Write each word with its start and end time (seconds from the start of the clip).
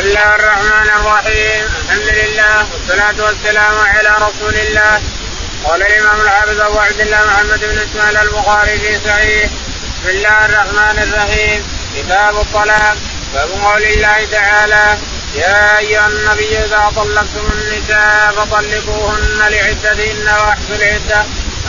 الله 0.00 0.34
الرحمن 0.34 0.88
الرحيم 1.00 1.64
الحمد 1.84 2.08
لله 2.20 2.66
والصلاة 2.72 3.26
والسلام 3.26 3.74
على 3.78 4.08
رسول 4.26 4.54
الله 4.54 5.02
قال 5.64 5.82
الإمام 5.82 6.20
الحافظ 6.20 6.60
أبو 6.60 6.78
عبد 6.78 7.00
الله 7.00 7.20
محمد 7.26 7.60
بن 7.60 7.78
إسماعيل 7.78 8.16
البخاري 8.16 8.78
في 8.78 8.98
صحيح 9.08 9.50
بسم 10.00 10.08
الله 10.08 10.44
الرحمن 10.46 10.96
الرحيم 11.02 11.64
كتاب 11.96 12.36
الطلاق 12.40 12.96
باب 13.34 13.48
قول 13.50 13.82
الله 13.82 14.24
تعالى 14.32 14.98
يا 15.34 15.78
أيها 15.78 16.06
النبي 16.06 16.58
إذا 16.58 16.92
طلقتم 16.96 17.46
النساء 17.52 18.32
فطلقوهن 18.36 19.38
لعدتهن 19.38 20.26
وأحصوا 20.28 20.76
العدة 20.76 21.24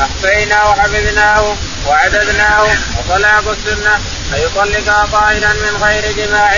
أحصينا 0.05 0.63
وحفظناه 0.63 1.55
وعددناه 1.87 2.67
وطلاق 2.97 3.45
السنة 3.57 3.95
أن 4.33 4.39
يطلق 4.45 5.05
طاهرا 5.11 5.53
من 5.53 5.83
غير 5.83 6.11
جماع 6.11 6.51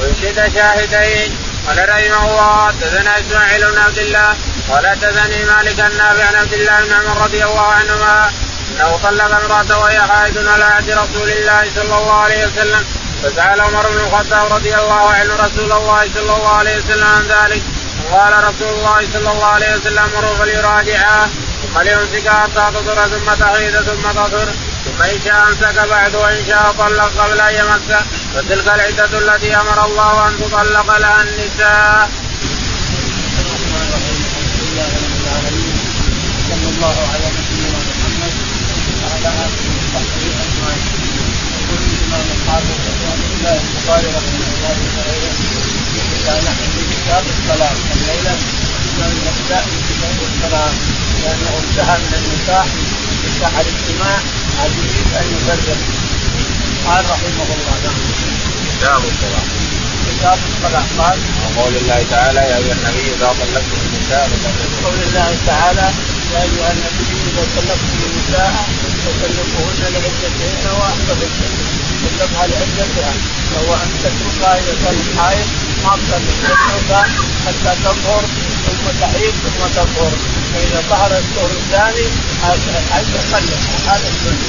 ويشهد 0.00 0.52
شاهدين. 0.54 1.36
قال 1.66 1.88
رحمه 1.88 2.30
الله 2.30 2.66
حدثنا 2.68 3.20
إسماعيل 3.20 3.70
بن 3.70 3.78
عبد 3.78 3.98
الله 3.98 4.36
قال 4.70 4.86
حدثني 4.86 5.44
مالك 5.44 5.80
النافع 5.80 6.26
عن 6.26 6.34
عبد 6.34 6.52
الله 6.52 6.80
بن 6.80 6.92
عمر 6.92 7.22
رضي 7.24 7.44
الله 7.44 7.66
عنهما 7.66 8.30
أنه 8.70 9.00
طلق 9.02 9.24
امراته 9.24 9.78
وهي 9.78 10.00
حائض 10.00 10.48
على 10.48 10.64
عهد 10.64 10.90
رسول 10.90 11.30
الله 11.30 11.70
صلى 11.74 11.98
الله 11.98 12.20
عليه 12.20 12.46
وسلم 12.46 12.84
فسأل 13.22 13.60
عمر 13.60 13.90
بن 13.90 14.00
الخطاب 14.00 14.52
رضي 14.52 14.74
الله 14.74 15.10
عنه 15.10 15.34
رسول 15.34 15.72
الله 15.72 16.08
صلى 16.14 16.36
الله 16.36 16.56
عليه 16.56 16.76
وسلم 16.76 17.06
عن 17.06 17.26
ذلك. 17.26 17.62
قال 18.12 18.32
رسول 18.44 18.74
الله 18.74 19.00
صلى 19.12 19.30
الله 19.32 19.46
عليه 19.46 19.76
وسلم 19.76 20.10
مروا 20.14 20.34
فليراجعها 20.34 21.28
ثم 21.66 21.80
ليمسكها 21.80 22.32
حتى 22.32 22.72
تطهر 22.74 23.08
ثم 23.08 23.34
تحيد 23.34 23.76
ثم 23.80 24.10
تطهر 24.10 24.48
ثم 24.84 25.02
إن 25.02 25.20
شاء 25.24 25.48
أمسك 25.48 25.88
بعد 25.90 26.14
وإن 26.14 26.46
شاء 26.46 26.74
طلق 26.78 27.10
قبل 27.18 27.40
أن 27.40 27.54
يمس 27.54 27.98
فتلك 28.34 28.68
العدة 28.74 29.18
التي 29.18 29.56
أمر 29.56 29.84
الله 29.84 30.28
أن 30.28 30.36
تطلق 30.40 30.98
لها 30.98 31.22
النساء. 31.22 32.10
صلى 36.50 36.68
الله 36.68 36.96
على 37.12 37.26
نبينا 37.36 37.78
محمد 37.88 38.34
وعلى 39.02 39.28
اله 39.28 39.64
وصحبه 39.76 40.26
اجمعين. 40.44 40.84
يقول 41.56 41.80
الامام 41.82 42.26
الحافظ 42.36 42.76
رحمه 42.86 43.28
الله 43.36 43.60
البخاري 43.62 44.06
رحمه 44.06 44.46
الله 44.54 44.76
اذا 46.16 46.34
نحن 46.46 46.62
في 46.74 46.82
كتاب 46.92 47.24
الصلاه 47.34 47.76
الليلة 47.94 48.34
نبدا 48.98 49.60
في 49.60 49.78
كتاب 49.88 50.16
الصلاه 50.28 50.72
لأنه 51.26 51.52
انتهى 51.62 51.96
من 51.98 52.12
النكاح 52.20 52.66
نكاح 53.26 53.52
الاجتماع 53.62 54.16
عاد 54.58 54.72
يريد 54.78 55.08
أن 55.20 55.26
يفرق 55.34 55.78
قال 56.86 57.04
رحمه 57.14 57.48
الله 57.56 57.76
نعم. 57.84 57.98
كتاب 58.70 59.02
الصلاة. 59.10 59.46
كتاب 60.08 60.38
الصلاة. 60.50 60.86
قال 60.98 61.18
وقول 61.42 61.76
الله 61.76 62.06
تعالى 62.10 62.40
يا 62.40 62.56
أيها 62.56 62.72
النبي 62.78 63.04
إذا 63.14 63.28
طلقتم 63.40 63.78
النساء 63.86 64.30
قول 64.84 64.98
الله 65.06 65.36
تعالى 65.46 65.86
يا 66.34 66.42
أيها 66.42 66.70
النبي 66.72 67.08
إذا 67.28 67.42
طلقتم 67.56 67.98
النساء 68.08 68.52
فطلقوهن 69.02 69.82
لعدتهن 69.94 70.64
واحفظهن 70.78 71.76
طلقها 72.04 72.46
لعدتها 72.46 73.12
وهو 73.52 73.74
أن 73.74 73.90
تتركها 74.02 74.58
اذا 74.58 74.74
كانت 74.84 75.18
حائض 75.18 75.46
ما 75.84 75.92
تطلقها 76.08 77.02
حتى 77.46 77.72
تطهر 77.84 78.24
ثم 78.66 79.00
تحيض 79.00 79.34
ثم 79.44 79.66
تطهر 79.76 80.12
فإذا 80.56 80.80
ظهر 80.90 81.10
الطهر 81.18 81.50
الثاني 81.50 82.06
طلق 83.32 83.60
هذا 83.88 84.08
السنة. 84.08 84.48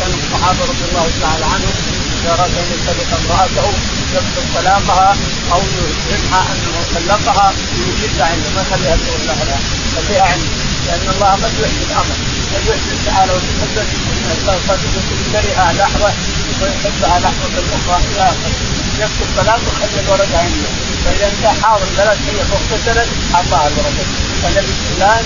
كان 0.00 0.10
الصحابة 0.20 0.60
رضي 0.70 0.84
الله 0.90 1.06
تعالى 1.22 1.44
عنهم 1.44 1.74
إذا 2.20 2.30
اراد 2.34 2.50
أن 2.50 2.66
يطلق 2.74 3.10
امرأته 3.20 3.68
يكتب 4.14 4.44
طلاقها 4.54 5.16
أو 5.52 5.60
يلزمها 5.78 6.42
انه 6.52 6.76
طلقها 6.94 7.52
يوجدها 7.78 8.26
عنده 8.26 8.50
ما 8.56 8.62
يخليها 8.62 8.96
تقول 8.96 9.26
لها 9.26 9.58
خليها 9.96 10.22
عنده 10.22 10.52
لأن 10.86 11.14
الله 11.14 11.30
قد 11.30 11.52
يحيي 11.62 11.84
الأمر. 11.90 12.16
قد 12.54 12.64
يحيي 12.68 12.98
تعالى 13.06 13.32
وتقدم 13.32 13.88
قد 14.68 14.80
يشتريها 14.96 15.72
لحظة 15.72 16.12
ويحبها 16.62 17.18
لحظة 17.20 17.54
أخرى. 17.76 18.02
إلى 18.12 18.22
اخره 18.22 18.52
يكتب 18.98 19.28
طلاق 19.36 19.60
وخلي 19.68 20.00
الورقه 20.00 20.38
عنده 20.38 20.87
فإذا 21.04 21.26
انت 21.26 21.62
حاضر 21.64 21.86
ثلاث 21.96 22.18
هي 22.28 22.36
واغتسلت 22.36 23.08
اعطاها 23.34 23.68
الورقه 23.68 24.04
فالنبي 24.42 24.72
فلان 24.96 25.24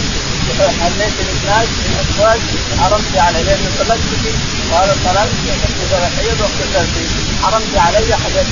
حليت 0.81 1.17
الناس 1.21 1.69
من 1.69 1.95
ازواج 2.03 2.41
حرمت 2.81 3.17
علي 3.17 3.43
لأن 3.43 3.65
طلقتك 3.79 4.25
وهذا 4.71 4.93
الطلاق 4.93 5.29
يحب 5.49 5.77
حيض 6.17 6.41
واغتسلت 6.41 7.09
حرمت 7.43 7.75
علي 7.77 8.15
حتى 8.17 8.43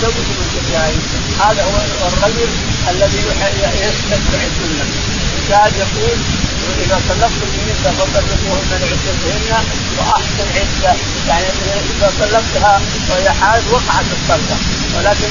تزوج 0.00 0.28
من 0.38 0.48
هذا 1.40 1.62
هو 1.62 2.08
الرجل 2.08 2.50
الذي 2.90 3.18
يستتبع 3.86 4.40
السنة 4.50 4.84
الشاهد 5.42 5.72
يقول 5.76 6.18
إذا 6.84 7.00
طلقتم 7.08 7.48
النساء 7.58 7.92
فطلقوهن 7.92 8.70
لعدتهن 8.70 9.64
وأحسن 9.98 10.46
عدة. 10.56 10.92
يعني 11.28 11.46
إذا 11.90 12.12
طلقتها 12.20 12.80
وهي 13.10 13.30
حائض 13.30 13.64
وقعت 13.72 14.08
الطلقة. 14.16 14.56
ولكن 14.96 15.28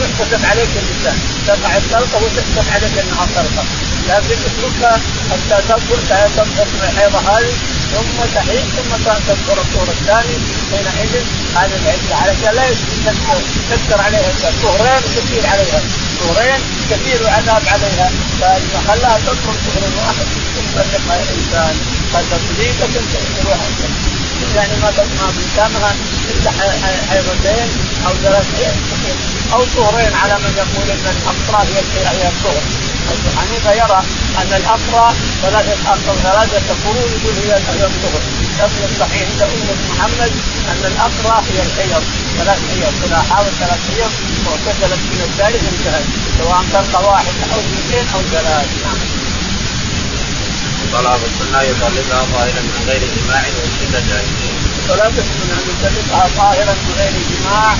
تحتسب 0.00 0.44
عليك 0.50 0.68
النساء. 0.82 1.16
تقع 1.46 1.76
الطلقة 1.76 2.16
وتحسب 2.24 2.64
عليك 2.74 2.98
إنها 2.98 3.26
طلقة. 3.36 3.64
لكن 4.08 4.36
اتركها 4.48 5.00
حتى 5.30 5.62
تطهر 5.68 6.28
تطهر 6.36 6.66
من 6.74 6.88
الحيضه 6.90 7.18
هذه 7.18 7.52
ثم 7.92 8.18
تحيض 8.34 8.64
ثم 8.76 8.92
تطهر 9.04 9.58
الطهر 9.64 9.88
الثاني 9.88 10.36
حينئذ 10.72 11.24
هذا 11.56 11.76
العده 11.76 12.16
علشان 12.22 12.54
لا 12.54 12.66
تكثر 13.70 14.00
عليها 14.02 14.32
طهرين 14.62 15.02
كثير 15.16 15.46
عليها. 15.46 15.80
طهرين 16.20 16.60
كثير 16.90 17.20
العذاب 17.20 17.62
عليها. 17.72 18.10
فخلاها 18.40 19.18
تطهر 19.18 19.54
طهر 19.66 19.84
واحد 19.98 20.26
ثم 20.54 20.66
طلقها 20.74 21.22
الإنسان. 21.22 21.74
فتطليقه 22.12 22.86
تحسب 23.12 23.46
يعني 24.56 24.76
ما 24.82 24.90
ما 25.20 25.32
بإمكانها 25.36 25.94
إلا 26.30 26.50
حيضتين 27.10 27.68
أو 28.06 28.12
ثلاث 28.22 28.46
أو 29.52 29.64
طهرين 29.76 30.14
على 30.14 30.34
من 30.34 30.52
يقول 30.56 30.90
إن 30.90 31.06
الافراد 31.16 31.66
هي 31.66 32.08
هي 32.08 32.28
الطهر. 32.28 32.85
ابو 33.12 33.28
حنيفة 33.38 33.72
يرى 33.72 34.00
أن 34.40 34.52
الافرى 34.60 35.06
ثلاثة 35.42 35.92
افرى 35.92 36.14
ثلاثة 36.22 36.68
قرون 36.84 37.10
يقول 37.16 37.34
هي 37.44 37.56
الطهر. 37.56 38.22
لكن 38.58 38.80
الصحيح 38.90 39.28
عند 39.30 39.42
امه 39.42 39.76
محمد 39.90 40.32
أن 40.70 40.82
الافرى 40.92 41.36
هي 41.50 41.58
الحيض. 41.66 42.04
ثلاث 42.38 42.58
حيض. 42.70 42.94
إذا 43.06 43.18
حاول 43.30 43.52
ثلاث 43.60 43.80
حيض 43.90 44.12
واغتسلت 44.46 45.02
من 45.12 45.20
الثالث 45.28 45.62
انتهت 45.72 46.04
سواء 46.38 46.64
طلقه 46.72 47.08
واحدة 47.08 47.42
أو 47.52 47.58
اثنتين 47.60 48.06
أو 48.14 48.20
ثلاث. 48.32 48.68
نعم. 48.84 48.98
طلاق 50.92 51.20
السنة 51.30 51.62
يطلقها 51.62 52.26
طاهرا 52.32 52.62
من 52.62 52.84
غير 52.86 53.02
جماع 53.16 53.42
ويشهد 53.42 53.94
شاهدين. 54.08 54.56
طلاق 54.88 55.14
السنة 55.24 55.56
يطلقها 55.70 56.28
طاهرا 56.36 56.74
من 56.84 56.94
غير 56.98 57.12
جماع 57.30 57.76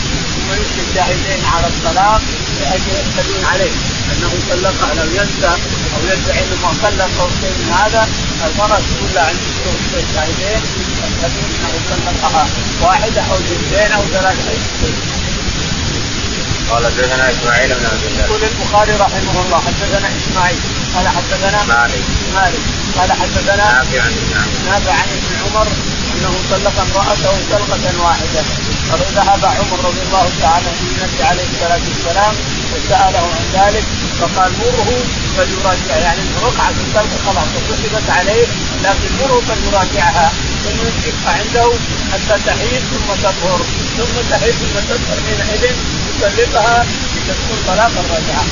ويشهد 0.50 0.86
شاهدين 0.94 1.44
على 1.54 1.66
الطلاق. 1.66 2.22
لاجل 2.60 3.44
عليه. 3.52 3.74
أنه 4.12 4.30
طلقها 4.50 4.94
لو 4.94 5.08
ينسى 5.18 5.52
أو 5.94 6.00
يدعي 6.04 6.38
أنه 6.44 6.56
ما 6.62 6.70
طلق 6.82 7.20
أو 7.20 7.28
شيء 7.40 7.54
من 7.58 7.72
هذا 7.82 8.08
المرأة 8.46 8.78
تقول 8.78 9.10
له 9.14 9.20
عندي 9.20 9.50
شاهدين 10.14 10.62
يشهدون 11.02 11.50
انه 11.56 11.80
طلقها. 11.90 12.46
واحدة 12.82 13.20
أو 13.20 13.34
اثنتين 13.34 13.92
أو 13.92 14.02
ثلاثة. 14.12 14.50
قال 16.70 16.86
حدثنا 16.86 17.30
إسماعيل 17.30 17.68
بن 17.68 17.86
عبد 17.86 18.04
الله. 18.10 18.24
يقول 18.24 18.44
البخاري 18.44 18.92
رحمه 18.92 19.42
الله 19.44 19.58
حدثنا 19.66 20.08
إسماعيل. 20.16 20.58
قال 20.96 21.08
حدثنا 21.08 21.64
مالك. 21.64 22.04
مالك. 22.34 22.60
قال 22.98 23.12
حدثنا 23.12 23.56
نافع 23.56 24.00
عن 24.02 24.12
ابن 24.20 24.70
نافع 24.70 24.92
عن 24.92 25.08
ابن 25.18 25.32
عمر. 25.44 25.68
أنه 26.14 26.34
طلق 26.50 26.76
امرأته 26.86 27.34
طلقة 27.52 27.84
واحدة 28.04 28.42
فذهب 28.88 29.44
عمر 29.44 29.78
رضي 29.88 30.02
الله 30.06 30.26
تعالى 30.42 30.66
عنه 30.68 30.80
النبي 30.90 31.22
عليه 31.22 31.46
الصلاة 31.52 31.80
والسلام 31.88 32.34
وسأله 32.72 33.26
عن 33.36 33.46
ذلك 33.58 33.84
فقال 34.20 34.52
مره 34.62 34.90
فليراجع 35.36 35.96
يعني 35.96 36.20
وقعت 36.42 36.74
الطلقة 36.84 37.18
خلاص 37.26 37.48
وكتبت 37.56 38.10
عليه 38.10 38.46
لكن 38.84 39.08
مره 39.20 39.40
فليراجعها 39.48 40.32
ثم 40.64 40.78
يمسكها 40.86 41.32
عنده 41.38 41.72
حتى 42.12 42.36
تحيض 42.46 42.82
ثم 42.90 43.08
تطهر 43.22 43.60
ثم 43.96 44.30
تحيض 44.30 44.54
ثم 44.54 44.76
تطهر 44.88 45.18
حينئذ 45.26 45.74
يطلقها 46.08 46.86
لتكون 47.16 47.58
طلاقا 47.66 48.02
رجعه 48.16 48.44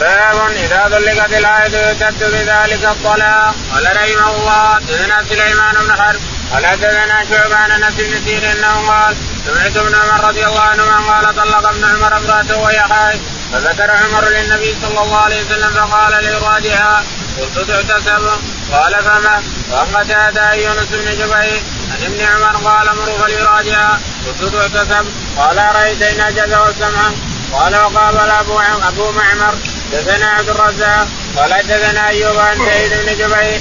باب 0.00 0.50
إذا 0.50 0.88
طلقت 0.92 1.32
العائد 1.32 1.72
يعتد 1.72 2.24
بذلك 2.24 2.84
الطلاق. 2.84 3.54
قال 3.74 3.96
رحمه 3.96 4.30
الله 4.36 4.74
حدثنا 4.74 5.24
سليمان 5.28 5.74
بن 5.74 6.02
حرب 6.02 6.20
قال 6.52 6.66
حدثنا 6.66 7.24
شعبان 7.30 7.70
أنس 7.70 7.94
بن 7.94 8.24
سيرين 8.24 8.50
أنه 8.50 8.90
قال 8.90 9.16
سمعت 9.46 9.76
ابن 9.76 9.94
عمر 9.94 10.28
رضي 10.28 10.46
الله 10.46 10.60
عنهما 10.60 10.96
قال 11.10 11.36
طلق 11.36 11.68
ابن 11.68 11.84
عمر 11.84 12.16
امرأته 12.16 12.58
وهي 12.58 12.80
حائض 12.80 13.20
فذكر 13.52 13.90
عمر 13.90 14.28
للنبي 14.28 14.76
صلى 14.82 15.02
الله 15.02 15.16
عليه 15.16 15.44
وسلم 15.44 15.70
فقال 15.70 16.24
ليراجعها 16.24 17.04
قلت 17.40 17.70
تحتسب 17.70 18.30
قال 18.72 19.04
فمه؟ 19.04 19.42
وعن 19.70 19.86
قتادة 19.96 20.52
يونس 20.52 20.88
بن 20.90 21.10
جبير 21.10 21.62
عن 21.90 22.04
ابن 22.04 22.20
عمر 22.20 22.56
قال 22.56 22.96
مروا 22.96 23.18
فليراجعها 23.18 24.00
قلت 24.26 24.54
تعتسب 24.54 25.06
قال 25.38 25.58
رايت 25.74 26.02
ان 26.02 26.20
اجز 26.20 26.54
والسمع 26.54 27.10
قال 27.52 27.76
وقابل 27.76 28.30
أبو 28.30 28.60
أبو 28.88 29.12
معمر. 29.12 29.54
حدثنا 29.92 30.26
عبد 30.26 30.48
الوارث 30.48 31.08
قال 31.36 31.54
حدثنا 31.54 32.08
أيوب 32.08 32.38
عن 32.38 32.58
سعيد 32.58 32.90
بن 32.90 33.12
جبير 33.18 33.60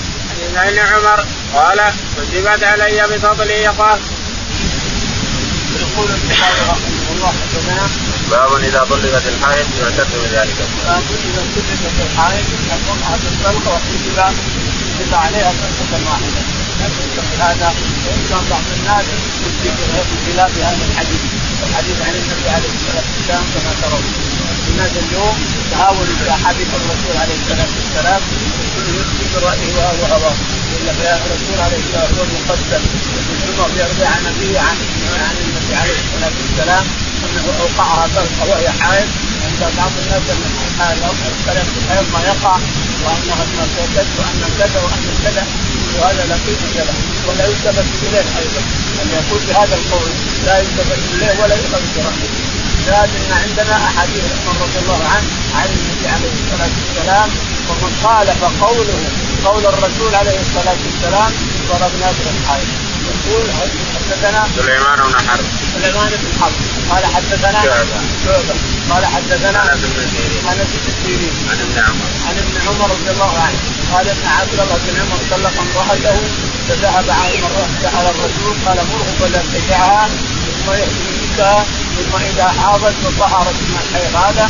عن 0.56 0.68
ابن 0.68 0.80
عمر 0.80 1.26
قال 1.54 1.94
حسبت 2.18 2.64
علي 2.64 3.02
بتطليقة 3.08 3.68
قال 3.68 4.00
يقول 5.82 6.10
البخاري 6.12 6.62
رحمه 6.70 7.10
الله 7.16 7.34
حدثنا 7.42 7.90
باب 8.32 8.64
إذا 8.64 8.84
طلقت 8.90 9.28
الحائض 9.28 9.68
يعتد 9.82 10.08
بذلك. 10.24 10.58
باب 10.86 11.04
إذا 11.30 11.42
طلقت 11.56 11.98
الحائض 12.12 12.46
هذا 13.10 13.28
الطلقه 13.32 13.72
وحجب 13.74 14.36
كتب 15.00 15.14
عليها 15.14 15.52
طلقة 15.52 16.10
واحدة. 16.10 16.42
نفس 16.82 17.40
هذا 17.40 17.74
وان 18.06 18.22
كان 18.30 18.44
بعض 18.50 18.62
الناس 18.78 19.06
يشبه 19.46 20.04
بخلاف 20.10 20.58
هذا 20.58 20.84
الحديث. 20.92 21.22
الحديث 21.70 22.02
عن 22.02 22.14
النبي 22.16 22.50
عليه 22.50 22.70
الصلاة 22.76 23.04
والسلام 23.18 23.44
كما 23.54 23.74
ترون. 23.82 24.04
الناس 24.72 24.92
اليوم 25.04 25.36
تهاونوا 25.72 26.16
بحديث 26.26 26.70
الرسول 26.80 27.16
عليه 27.22 27.38
الصلاة 27.42 27.72
والسلام 27.78 28.22
وكل 28.60 28.88
يفتي 29.00 29.26
برأيه 29.34 29.76
وهواه 30.02 30.36
إلا 30.78 30.92
الرسول 31.26 31.58
عليه 31.66 31.80
الصلاة 31.86 32.04
والسلام 32.04 32.30
مقدم 32.40 32.84
ثم 33.58 33.80
يروي 33.80 34.06
عن 34.14 34.22
النبي 34.26 34.58
عن 34.58 34.78
عن 35.28 35.36
النبي 35.46 35.74
عليه 35.82 35.98
الصلاة 36.04 36.36
والسلام 36.42 36.86
أنه 37.26 37.46
أوقعها 37.62 38.08
طلقه 38.16 38.50
وهي 38.50 38.70
حائض. 38.70 39.10
عند 39.46 39.62
بعض 39.78 39.92
الناس 40.04 40.24
أن 40.82 41.10
الكلام 41.40 41.66
في 41.74 41.78
الحيض 41.84 42.06
ما 42.14 42.22
يقع 42.32 42.56
وأنها 43.04 43.44
ارتدت 43.62 44.10
وأن 44.20 44.42
كذا 44.60 44.80
وأن 44.84 45.04
كذا. 45.24 45.44
وهذا 46.00 46.26
لا 46.30 46.36
قيمه 46.46 46.74
له 46.88 46.94
ولا 47.28 47.46
يلتفت 47.48 47.88
إليه 48.04 48.28
أيضا. 48.42 48.62
أن 49.02 49.08
يقول 49.18 49.40
بهذا 49.48 49.76
القول 49.76 50.10
لا 50.46 50.60
يلتفت 50.60 51.00
إليه 51.14 51.34
ولا 51.42 51.56
يؤخذ 51.56 51.82
برأيه 51.96 52.59
شاهد 52.86 53.10
ان 53.16 53.32
عندنا 53.44 53.76
أحاديث 53.88 54.24
عمر 54.48 54.62
رضي 54.62 54.80
الله 54.84 55.02
عنه 55.14 55.28
عن 55.56 55.70
النبي 55.78 56.08
عليه 56.16 56.34
الصلاة 56.40 56.74
والسلام 56.80 57.30
ومن 57.70 57.92
خالف 58.04 58.64
قوله 58.64 59.00
قول 59.46 59.66
الرسول 59.66 60.16
عليه 60.16 60.40
الصلاة 60.40 60.80
والسلام 60.86 61.32
ضربنا 61.70 62.12
بالحائط 62.18 62.68
يقول 63.10 63.46
حدثنا 63.96 64.48
سليمان 64.56 64.98
بن 64.98 65.30
حرب. 65.30 65.46
سليمان 65.76 66.10
بن 66.10 66.42
حرب. 66.42 66.54
قال 66.92 67.06
حدثنا 67.16 67.64
شعبة. 67.64 68.00
شعبة. 68.26 68.56
قال 68.90 69.06
حدثنا 69.06 69.74
أنس 69.74 69.82
بن 69.82 70.08
سيرين. 70.14 70.44
أنس 70.52 70.72
بن 70.84 70.94
سيرين. 71.04 71.34
عن 71.50 71.58
ابن 71.66 71.78
عمر. 71.88 72.08
عن 72.28 72.36
ابن 72.44 72.56
عمر 72.68 72.92
رضي 72.96 73.12
الله 73.12 73.34
عنه. 73.46 73.60
قال 73.94 74.10
ان 74.10 74.28
عبد 74.40 74.54
الله 74.54 74.78
بن 74.88 74.96
عمر 75.02 75.20
طلق 75.32 75.56
امرأته 75.62 76.18
فذهب 76.68 77.10
على 77.98 78.10
الرسول 78.10 78.56
قال 78.66 78.78
مره 78.78 79.10
فليرتجعها 79.20 80.08
ثم 80.08 80.72
ثم 81.40 82.16
اذا 82.16 82.48
حاضت 82.62 82.96
وطهرت 83.06 83.56
من 83.70 83.80
الحيض 83.84 84.16
هذا 84.16 84.50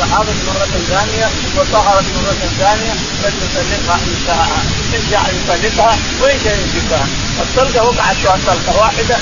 وحاضت 0.00 0.36
مرة 0.46 0.80
ثانية 0.88 1.26
وطهرت 1.56 2.04
مرة 2.16 2.48
ثانية 2.58 2.92
فليطلقها 3.22 3.94
إن 3.94 4.16
شاء 4.26 4.48
إن 4.94 5.02
شاء 5.10 5.34
يطلقها 5.34 5.98
وإن 6.22 6.38
شاء 6.44 6.58
يمسكها 6.58 7.06
الطلقة 7.40 7.84
وقعت 7.84 8.16
طلقة 8.46 8.78
واحدة 8.80 9.16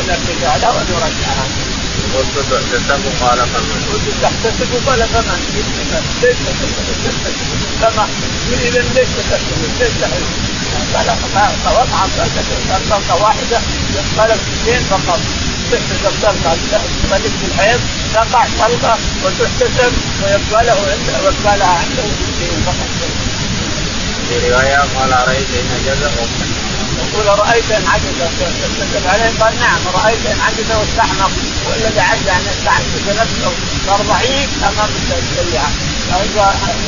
إلى 0.00 0.12
ارتجاع 0.12 0.56
لا 0.56 0.70
أن 0.70 0.86
يرجعها. 0.88 1.46
قلت 2.14 2.38
تحتسب 2.50 3.02
قال 3.20 3.38
فمن 3.38 3.84
قلت 3.92 4.14
تحتسب 4.22 4.70
ليش 6.22 6.36
فما 7.80 8.06
اذا 8.52 8.80
ليش 8.94 9.08
تحتسب؟ 9.08 9.80
ليش 9.80 9.92
تحتسب؟ 10.00 10.55
قال 10.94 11.06
وقع 11.74 12.06
طلقه 12.90 13.22
واحدة 13.22 13.58
ينقلب 13.96 14.40
اثنين 14.54 14.80
فقط. 14.90 15.20
تحتسب 15.72 16.12
طلقه 16.22 16.56
تلك 17.10 17.32
الحيض 17.48 17.80
تقع 18.14 18.44
طلقة 18.58 18.98
وتحتسب 19.24 19.92
ويبقى 20.22 20.64
له 20.64 20.72
عنده 20.72 21.14
ويبقى 21.24 21.58
لها 21.58 21.78
عنده. 21.82 22.02
اثنين 22.02 22.62
فقط 22.66 22.90
في 24.28 24.50
رواية 24.50 24.76
قال 24.76 25.28
أرأيت 25.28 25.48
إن 25.60 25.70
عجز 25.86 26.10
يقول 26.96 27.38
أرأيت 27.38 27.70
إن 27.70 27.86
عجز؟ 27.86 28.18
تكتب 28.78 29.08
عليه 29.08 29.30
قال 29.40 29.54
نعم 29.60 29.80
أرأيت 30.04 30.26
إن 30.26 30.40
عجز 30.40 30.70
واستحمق 30.78 31.30
والذي 31.66 32.00
عجز 32.00 32.28
أن 32.28 32.42
يستعجز 32.50 33.20
نفسه 33.20 33.52
صار 33.86 34.00
ضعيف 34.08 34.50
أمام 34.64 34.90
الشريعة. 35.00 35.70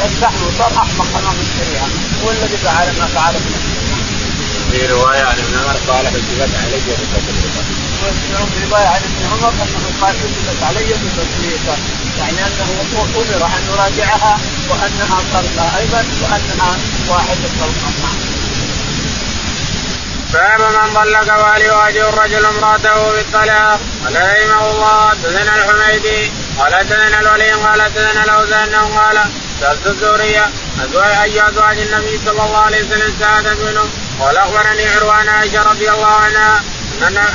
يستحمق 0.05 0.51
صار 0.59 0.73
أحمق 0.83 1.07
أمام 1.19 1.37
الشريعة. 1.47 1.89
هو 2.25 2.31
الذي 2.31 2.57
فعل 2.65 2.87
ما 2.99 3.07
فعل 3.15 3.35
في 4.71 4.87
رواية 4.87 5.23
عن 5.23 5.39
ابن 5.39 5.59
عمر 5.59 5.77
قال 5.89 6.07
حسبت 6.07 6.51
علي 6.65 6.81
بتطليقة. 6.87 7.63
في 8.55 8.65
روايه 8.71 8.87
عن 8.87 9.01
ابن 9.09 9.23
عمر 9.33 9.53
انه 9.63 9.91
قال 10.01 10.15
حجبت 10.17 10.63
علي 10.63 10.85
بفتريقه 10.85 11.77
يعني 12.19 12.39
أنه 12.47 12.69
أمر 12.81 13.47
أن 13.47 13.63
يراجعها 13.73 14.39
وأنها 14.71 15.19
طلقه 15.33 15.79
أيضا 15.79 16.05
وأنها 16.23 16.77
واحدة 17.09 17.49
طلقه 17.61 17.93
باب 20.33 20.61
من 20.61 20.95
طلق 20.95 21.53
وليواجه 21.53 22.09
الرجل 22.09 22.47
امرأته 22.47 23.13
بالطلاق 23.13 23.81
قال 24.05 24.17
رحمه 24.17 24.71
الله 24.71 25.11
حدثنا 25.11 25.55
الحميدي 25.55 26.33
قال 26.59 26.75
حدثنا 26.75 27.21
الولي 27.21 27.51
قال 27.53 27.83
حدثنا 27.83 28.25
الاوزان 28.25 28.75
قال 28.75 29.19
سألت 29.61 29.87
الزهرية 29.87 30.51
أزواج 30.85 31.11
أي 31.23 31.49
أزواج 31.49 31.79
النبي 31.79 32.21
صلى 32.27 32.43
الله 32.47 32.57
عليه 32.59 32.79
وسلم 32.85 33.15
سعادة 33.21 33.55
منه 33.55 33.89
قال 34.21 34.37
أخبرني 34.37 34.89
عروان 34.89 35.29
عائشة 35.29 35.63
رضي 35.63 35.91
الله 35.91 36.07
عنها 36.07 36.63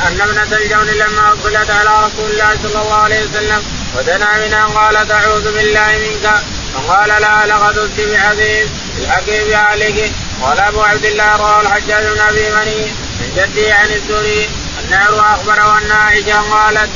أن 0.07 0.21
ابنة 0.21 0.57
الجون 0.57 0.87
لما 0.87 1.27
أقبلت 1.27 1.69
على 1.71 2.05
رسول 2.05 2.31
الله 2.31 2.57
صلى 2.63 2.81
الله 2.81 2.95
عليه 2.95 3.21
وسلم 3.25 3.63
ودنا 3.97 4.37
منها 4.37 4.65
قالت 4.65 5.11
أعوذ 5.11 5.53
بالله 5.53 5.97
منك. 5.97 6.43
فقال 6.73 7.09
لا 7.09 7.45
لقد 7.45 7.77
أزت 7.77 7.99
بعظيم 7.99 8.69
الحكي 8.97 9.43
بأهلك. 9.43 10.11
قال 10.41 10.59
أبو 10.59 10.81
عبد 10.81 11.05
الله 11.05 11.35
رواه 11.35 11.61
الحجاج 11.61 12.05
بن 12.05 12.19
أبي 12.19 12.49
مني 12.49 12.85
من 13.19 13.29
جدي 13.35 13.71
عن 13.71 13.89
الزهري 13.91 14.49
أن 14.79 14.93
عروة 14.93 15.33
أخبره 15.33 15.77
أن 15.77 15.91
عائشة 15.91 16.41
قالت 16.51 16.89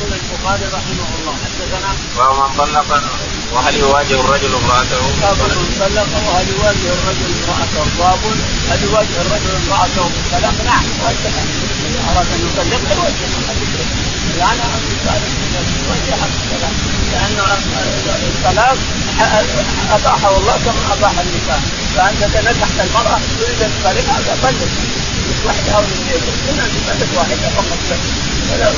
يقول 0.00 0.12
البخاري 0.12 0.64
رحمه 0.64 1.08
الله 1.20 1.34
حدثنا 1.44 1.90
ومن 2.18 2.56
طلق 2.58 3.02
وهل 3.54 3.76
يواجه 3.76 4.20
الرجل 4.20 4.54
امرأته؟ 4.54 5.02
باب 5.20 5.36
طلق 5.80 6.08
وهل 6.28 6.48
يواجه 6.48 6.92
الرجل 6.96 7.30
امرأته؟ 7.40 7.84
باب 7.98 8.18
هل 8.70 8.82
يواجه 8.82 9.20
الرجل 9.20 9.50
امرأته؟ 9.66 10.04
بالطلاق 10.14 10.54
نعم 10.64 10.84
أراد 12.10 12.26
أن 12.34 12.40
يطلقها 12.46 12.94
يواجهها 12.94 13.52
يعني 14.38 14.60
يواجهها 15.86 16.26
بالطلاق 16.32 16.72
لأن 17.12 17.36
الطلاق 18.28 18.78
أباحه 19.90 20.36
الله 20.36 20.58
كما 20.64 20.94
أباح 20.94 21.18
النكاح 21.18 21.60
فأنت 21.96 22.22
تنكحت 22.34 22.76
المرأة 22.86 23.18
تريد 23.40 23.62
أن 23.62 23.70
تطلقها 23.82 24.20
فطلق 24.20 24.68
واحدة 25.44 25.72
أو 25.76 25.82
اثنين 25.82 26.20
هنا 26.48 26.64
تطلق 26.64 27.18
واحدة 27.18 27.48
فقط 27.56 27.78
ولا 28.52 28.72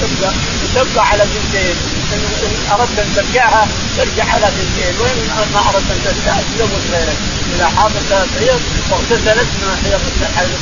تبقى 0.00 0.32
تبقى 0.74 1.06
على 1.08 1.24
بنتين 1.24 1.76
ان 2.14 2.72
أردت 2.72 2.98
أن 2.98 3.12
ترجعها 3.16 3.68
ترجع 3.96 4.24
على 4.24 4.46
بنتين 4.56 5.00
وين 5.00 5.16
ما 5.54 5.60
أردت 5.60 5.90
أن 5.90 6.00
ترجع 6.04 6.36
تزوج 6.40 6.84
غيرك. 6.92 7.16
إذا 7.56 7.68
حاضت 7.76 8.02
ثلاث 8.08 8.28
حيض 8.38 8.60
واغتسلت 8.90 9.48
من 9.60 9.68
الحيض 9.72 10.00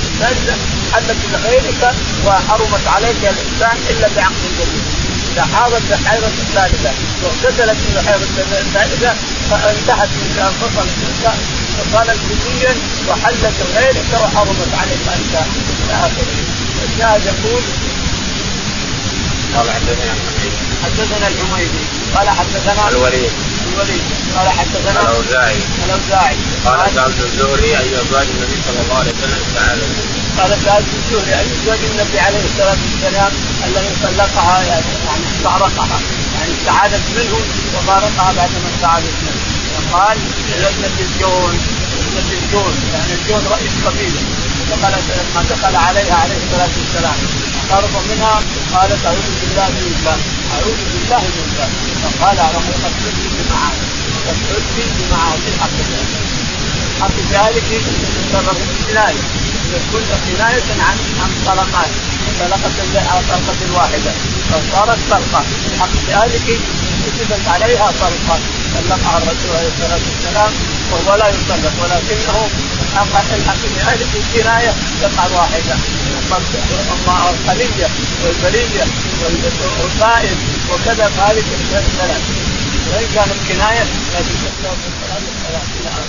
الثالثة 0.04 0.54
حلت 0.92 1.16
لغيرك 1.32 1.94
وحرمت 2.26 2.86
عليك 2.86 3.16
الإنسان 3.22 3.76
إلا 3.90 4.08
بعقد 4.16 4.44
جديد. 4.60 5.03
اذا 5.34 5.44
حاضت 5.54 5.82
الحيضه 5.90 6.26
الثالثة. 6.26 6.90
واغتسلت 7.22 7.78
من 7.86 7.96
الحيض 8.00 8.22
الثالثة 8.22 9.14
فانتهت 9.50 10.08
من 10.08 10.38
انفصلت 10.48 10.94
منك 11.02 11.34
وصارت 11.78 12.18
جديا 12.30 12.74
وحلت 13.08 13.56
غيرك 13.76 14.10
وحرمت 14.12 14.72
عليك 14.80 15.04
انت 15.16 15.34
إلى 15.84 15.94
اخره 16.06 16.38
الشاهد 16.84 17.22
يقول 17.26 17.62
قال 19.54 19.70
حدثنا 19.70 20.12
الحميدي 20.12 20.56
حدثنا 20.84 21.28
الحميدي 21.28 21.84
قال 22.14 22.28
حدثنا 22.28 22.88
الوليد. 22.88 23.32
الوليد. 23.72 24.04
قال 24.36 24.48
حدثنا 24.48 25.00
الأوزاعي. 25.02 25.56
الأوزاعي. 25.86 26.36
قال 26.64 26.94
سألت 26.94 27.20
الزهري 27.24 27.78
أي 27.78 28.02
أزواج 28.02 28.26
النبي 28.34 28.56
صلى 28.66 28.80
الله 28.84 28.98
عليه 28.98 29.10
وسلم 29.10 29.42
تعالى. 29.54 29.82
قال 30.38 30.50
سالت 30.64 30.86
الزهري 30.98 31.34
اي 31.40 31.46
ازواج 31.54 31.78
النبي 31.90 32.18
عليه 32.18 32.44
الصلاة 32.50 32.78
والسلام 32.84 33.32
الذي 33.66 33.92
طلقها 34.02 34.62
يعني 34.62 34.84
فارقها 35.44 35.98
يعني 36.34 36.52
استعادت 36.58 37.02
منه 37.16 37.38
وفارقها 37.74 38.32
بعد 38.36 38.50
ما 38.62 38.68
استعادت 38.74 39.16
منه. 39.22 39.40
فقال 39.74 40.18
ابنة 40.70 40.96
الجون 41.06 41.54
ابنة 42.00 42.28
الجون 42.38 42.74
يعني 42.94 43.12
الجون 43.12 43.42
رئيس 43.54 43.72
قبيلة. 43.86 44.22
دخلت 44.70 45.06
لما 45.18 45.42
دخل 45.50 45.76
عليها 45.76 46.14
عليه 46.14 46.36
الصلاة 46.44 46.74
والسلام. 46.78 47.18
قرب 47.70 47.94
منها 48.10 48.42
قالت 48.74 49.06
أعوذ 49.06 49.28
بالله 49.40 49.68
منك 49.68 50.06
أعوذ 50.54 50.80
بالله 50.92 51.22
منك 51.36 51.58
فقال 52.02 52.36
لقد 52.36 52.64
قلت 52.84 53.20
بمعاذ 53.34 53.78
قد 54.26 54.36
قلت 54.50 54.68
بمعاذ 54.98 55.42
حق 55.60 55.78
حق 57.00 57.16
ذلك 57.32 57.82
تعتبر 58.32 58.56
كنايه 58.88 59.43
كنت 59.92 60.10
كنايه 60.26 60.68
عن 60.86 60.96
عن 61.20 61.30
طلقات. 61.46 61.90
طلقة 62.40 62.70
طلقة 63.28 63.76
واحدة. 63.76 64.12
فصارت 64.50 64.98
طلقة. 65.10 65.44
حق 65.80 65.96
اهلك 66.10 66.46
كتبت 67.04 67.48
عليها 67.48 67.92
طلقة. 68.00 68.38
طلقها 68.74 69.18
الرسول 69.18 69.56
عليه 69.56 69.68
الصلاة 69.68 70.00
والسلام 70.08 70.52
وهو 70.92 71.14
لا 71.16 71.28
يطلق 71.28 71.74
ولكنه 71.82 72.48
الحق 73.36 73.62
باهلك 73.76 74.08
الكناية 74.14 74.72
تقع 75.02 75.26
واحدة. 75.36 75.76
الخلية 77.30 77.88
والبرية 78.24 78.84
والفائز 79.80 80.36
وكذا 80.70 81.06
هذه 81.06 81.44
ثلاث 81.98 82.22
وان 82.90 83.06
كانت 83.14 83.38
كنايه 83.48 83.84
لكن 84.14 84.34
تختار 84.44 84.76
في 84.82 84.88
الثلاث 84.92 85.22
الثلاث 85.76 86.08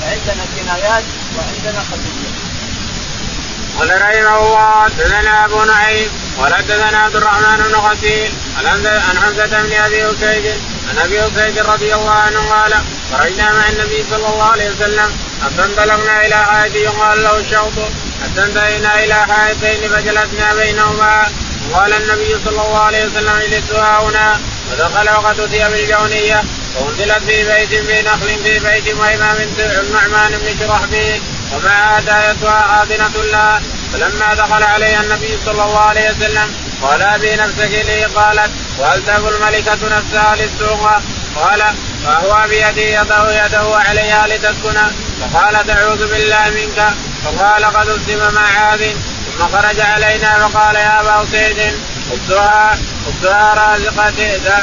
فعندنا 0.00 0.44
كنايات 0.56 1.04
وعندنا 1.36 1.82
خلية 1.90 2.35
قال 3.78 4.02
رحمه 4.02 4.38
الله 4.38 4.84
حدثنا 4.84 5.44
أبو 5.44 5.64
نعيم 5.64 6.10
ولا 6.38 6.56
حدثنا 6.56 6.98
عبد 6.98 7.16
الرحمن 7.16 7.56
بن 7.56 7.74
غسيل 7.74 8.32
عن 8.64 9.18
حمزه 9.18 9.62
بن 9.62 9.72
أبي 9.72 10.10
اسيد 10.10 10.54
عن 10.88 10.98
أبي 10.98 11.20
اسيد 11.20 11.58
رضي 11.58 11.94
الله 11.94 12.10
عنه 12.10 12.40
قال 12.50 12.74
خرجنا 13.12 13.52
مع 13.52 13.68
النبي 13.68 14.04
صلى 14.10 14.26
الله 14.28 14.50
عليه 14.50 14.70
وسلم 14.70 15.16
حتى 15.44 15.64
انطلقنا 15.64 16.26
إلى 16.26 16.34
حائط 16.34 16.74
يقال 16.76 17.22
له 17.22 17.38
الشوط 17.38 17.72
حتى 18.22 18.44
انتهينا 18.44 19.04
إلى 19.04 19.14
حائطين 19.14 19.88
فجلسنا 19.88 20.54
بينهما. 20.54 21.26
قال 21.72 21.92
النبي 21.92 22.36
صلى 22.44 22.62
الله 22.62 22.78
عليه 22.78 23.06
وسلم 23.06 23.28
اجلسوا 23.28 24.08
هنا 24.08 24.40
ودخل 24.72 25.10
وقد 25.10 25.40
أتي 25.40 25.68
بالجونية 25.68 26.42
وانزلت 26.76 27.22
في 27.26 27.44
بيت 27.44 27.74
في 27.86 28.02
نخل 28.02 28.38
في 28.44 28.58
بيت 28.58 28.94
أميمة 28.94 29.20
بنت 29.20 29.36
النعمان 29.58 30.32
بن 30.38 30.58
شرحبيل 30.58 31.22
ومع 31.52 31.96
هدايتها 31.96 32.60
حاضنة 32.60 33.24
لها 33.32 33.62
فلما 33.92 34.34
دخل 34.34 34.62
عليها 34.62 35.00
النبي 35.00 35.38
صلى 35.44 35.64
الله 35.64 35.78
عليه 35.78 36.10
وسلم 36.10 36.54
قال 36.82 37.02
أبي 37.02 37.36
نفسك 37.36 37.70
لي 37.86 38.04
قالت 38.04 38.50
وهل 38.78 39.04
تأبو 39.04 39.28
الملكة 39.28 39.78
نفسها 39.96 40.36
للسوق 40.36 40.90
قال 41.36 41.62
فهو 42.04 42.46
بيده 42.48 43.00
يضع 43.00 43.46
يده 43.46 43.76
عليها 43.76 44.26
لتسكن 44.26 44.78
فقالت 45.20 45.70
أعوذ 45.70 46.06
بالله 46.10 46.50
منك 46.50 46.94
فقال 47.24 47.64
قد 47.64 47.88
أسلم 47.88 48.34
مع 48.34 48.60
عاد 48.60 48.96
ثم 49.38 49.48
خرج 49.48 49.80
علينا 49.80 50.48
فقال 50.48 50.76
يا 50.76 51.00
أبا 51.00 51.26
سيد 51.30 51.58
اختها 52.12 52.78
اختها 53.08 53.76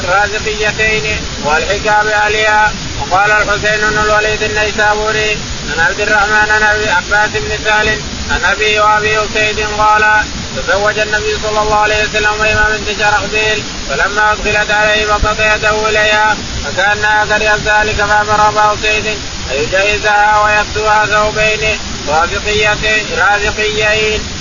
رازقيتين 0.09 1.21
والحكى 1.45 2.07
باهلها 2.07 2.73
وقال 3.01 3.31
الحسين 3.31 3.89
بن 3.89 3.99
الوليد 3.99 4.43
النيسابوري 4.43 5.37
عن 5.71 5.79
عبد 5.79 5.99
الرحمن 5.99 6.51
عن 6.51 6.63
أبي 6.63 6.89
عباس 6.89 7.29
بن 7.29 7.51
سهل 7.63 8.01
عن 8.31 8.43
أبي 8.43 8.79
وأبي 8.79 9.17
اسيد 9.19 9.59
قال 9.77 10.23
تزوج 10.55 10.99
النبي 10.99 11.37
صلى 11.43 11.61
الله 11.61 11.75
عليه 11.79 12.03
وسلم 12.03 12.31
أميمة 12.41 12.69
بنت 12.69 12.99
شرحبيل 12.99 13.63
فلما 13.89 14.31
أدخلت 14.31 14.71
عليه 14.71 15.05
بسط 15.05 15.39
يده 15.39 15.89
إليها 15.89 16.37
فكأنها 16.65 17.25
كرهت 17.25 17.59
ذلك 17.59 17.95
فأمر 17.95 18.49
أبا 18.49 18.73
اسيد 18.73 19.05
أن 19.07 19.17
يجهزها 19.51 20.43
ويكسوها 20.43 21.05
ثوبين 21.05 21.79
رازقيتين 22.07 23.05
رازقيين. 23.17 24.32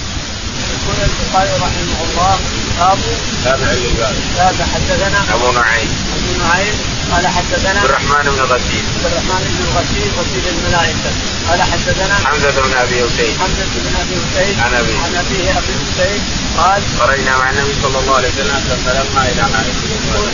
يقول 0.83 1.11
البخاري 1.11 1.51
رحمه 1.51 1.99
الله 2.11 2.39
باب 2.79 2.99
تابع 3.45 3.73
للباب 3.73 4.15
تابع 4.37 4.65
حدثنا 4.75 5.35
أبو 5.35 5.53
نعيم. 5.53 5.89
أبو 6.17 6.45
نعيم. 6.45 6.75
قال 7.13 7.27
حدثنا 7.29 7.81
عبد 7.81 7.91
الرحمن 7.91 8.25
بن 8.35 8.41
غسيل. 8.53 8.85
عبد 8.95 9.07
الرحمن 9.07 9.43
بن 9.55 9.65
غسيل 9.79 10.09
غسيل 10.19 10.45
الملائكة. 10.55 11.11
قال 11.49 11.63
حدثنا 11.63 12.15
حمزة 12.25 12.57
بن 12.67 12.73
أبي 12.85 13.07
أسيد. 13.07 13.35
حمزة 13.43 13.67
بن 13.85 13.95
أبي 14.03 14.17
أسيد 14.25 14.61
عن 14.61 14.75
ابي 14.75 14.95
عن 15.05 15.15
أبيه 15.23 15.51
أبي 15.59 15.75
أسيد 15.87 16.23
قال 16.59 16.83
خرجنا 16.99 17.33
مع 17.39 17.51
النبي 17.51 17.75
صلى 17.83 17.99
الله 17.99 18.17
عليه 18.17 18.29
وسلم 18.29 18.59
فانطلقنا 18.69 19.23
إلى 19.31 19.43
حائط 19.53 19.77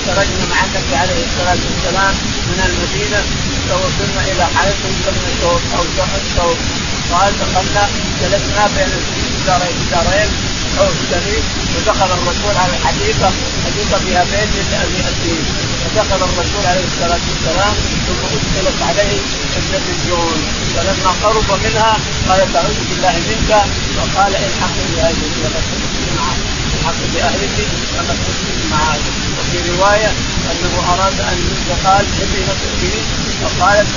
خرجنا 0.07 0.45
مع 0.53 0.61
النبي 0.65 0.95
عليه 1.03 1.21
الصلاة 1.29 1.61
والسلام 1.69 2.15
من 2.51 2.59
المدينة 2.69 3.21
وصلنا 3.83 4.23
إلى 4.33 4.45
حائط 4.55 4.77
يسمى 4.91 5.29
الثوب 5.33 5.61
أو 5.77 5.83
الثوب 6.23 6.59
قال 7.13 7.33
دخلنا 7.43 7.85
جلسنا 8.21 8.65
بين 8.77 8.91
الدارين 9.81 10.31
حوض 10.79 10.97
جميل 11.11 11.43
ودخل 11.77 12.11
الرسول 12.19 12.57
على 12.63 12.73
الحديقة 12.77 13.31
حديقة 13.65 13.99
فيها 14.05 14.25
بيت 14.25 14.51
لابي 14.73 15.01
اسير 15.11 15.68
فدخل 15.99 16.25
الرسول 16.25 16.65
عليه 16.67 16.87
الصلاة 16.93 17.25
والسلام 17.31 17.75
ثم 18.07 18.21
أدخلت 18.35 18.79
عليه 18.89 19.19
ابنة 19.59 19.87
الجون. 19.95 20.41
فلما 20.77 21.11
قرب 21.23 21.49
منها 21.65 21.93
قال 22.29 22.57
أعوذ 22.57 22.79
بالله 22.89 23.15
منك. 23.31 23.51
وقال 23.99 24.33
الحق 24.37 24.77
باهلك 24.95 25.35
لقد 25.45 25.65
كنت 25.71 26.07
معك 26.19 26.39
الحق 26.75 27.01
بأهلك 27.15 27.59
لقد 27.97 28.19
كنت 28.27 28.73
معك 28.73 29.05
وفي 29.39 29.59
رواية 29.71 30.11
أنه 30.51 30.73
أراد 30.93 31.21
أن 31.21 31.39
قال 31.85 32.05
ابني 32.23 32.41
نفسي 32.51 32.91
فقالت 33.43 33.89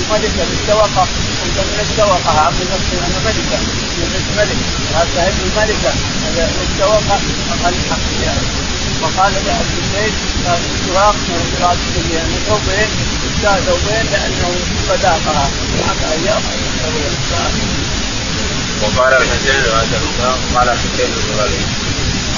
الملكه 0.00 0.44
بالسوقه 0.50 1.06
أنت 1.44 1.58
من 1.68 1.78
السوقه 1.86 2.30
اعطي 2.38 2.64
نفسي 2.74 2.96
أنا 3.06 3.18
ملكه 3.26 3.58
من 3.98 4.22
ملك. 4.38 4.60
هذا 4.94 5.28
ابن 5.28 5.42
الملكه 5.48 5.92
السوقه 6.66 7.18
فقال 7.48 7.74
الحق 7.74 8.04
بأهلك. 8.20 8.79
وقال 9.02 9.32
لعبد 9.46 9.76
الزيد 9.82 10.14
السواق 10.74 11.16
مراد 11.60 11.78
يعني 12.14 12.34
ثوبين 12.48 12.88
اشتهى 13.28 13.60
ثوبين 13.66 14.04
لأنه 14.12 14.50
صداقها 14.88 15.50
حتى 15.88 16.24
يأخذ 16.26 16.60
وقال 18.82 19.12
الحسين 19.12 19.62
قال 20.54 20.68
الحسين 20.68 21.06
بن 21.06 21.34
الوليد. 21.34 21.66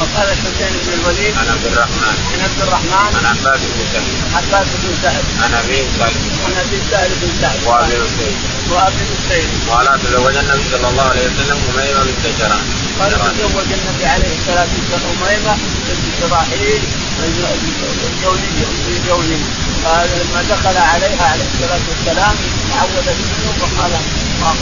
وقال 0.00 0.28
الحسين 0.28 0.72
بن 0.86 0.92
الوليد 0.92 1.34
عن 1.36 1.48
عبد 1.48 1.66
الرحمن. 1.66 2.16
عن 2.32 2.40
عبد 2.44 2.60
الرحمن. 2.62 3.16
عن 3.16 3.26
عباس 3.26 3.60
بن 3.60 3.80
سعد 3.92 4.02
عباس 4.36 4.66
بن 4.82 4.94
سعد 5.02 5.24
عن 5.42 5.54
أبي 5.54 5.84
سعد 5.98 6.12
عن 6.44 6.52
أبي 6.64 6.78
سعد 6.90 7.10
بن 7.22 7.30
سعد 7.40 7.58
وأبي 7.66 7.92
حسين. 7.92 8.36
وأبي 8.70 9.04
حسين. 9.10 9.48
قال 9.70 10.00
تزوج 10.02 10.36
النبي 10.36 10.64
صلى 10.72 10.88
الله 10.88 11.02
عليه 11.02 11.26
وسلم 11.26 11.58
اميمه 11.74 12.04
بنت 12.04 12.38
جران. 12.38 12.81
قال 13.00 13.12
تزوج 13.12 13.68
النبي 13.78 14.06
عليه 14.06 14.32
الصلاة 14.38 14.66
والسلام 14.76 15.14
أميمة 15.22 15.54
بنت 15.88 16.04
شراحيل 16.20 16.82
الجوليه 17.24 18.66
الجوليه 18.88 19.44
قال 19.84 20.08
لما 20.10 20.42
دخل 20.50 20.76
عليها 20.76 21.24
عليه 21.32 21.44
الصلاة 21.54 21.80
والسلام 21.88 22.34
تعوذت 22.70 23.08
منه 23.08 23.52
وقال 23.62 23.92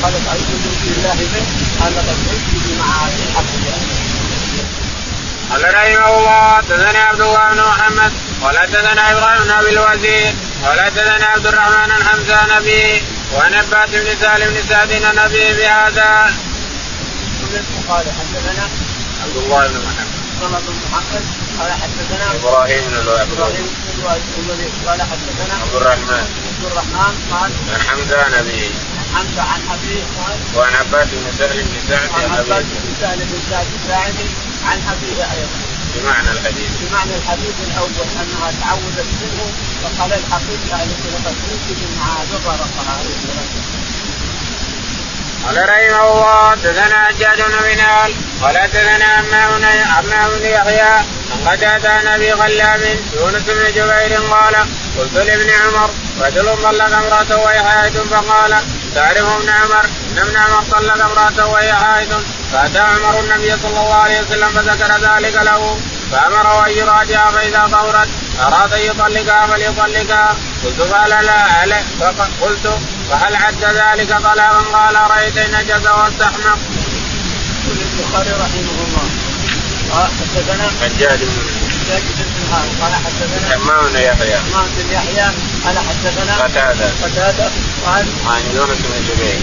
قالت 0.03 0.29
أعوذ 0.29 0.63
بالله 0.85 1.15
منه. 1.15 1.47
قال 1.81 1.93
لقد 1.93 2.17
كنت 2.27 2.79
مع 2.79 3.07
الحق. 3.07 3.51
قال 5.51 5.63
رحمه 5.75 6.19
الله 6.19 6.57
حدثنا 6.57 6.99
عبد 6.99 7.21
الله 7.21 7.49
بن 7.53 7.61
محمد 7.61 8.13
ولا 8.43 8.61
حدثنا 8.61 9.13
إبراهيم 9.13 9.45
بن 9.45 9.51
أبي 9.51 9.71
الوزير 9.71 10.35
ولا 10.63 10.85
حدثنا 10.85 11.27
عبد 11.27 11.47
الرحمن 11.47 11.87
بن 11.87 12.05
حمزة 12.05 13.01
وعن 13.35 13.55
عباس 13.55 13.91
بن 13.91 14.17
سالم 14.21 14.55
بن 14.55 14.63
سعد 14.69 14.93
عن 14.93 15.19
ابي 15.19 15.53
بهذا. 17.50 17.64
قال 17.88 18.07
حدثنا 18.12 18.64
عبد 19.23 19.37
الله 19.37 19.66
بن 19.69 19.78
محمد. 19.87 20.21
محمد 20.40 20.62
بن 20.66 20.75
محمد 20.85 21.25
قال 21.59 21.73
حدثنا 21.73 22.30
إبراهيم 22.35 22.85
بن 22.90 22.97
إبراهيم 22.97 23.66
بن 24.38 24.88
قال 24.88 25.02
حدثنا 25.02 25.54
عبد 25.62 25.75
الرحمن. 25.75 26.25
عبد 26.49 26.64
الرحمن 26.64 27.14
قال 27.33 27.50
عن 27.73 27.80
حمزة 27.88 28.23
عن 28.23 28.35
ابي 28.35 28.71
حمزة 29.14 29.42
عن 29.42 29.61
أبيه 29.75 30.02
قال 30.19 30.38
وعن 30.57 30.75
عباس 30.75 31.09
بن 31.12 31.33
سهل 31.38 31.62
بن 31.62 31.76
سعد 31.88 32.09
عن 32.14 32.30
عباس 32.30 32.64
بن 32.64 32.95
سهل 33.00 33.19
بن 33.19 33.38
سعد 33.50 33.66
الساعدي 33.80 34.28
عن 34.64 34.78
أبيه 34.92 35.33
أيضا. 35.33 35.59
بمعنى 35.95 36.30
الحديث. 36.30 36.71
بمعنى 36.80 37.16
الحديث 37.16 37.54
الأول 37.69 38.09
أنها 38.21 38.52
تعوذت 38.61 39.11
منه 39.23 39.52
فقال 39.83 40.12
الحقيقة 40.12 40.83
التي 40.83 41.09
لقد 41.14 41.35
كنت 41.35 41.78
مع 42.00 42.23
الصلاه 42.23 43.00
قال 45.47 45.69
رحمه 45.69 46.13
الله 46.13 46.51
حدثنا 46.51 47.05
حجاج 47.05 47.43
بن 47.43 47.55
منال 47.63 48.15
قال 48.43 48.59
حدثنا 48.59 49.05
عمام 49.05 49.65
عمام 49.97 50.39
بن 50.39 50.47
يحيى 50.47 51.05
عن 51.85 52.07
أبي 52.07 52.33
غلاب 52.33 52.81
يونس 53.15 53.43
بن 53.43 53.73
جبير 53.75 54.21
قال 54.31 54.55
قلت 54.99 55.15
لابن 55.15 55.51
عمر 55.51 55.91
رجل 56.21 56.63
طلق 56.63 56.97
امرأته 56.97 57.37
وهي 57.39 57.63
حائض 57.63 57.97
فقال 58.11 58.63
تعرف 58.95 59.25
ابن 59.37 59.51
عمر 59.51 59.85
إن 59.85 60.19
ابن 60.19 60.37
عمر 60.37 60.63
طلق 60.71 61.05
امرأته 61.05 61.47
وهي 61.47 61.73
حائض 61.73 62.25
فأتى 62.53 62.79
عمر 62.79 63.21
النبي 63.21 63.51
صلى 63.63 63.81
الله 63.81 63.95
عليه 63.95 64.21
وسلم 64.21 64.49
فذكر 64.49 64.93
ذلك 64.93 65.35
له 65.35 65.79
فامره 66.13 66.67
أن 66.67 66.71
يراجعها 66.71 67.31
فإذا 67.31 67.69
طهرت. 67.73 68.09
أراد 68.47 68.73
أن 68.73 68.81
يطلقها 68.81 69.47
فليطلقها. 69.47 70.37
قلت 70.65 70.81
قال 70.81 71.11
لا 71.11 71.77
قلت 72.41 72.79
فهل 73.11 73.37
عد 73.37 73.65
ذلك 73.65 74.09
طلاقا؟ 74.09 74.63
قال 74.73 75.11
رأيت 75.11 75.39
نجس 75.39 75.87
واستحمق. 75.87 76.59
يقول 77.65 77.79
البخاري 77.87 78.31
رحمه 78.31 78.77
الله. 78.87 79.07
حدثنا 79.93 80.71
حجاج 80.81 81.19
بن 81.19 81.39
حجاج 81.71 82.03
بن 82.03 82.25
قال 82.83 82.95
حدثنا 82.95 83.55
حمام 83.55 83.93
بن 83.93 83.99
يحيى. 83.99 84.37
حمام 84.37 84.67
بن 84.77 84.93
يحيى. 84.93 85.27
قال 85.65 85.79
حدثنا 85.79 86.45
قتادة. 86.45 86.91
قتادة. 87.03 87.51
قال 87.87 88.07
عن 88.27 88.43
يونس 88.55 88.79
بن 88.79 89.01
جبير. 89.09 89.39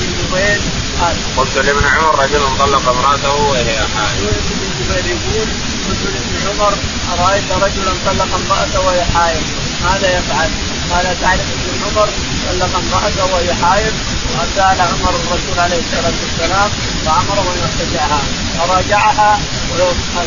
بن 0.00 0.12
جبير. 0.18 0.60
قال 1.00 1.16
قلت 1.36 1.56
لابن 1.56 1.86
عمر 1.86 2.18
رجل 2.18 2.42
طلق 2.58 2.88
امرأته 2.88 3.34
وهي 3.34 3.76
حائض 3.94 4.22
يونس 4.22 4.46
بن 4.50 4.66
الزبير 4.80 5.06
يقول 5.06 5.48
قلت 5.88 6.02
لابن 6.14 6.34
عمر 6.48 6.74
أرأيت 7.12 7.52
رجلا 7.52 7.92
طلق 8.06 8.28
امرأته 8.34 8.80
وهي 8.86 9.04
حائض 9.04 9.42
ماذا 9.84 10.18
يفعل؟ 10.18 10.50
قال 10.90 11.20
تعرف 11.20 11.40
ابن 11.40 11.70
عمر 11.84 12.08
طلق 12.48 12.72
امرأته 12.76 13.24
وهي 13.34 13.54
حائض 13.54 13.94
وسال 14.34 14.80
عمر 14.80 15.14
الرسول 15.20 15.58
عليه 15.58 15.78
الصلاة 15.78 16.16
والسلام 16.22 16.70
فأمره 17.04 17.46
أن 17.52 17.58
يرتجعها. 17.62 18.20
فراجعها 18.58 19.38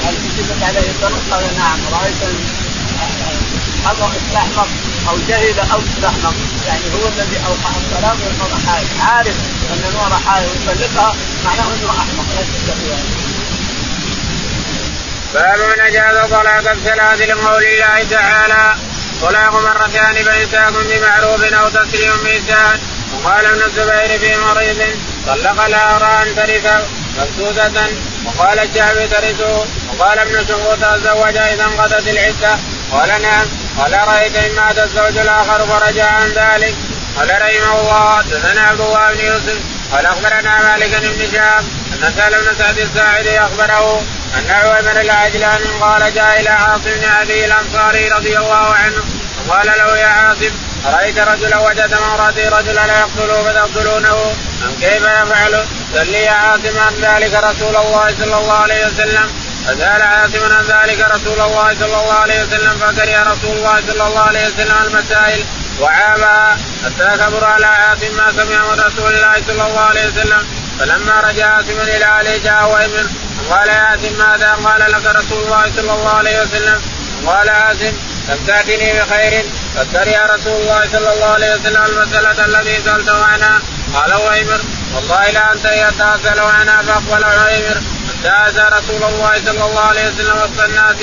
هل 0.05 0.15
كتبت 0.25 0.63
عليه 0.63 0.89
طلق؟ 1.01 1.21
قال 1.31 1.43
نعم. 1.57 1.79
رأيت 1.93 2.21
حمق 3.85 4.11
استحمق 4.15 4.67
أو 5.09 5.17
جهل 5.27 5.59
أو 5.59 5.79
استحمق 5.79 6.35
يعني 6.67 6.83
هو 6.95 7.07
الذي 7.07 7.37
أوقع 7.47 7.71
الطلاق 7.81 8.17
والمراه 8.25 8.59
حائض 8.67 8.87
عارف 9.01 9.35
أن 9.71 9.83
المراه 9.89 10.19
حائض 10.27 10.49
ويطلقها 10.67 11.15
معناه 11.45 11.67
إنه 11.73 11.89
أحمق. 11.89 12.25
ليس 12.37 12.75
باب 15.35 15.59
من 15.59 15.79
اجاز 15.79 16.29
طلاق 16.31 16.71
الثلاث 16.71 17.21
لقول 17.21 17.63
الله 17.63 18.03
تعالى 18.09 18.75
طلاق 19.21 19.53
مرتان 19.53 20.15
فامساك 20.15 20.73
بمعروف 20.73 21.43
أو 21.53 21.69
تسليم 21.69 22.13
بإحسان 22.23 22.79
وقال 23.13 23.45
ابن 23.45 23.61
الزبير 23.61 24.19
في 24.19 24.35
مريض 24.37 24.79
طلق 25.27 25.67
لها 25.67 26.23
أن 26.23 26.35
ترث 26.35 26.67
مبسوطة. 27.17 27.87
وقال 28.25 28.59
الشعبي 28.59 29.07
ترثه 29.07 29.65
وقال 29.89 30.19
ابن 30.19 30.47
شقوط 30.47 30.79
تزوج 30.79 31.37
إذا 31.37 31.63
انقضت 31.63 32.07
العدة. 32.07 32.57
قال 32.91 33.21
نعم. 33.21 33.45
قال 33.77 34.07
رأيت 34.07 34.35
إن 34.35 34.55
مات 34.55 34.79
الزوج 34.79 35.17
الآخر 35.17 35.67
فرجع 35.67 36.05
عن 36.05 36.27
ذلك. 36.27 36.75
قال 37.17 37.29
رحمه 37.29 37.81
الله. 37.81 38.17
حدثنا 38.17 38.61
عبد 38.61 38.81
الله 38.81 39.13
بن 39.13 39.19
يوسف. 39.19 39.74
قال 39.91 40.05
أخبرنا 40.05 40.61
مالك 40.63 40.95
بن 41.01 41.31
شهاب 41.31 41.63
أن 41.93 42.13
سهل 42.17 42.31
بن 42.31 42.55
سعد 42.59 42.77
الساعدي 42.77 43.39
أخبره 43.39 44.03
أن 44.37 44.51
عويمر 44.51 45.01
العجلان 45.01 45.61
قال 45.81 46.13
جاء 46.13 46.39
إلى 46.41 46.49
عاصم 46.49 46.83
بن 46.83 47.09
أبي 47.21 47.45
الأنصاري 47.45 48.09
رضي 48.09 48.37
الله 48.37 48.73
عنه 48.75 49.03
وقال 49.47 49.67
له 49.67 49.97
يا 49.97 50.07
عاصم 50.07 50.51
رايت 50.85 51.19
رجلا 51.19 51.57
وجد 51.57 51.95
مراتي 51.95 52.47
رجلا 52.47 52.87
لا 52.87 52.99
يقتله 52.99 53.43
فتقتلونه 53.43 54.35
أم 54.63 54.75
كيف 54.81 55.01
يفعل؟ 55.01 55.65
سل 55.93 56.13
يا 56.13 56.31
عاصم 56.31 56.79
عن 56.79 56.93
ذلك 57.01 57.33
رسول 57.33 57.75
الله 57.75 58.15
صلى 58.19 58.37
الله 58.37 58.57
عليه 58.57 58.85
وسلم. 58.85 59.33
فسأل 59.67 60.01
عاصم 60.01 60.53
عن 60.53 60.63
ذلك 60.63 60.99
رسول 60.99 61.39
الله 61.41 61.75
صلى 61.79 61.85
الله 61.85 62.13
عليه 62.13 62.43
وسلم 62.43 62.77
فكره 62.77 63.23
رسول 63.23 63.57
الله 63.57 63.81
صلى 63.87 64.07
الله 64.07 64.19
عليه 64.19 64.47
وسلم 64.47 64.77
المسائل. 64.85 65.45
وعابها 65.79 66.57
حتى 66.85 67.17
كبر 67.17 67.45
على 67.45 67.65
عاصم 67.65 68.17
ما 68.17 68.31
سمع 68.31 68.73
من 68.73 68.79
رسول 68.79 69.13
الله 69.13 69.35
صلى 69.47 69.67
الله 69.67 69.79
عليه 69.79 70.07
وسلم 70.07 70.47
فلما 70.79 71.21
رجع 71.21 71.47
عاصم 71.47 71.79
إلى 71.79 72.05
عليه 72.05 72.43
جاء 72.43 72.69
وابن 72.69 73.09
قال 73.49 73.67
يا 73.67 73.73
عاصم 73.73 74.13
ماذا؟ 74.17 74.51
قال 74.63 74.91
لك 74.91 75.05
رسول 75.15 75.43
الله 75.43 75.71
صلى 75.75 75.93
الله 75.93 76.09
عليه 76.09 76.41
وسلم. 76.41 76.81
قال 77.25 77.49
عاصم 77.49 77.93
لم 78.29 78.39
تأتني 78.47 78.93
بخير 78.99 79.45
فكر 79.75 80.07
يا 80.07 80.25
رسول 80.25 80.61
الله 80.61 80.87
صلى 80.91 81.13
الله 81.13 81.25
عليه 81.25 81.55
وسلم 81.55 81.83
المسألة 81.83 82.45
التي 82.45 82.81
سألته 82.81 83.25
عنها. 83.25 83.61
قال 83.93 84.13
ويمر 84.13 84.61
والله 84.95 85.31
لا 85.31 85.53
أنت 85.53 85.65
يتأكل 85.65 86.39
عنها 86.39 86.81
فأقبل 86.81 87.25
ويمر 87.25 87.81
حتى 88.23 88.61
رسول 88.77 89.03
الله 89.03 89.33
صلى 89.45 89.65
الله 89.65 89.81
عليه 89.81 90.07
وسلم 90.07 90.37
وسط 90.37 90.59
الناس. 90.59 90.95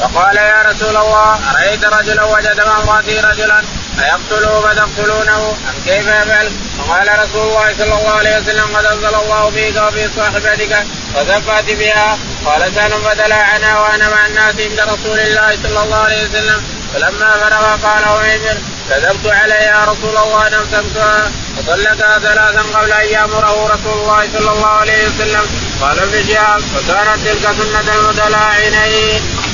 فقال 0.00 0.36
يا 0.36 0.62
رسول 0.62 0.96
الله 0.96 1.38
أرأيت 1.50 1.84
رجلا 1.84 2.24
وجد 2.24 2.60
امرأتي 2.60 3.20
رجلا 3.20 3.62
أيقتله 3.98 4.60
فتقتلونه 4.60 5.50
أم 5.50 5.74
كيف 5.84 6.06
يفعل؟ 6.06 6.52
فقال 6.78 7.08
رسول 7.18 7.48
الله 7.48 7.74
صلى 7.78 7.94
الله 7.98 8.10
عليه 8.10 8.36
وسلم 8.36 8.76
قد 8.76 8.84
أنزل 8.84 9.14
الله 9.14 9.50
فيك 9.50 9.76
وفي 9.76 10.08
صاحبتك 10.16 10.86
وكفات 11.16 11.64
بها. 11.64 12.18
قال 12.44 12.74
سهل 12.74 12.90
فتلاعنا 12.90 13.80
وأنا 13.80 14.08
مع 14.08 14.26
الناس 14.26 14.54
عند 14.58 14.80
رسول 14.80 15.18
الله 15.20 15.58
صلى 15.62 15.82
الله 15.82 15.96
عليه 15.96 16.28
وسلم. 16.28 16.62
فلما 16.94 17.30
فرغ 17.30 17.88
قال 17.88 18.04
عمير 18.04 18.58
كذبت 18.90 19.26
علي 19.26 19.64
يا 19.64 19.84
رسول 19.84 20.16
الله 20.16 20.46
ان 20.46 20.54
امسكتها 20.54 21.30
فطلقها 21.56 22.18
ثلاثا 22.18 22.78
قبل 22.78 22.92
أن 22.92 23.08
يأمره 23.08 23.66
رسول 23.66 24.00
الله 24.02 24.28
صلى 24.38 24.50
الله 24.50 24.68
عليه 24.68 25.06
وسلم. 25.08 25.46
قال 25.80 25.98
ابن 25.98 26.26
شهاب 26.28 26.60
فكانت 26.60 27.18
تلك 27.24 27.42
سنة 27.42 27.94
المتلاعنين. 27.94 29.49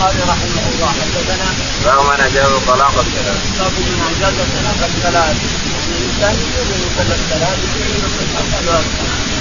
البخاري 0.00 0.22
رحمه 0.32 0.64
الله. 0.72 0.90
حدثنا 1.00 1.48
باب 1.84 2.00
من 2.08 2.20
اجاز 2.24 2.52
طلاق 2.68 2.94
الثلاث. 3.04 3.40
باب 3.58 3.72
من 3.88 4.00
اجاز 4.10 4.36
طلاق 4.56 4.80
الثلاث. 4.90 5.36
الإنسان 5.90 6.34
يجوز 6.44 6.68
أن 6.74 6.80
يطلق 6.86 7.10
الثلاث 7.20 8.84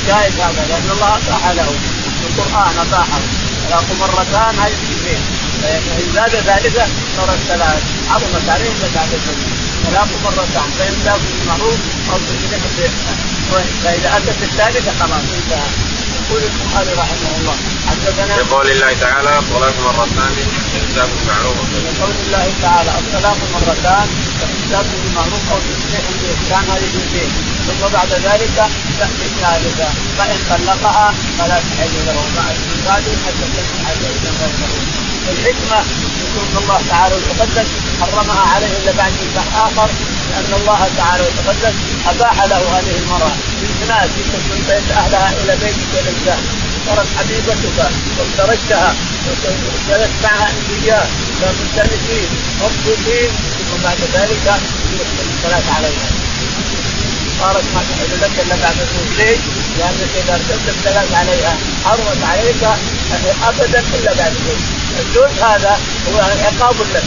جائز 0.08 0.34
هذا 0.34 0.65
لأن 0.69 0.89
الله 0.91 1.15
اباح 1.15 1.43
له. 1.60 1.69
في 2.19 2.26
القرآن 2.30 2.76
اباحه 2.86 3.19
طلاق 3.65 3.88
مرتان 4.00 4.54
هذه 4.60 4.80
اثنين 4.95 5.22
فإن 5.62 6.08
زاد 6.15 6.34
ثالثه 6.48 6.86
صارت 7.17 7.39
ثلاث 7.48 7.82
عظمت 8.12 8.50
عليه 8.50 8.72
زكاه 8.84 9.10
الفجر 9.17 9.48
طلاق 9.86 10.10
مرتان. 10.26 10.69
فامساك 10.78 11.22
بالمعروف 11.22 11.80
أو 12.12 12.17
باحسان 12.52 13.17
فاذا 13.84 14.17
أتت 14.17 14.43
الثالثة 14.43 14.91
خلاص. 15.00 15.26
إنتهى. 15.38 15.98
يقول 16.30 16.44
البخاري 16.44 16.94
رحمه 16.94 17.32
الله 17.39 17.56
حدثنا 17.89 18.36
يقول 18.38 18.72
الله 18.72 18.94
تعالى 19.02 19.39
الطلاق 19.39 19.76
مرتان 19.86 20.34
فامساك 20.72 21.10
بالمعروف 21.15 21.58
يقول 21.74 22.13
الله 22.26 22.54
تعالى 22.62 22.92
الطلاق 23.00 23.38
مرتان 23.54 24.08
فامساك 24.39 24.86
بالمعروف 25.04 25.44
أو 25.52 25.60
تسليم 25.70 26.06
بإحسان 26.22 26.63
هذه 26.72 26.86
اثنتين 26.89 27.32
ثم 27.68 27.88
بعد 27.94 28.12
ذلك 28.28 28.58
تأتي 29.00 29.26
الثالثة 29.32 29.89
فإن 30.18 30.38
طلقها 30.50 31.13
فلا 31.39 31.60
تحل 31.70 31.96
له 32.08 32.20
بعد 32.38 32.56
ذلك 32.88 33.18
حتى 33.26 33.46
تنكح 33.54 33.94
زوجا 34.02 34.32
الحكمة 35.32 35.80
يكون 36.22 36.63
الله 36.63 36.82
تعالى 36.89 37.15
وتقدس 37.15 37.68
حرمها 38.02 38.42
عليه 38.56 38.78
إلا 38.78 38.92
بعد 38.92 39.12
نكاح 39.12 39.48
آخر 39.65 39.89
لأن 40.39 40.62
الله 40.62 40.89
تعالى 40.97 41.23
وتقدس 41.23 41.75
أباح 42.08 42.43
له 42.43 42.62
هذه 42.78 42.95
المرأة 43.04 43.32
بالزناد 43.62 44.10
كنت 44.32 44.69
أهلها 44.97 45.30
إلى 45.43 45.56
بيتك 45.56 45.91
الإنسان. 45.93 46.41
صارت 46.88 47.08
حبيبتك 47.17 47.91
وافترجتها 48.19 48.95
وجلست 49.28 50.12
معها 50.23 50.47
انبياء 50.49 51.10
مستانسين 51.62 52.30
مبسوطين 52.62 53.30
ثم 53.67 53.84
بعد 53.84 53.97
ذلك 54.13 54.45
الصلاة 55.30 55.75
عليها. 55.75 56.08
صارت 57.39 57.63
ما 57.75 57.82
تحل 57.89 58.21
لك 58.21 58.45
إلا 58.45 58.56
بعد 58.63 58.75
الموت 58.86 59.12
ليش؟ 59.17 59.39
لانك 59.80 60.12
إذا 60.23 60.34
أرسلت 60.34 60.67
الثلاث 60.67 61.13
عليها 61.13 61.58
حرمت 61.86 62.23
عليك 62.23 62.63
أبدا 63.43 63.80
إلا 63.80 64.13
بعد 64.13 64.34
الموت 64.36 64.62
الزوج 64.99 65.43
هذا 65.43 65.80
هو 66.08 66.19
عقاب 66.19 66.75
لك. 66.93 67.04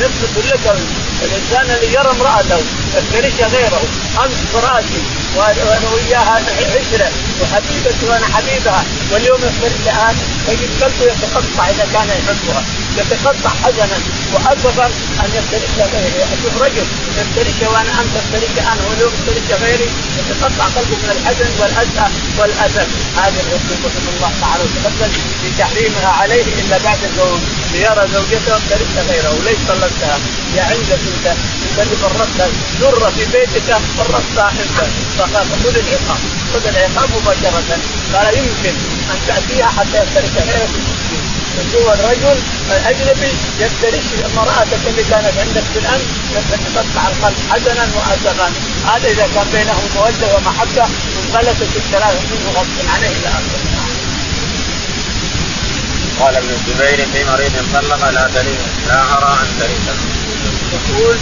نسبة 0.00 0.42
لك 0.50 0.76
الإنسان 1.24 1.76
اللي 1.76 1.92
يرى 1.92 2.10
امرأته. 2.10 2.62
يفترش 2.96 3.52
غيره. 3.54 3.82
أمس 4.24 4.40
فراشي. 4.52 5.00
وأنا 5.36 5.88
وياها 5.94 6.42
عشرة. 6.76 7.10
وحبيبتي 7.40 8.06
وأنا 8.08 8.26
حبيبها. 8.34 8.84
واليوم 9.12 9.40
يفترش 9.48 9.80
الان 9.86 10.16
تجد 10.46 10.70
قلبه 10.82 11.04
يتقطع 11.12 11.68
إذا 11.70 11.86
كان 11.92 12.08
يحبها. 12.08 12.62
يتقطع 12.98 13.50
حزنا. 13.64 13.98
واسفا 14.32 14.86
أن 15.22 15.30
يفترش 15.38 15.74
غيري. 15.92 16.22
أشوف 16.34 16.62
رجل 16.62 16.86
يفترش 17.18 17.68
وأنا 17.72 17.92
انت 18.00 18.14
تفترش 18.14 18.58
أنا. 18.58 18.82
واليوم 18.90 19.12
يفترش 19.18 19.60
غيري. 19.62 19.88
يتقطع 20.18 20.64
قلبه 20.64 20.96
من 21.02 21.10
الحزن 21.16 21.50
والاسى 21.60 22.06
والاسف 22.38 22.88
هذه 23.16 23.40
العقوبه 23.46 23.92
من 24.04 24.12
الله 24.14 24.32
تعالى 24.40 24.64
في 25.42 25.48
تحريمها 25.58 26.10
عليه 26.20 26.44
إلا 26.60 26.78
بعد 26.78 26.98
الزوج. 27.10 27.40
ليرى 27.72 28.04
زوجته 28.14 28.56
يفترش 28.56 28.92
غيره. 29.08 29.30
وليش 29.38 29.60
طلقتها؟ 29.68 30.18
يا 30.56 30.62
عندك 30.62 31.02
أنت. 31.12 31.26
أنت 31.26 31.78
اللي 31.82 31.96
فرطت. 31.96 32.50
ذره 32.82 33.10
في 33.16 33.24
بيتك 33.32 33.68
فرطتها 33.98 34.50
انت 34.50 34.78
فخذ 35.18 35.76
العقاب. 35.76 36.20
خذ 36.52 36.66
العقاب 36.66 37.08
مباشرة. 37.16 37.78
قال 38.14 38.38
يمكن 38.38 38.74
أن 39.12 39.18
تأتيها 39.26 39.66
حتى 39.66 39.96
يفترش 40.02 40.34
غيرك 40.48 40.70
هو 41.74 41.92
الرجل 41.92 42.38
الأجنبي 42.70 43.32
يفترش 43.60 44.04
امرأتك 44.32 44.82
اللي 44.86 45.02
كانت 45.10 45.38
عندك 45.38 45.64
في 45.72 45.78
الامس 45.78 46.04
تقطع 46.74 47.08
القلب 47.08 47.36
حزنا 47.50 47.86
واسفا 47.96 48.52
هذا 48.86 49.08
إذا 49.08 49.28
كان 49.34 49.46
بينهم 49.52 49.84
مودة 49.96 50.36
ومحبة 50.36 50.84
انفلتت 51.18 51.76
الثلاثه 51.76 52.20
منه 52.30 52.50
غصبا 52.50 52.90
عليه 52.94 53.08
إلى 53.08 53.28
آخره. 53.28 53.62
قال 56.20 56.36
ابن 56.36 56.48
الزبير 56.50 57.06
في 57.12 57.24
مريض 57.24 57.52
طلق 57.74 58.10
لا 58.10 58.28
تريد 58.34 58.60
لا 58.88 59.02
ارى 59.02 59.38
أن 59.42 59.46
تريد 59.60 60.21
يقول 60.76 61.16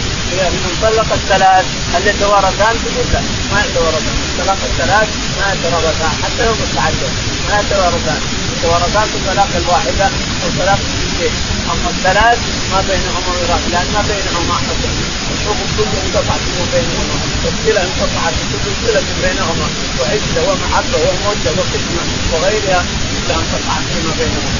من 0.63 0.73
طلق 0.81 1.09
الثلاث 1.19 1.65
هل 1.93 2.07
يتوارثان؟ 2.07 2.75
تقول 2.83 3.05
لا. 3.13 3.21
ما 3.51 3.59
يتوارثان، 3.65 4.15
طلاق 4.39 4.61
الثلاث 4.69 5.09
ما 5.39 5.45
يتوارثان. 5.53 6.13
حتى 6.23 6.41
لو 6.45 6.53
مستعدين 6.63 7.13
ما 7.49 7.55
يتوارثان، 7.61 8.19
يتوارثان 8.53 9.05
في 9.11 9.17
الطلاق 9.19 9.51
الواحدة 9.61 10.05
أو 10.41 10.47
طلاق 10.59 10.79
الاثنتين، 10.87 11.33
أما 11.71 11.89
الثلاث 11.95 12.39
ما 12.71 12.79
بينهما 12.89 13.19
ميراث 13.37 13.63
لأن 13.71 13.87
ما 13.95 14.01
بينهما 14.11 14.55
حكم، 14.65 14.91
بينهم 15.29 15.67
كل 15.77 15.91
انقطعت 16.03 16.43
بينهما. 16.73 17.15
والصله 17.43 17.81
انقطعت 17.87 18.35
كل 18.51 18.71
صله 18.83 19.03
بينهما. 19.23 19.67
وعزه 19.99 20.41
ومحبه 20.47 20.99
وموده 21.07 21.51
وقسمه 21.57 22.03
وغيرها 22.31 22.81
إلا 23.17 23.35
انقطعت 23.41 23.83
فيما 23.91 24.13
بينهما. 24.19 24.51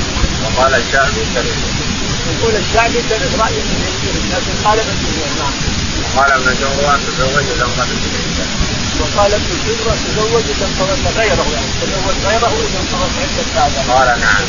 وقال 0.44 0.74
الشعبي. 0.76 1.91
يقول 2.32 2.54
الشعبي 2.56 3.00
كان 3.10 3.22
راي 3.40 3.58
من 3.70 3.80
لكن 4.32 4.54
قال 4.66 4.80
ابن 4.80 4.96
نعم. 5.40 5.54
وقال 6.04 6.32
ابن 6.32 6.54
جمره 6.62 7.00
تزوج 7.08 7.46
انقضت 7.62 8.02
وقال 9.00 9.34
ابن 9.34 9.52
جمره 9.68 9.96
تزوج 10.06 10.44
اذا 10.54 10.66
انقضت 10.66 11.18
غيره 11.18 11.46
يعني 11.54 11.72
تزوج 11.82 12.18
غيره 12.26 12.54
اذا 12.68 12.80
انقضت 12.82 13.58
عده 13.58 13.82
هذا. 13.82 13.94
قال 13.94 14.08
نعم. 14.08 14.46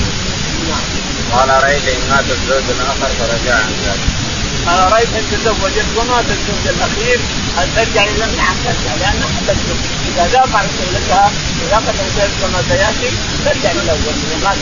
نعم. 0.69 0.85
قال 1.33 1.63
رأيت 1.65 1.89
إن 1.89 2.03
مات 2.11 2.25
الزوج 2.31 2.65
الآخر 2.71 3.11
فرجع 3.19 3.55
عن 3.55 3.73
ذلك. 3.87 4.32
رايت 4.67 5.09
أن 5.19 5.25
تزوجت 5.33 5.87
ومات 5.97 6.25
الزوج 6.25 6.65
الأخير؟ 6.67 7.19
ان 7.59 7.69
ترجع 7.77 8.05
إلى 8.05 8.37
نعم 8.37 8.57
ترجع 8.65 8.95
لانها 9.01 9.29
حدثت 9.37 9.79
إذا 10.09 10.27
ذاق 10.33 10.63
رسالتها 10.67 11.31
ذاقت 11.71 11.95
رسالتها 12.07 12.49
كما 12.49 12.63
سيأتي 12.69 13.11
ترجع 13.45 13.73
للاول 13.73 14.15
إذا 14.25 14.37
مات 14.45 14.57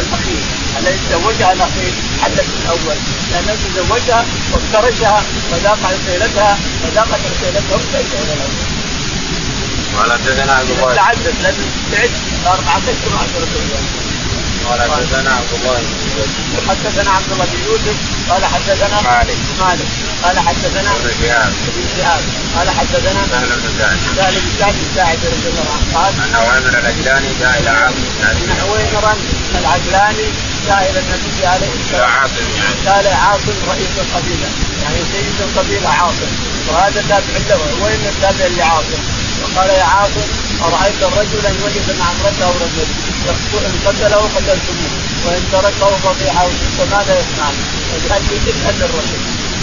الأخير. 0.00 0.42
الذي 0.78 0.98
تزوجها 1.10 1.52
الاخير 1.52 1.92
حدث 2.22 2.46
الأول. 2.62 2.96
لأنه 3.30 3.56
تزوجها 3.74 4.24
وافترشها 4.52 5.22
وذاق 5.52 5.78
رسالتها 5.94 6.58
وذاقت 6.84 7.20
رسالتها 7.32 7.76
وترجع 7.76 8.18
إلى 8.24 8.32
الأول. 8.32 8.66
قال 9.98 10.12
حدثنا 10.12 10.52
عبد 10.52 10.70
الله 10.70 10.94
تعدد 10.94 11.34
لازم 11.42 11.66
تعد 11.92 12.10
أربعة 12.46 12.82
أشهر 12.92 13.14
وعشرة 13.14 13.48
أيام. 13.60 13.84
قال 14.68 14.80
حدثنا 14.82 15.30
عبد 15.30 15.52
الله 15.58 15.78
بن 15.80 15.96
يوسف. 16.16 16.68
حدثنا 16.68 17.10
عبد 17.10 17.32
الله 17.32 17.44
بن 17.52 17.60
يوسف 17.68 17.96
قال 18.30 18.44
حدثنا 18.44 19.00
مالك. 19.00 19.38
مالك. 19.60 19.88
قال 20.24 20.38
حدثنا 20.48 20.90
ابن 20.96 21.10
شهاب. 21.20 21.52
ابن 21.68 21.84
شهاب. 21.96 22.22
قال 22.56 22.70
حدثنا 22.78 23.20
سهل 23.30 23.48
بن 23.62 23.70
سعد. 23.78 23.98
سهل 24.16 24.34
بن 24.40 24.50
سعد 24.58 24.74
الساعدي 24.90 25.26
رضي 25.26 25.48
الله 25.52 25.66
عنه 25.74 25.86
قال 25.98 26.12
أن 26.24 26.34
عوامر 26.34 26.72
العجلاني 26.78 27.30
جاء 27.40 27.60
إلى 27.60 27.70
عاصم 27.70 28.04
أن 28.22 28.56
عويمرا 28.60 29.14
العجلاني 29.60 30.28
جاء 30.66 30.90
إلى 30.90 30.98
النبي 31.00 31.46
عليه 31.46 31.72
الصلاة 31.80 32.00
والسلام 32.02 32.10
عاصم 32.10 32.46
يعني 32.58 32.76
قال 32.88 33.06
عاصم 33.14 33.56
رئيس 33.72 33.94
القبيلة. 34.04 34.48
يعني 34.82 34.98
سيد 35.12 35.38
القبيلة 35.48 35.88
عاصم. 35.88 36.30
وهذا 36.68 37.04
تابع 37.08 37.34
له 37.48 37.60
عويمر 37.80 38.12
تابع 38.22 38.46
لعاصم. 38.56 39.02
وقال 39.42 39.70
يا 39.70 39.84
عاصم 39.84 40.28
أرأيت 40.64 41.02
الرجل 41.02 41.46
ان 41.46 41.56
وجد 41.64 41.98
مع 41.98 42.06
امرته 42.12 42.48
رجل 42.64 42.88
إن 43.66 43.74
قتله 43.86 44.22
قتلتموه 44.36 44.92
وإن 45.26 45.42
تركه 45.52 45.90
فضيحه 46.04 46.48
فماذا 46.78 47.14
يصنع؟ 47.20 47.50
فلأجل 47.90 48.38
تسال 48.46 48.82
الرجل 48.82 49.20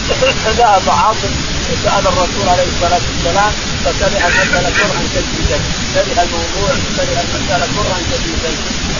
فذهب 0.43 0.89
عاصم 0.89 1.33
وسأل 1.69 2.07
الرسول 2.07 2.49
عليه 2.49 2.67
الصلاة 2.73 3.01
والسلام 3.09 3.51
فكره 3.85 4.27
المسألة 4.27 4.69
كرها 4.77 5.03
شديدا. 5.13 5.59
كره 5.93 6.23
الموضوع 6.23 6.69
كره 6.95 7.19
المسألة 7.25 7.67
كرها 7.75 7.99
شديدا. 8.09 8.51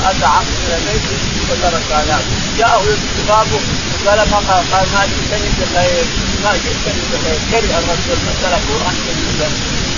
فأتى 0.04 0.26
عاصم 0.26 0.58
إلى 0.68 0.78
بيته 0.86 1.18
وترك 1.50 1.92
هذا 1.92 2.20
جاءه 2.58 2.84
بابه 3.28 3.62
قال 4.06 4.20
ما 4.32 4.38
قال؟ 4.38 4.88
ما 4.94 5.06
جئتني 5.12 5.50
بخير 5.60 6.06
ما 6.44 6.52
جئتني 6.64 7.02
بخير 7.12 7.40
كره 7.52 7.80
الرسول 7.80 8.18
المساله 8.20 8.60
كرها 8.68 8.92
شديدا 9.06 9.50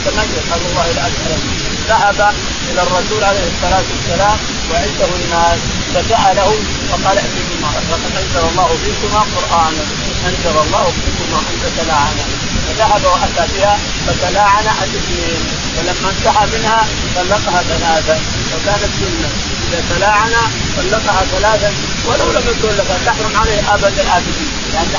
تميز 0.06 0.30
نسال 0.38 0.62
الله 0.70 0.92
العافيه 0.92 1.79
ذهب 1.90 2.34
إلى 2.70 2.82
الرسول 2.82 3.24
عليه 3.24 3.48
الصلاة 3.54 3.84
والسلام 3.92 4.38
وعنده 4.72 5.10
الناس 5.20 5.60
فسأله 5.94 6.52
فقال 6.90 7.18
اعطيكما 7.18 7.70
لقد 7.92 8.12
أنزل 8.22 8.44
الله 8.50 8.70
فيكما 8.84 9.22
قرآنا 9.36 9.84
أنزل 10.30 10.56
الله 10.66 10.86
فيكما 11.02 11.40
ان 11.50 11.56
تتلاعنا 11.64 12.26
فذهب 12.68 13.04
وأتى 13.06 13.54
بها 13.54 13.78
فتلاعن 14.08 14.68
الاثنين 14.84 15.42
فلما 15.76 16.10
انتهى 16.10 16.60
منها 16.60 16.88
طلقها 17.16 17.64
ثلاثا 17.64 18.20
وكانت 18.54 18.92
سنة. 19.00 19.30
إذا 19.70 19.84
تلاعن 19.96 20.34
طلقها 20.78 21.24
ثلاثا 21.32 21.74
ولو 22.08 22.32
لم 22.32 22.44
يكن 22.50 22.76
لك 22.78 22.88
تحرم 23.06 23.36
عليه 23.42 23.74
أبد 23.74 24.00
الآبدين. 24.00 24.59
يعني 24.74 24.90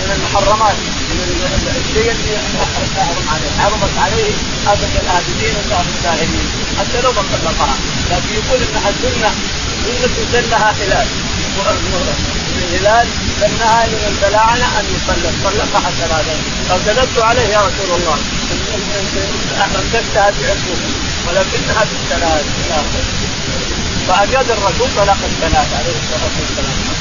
من 0.00 0.10
المحرمات. 0.16 0.76
من 1.10 1.76
الشيء 1.80 2.10
الذي 2.12 2.36
تحرم 2.96 3.26
عليه 3.32 3.50
حرمت 3.62 3.94
عليه 4.04 4.32
ابد 4.72 4.92
الابدين 5.02 5.54
الله 5.64 5.84
الدائمين 5.94 6.46
حتى 6.78 7.00
لو 7.04 7.12
ما 7.12 7.22
طلقها 7.32 7.76
لكن 8.10 8.30
يقول 8.38 8.60
انها 8.62 8.90
السنة 8.94 9.30
سنه 9.86 10.24
سنها 10.32 10.70
هلال. 10.80 11.06
الهلال 12.58 13.06
سنها 13.40 13.86
لمن 13.86 14.18
تلاعن 14.22 14.62
أن 14.78 14.84
يطلق 14.94 15.34
طلقها 15.44 15.90
ثلاثا 16.00 16.36
فكذبت 16.68 17.18
عليه 17.18 17.48
يا 17.54 17.60
رسول 17.60 17.90
الله. 18.00 18.18
امسكتها 19.64 20.30
بعقوبه 20.30 20.90
ولكنها 21.26 21.84
بالثلاث 21.88 22.44
فأجاد 24.08 24.50
الرسول 24.50 24.88
طلاق 24.96 25.18
الثلاث 25.24 25.68
عليه 25.78 25.96
الصلاة 26.02 26.34
والسلام. 26.40 26.99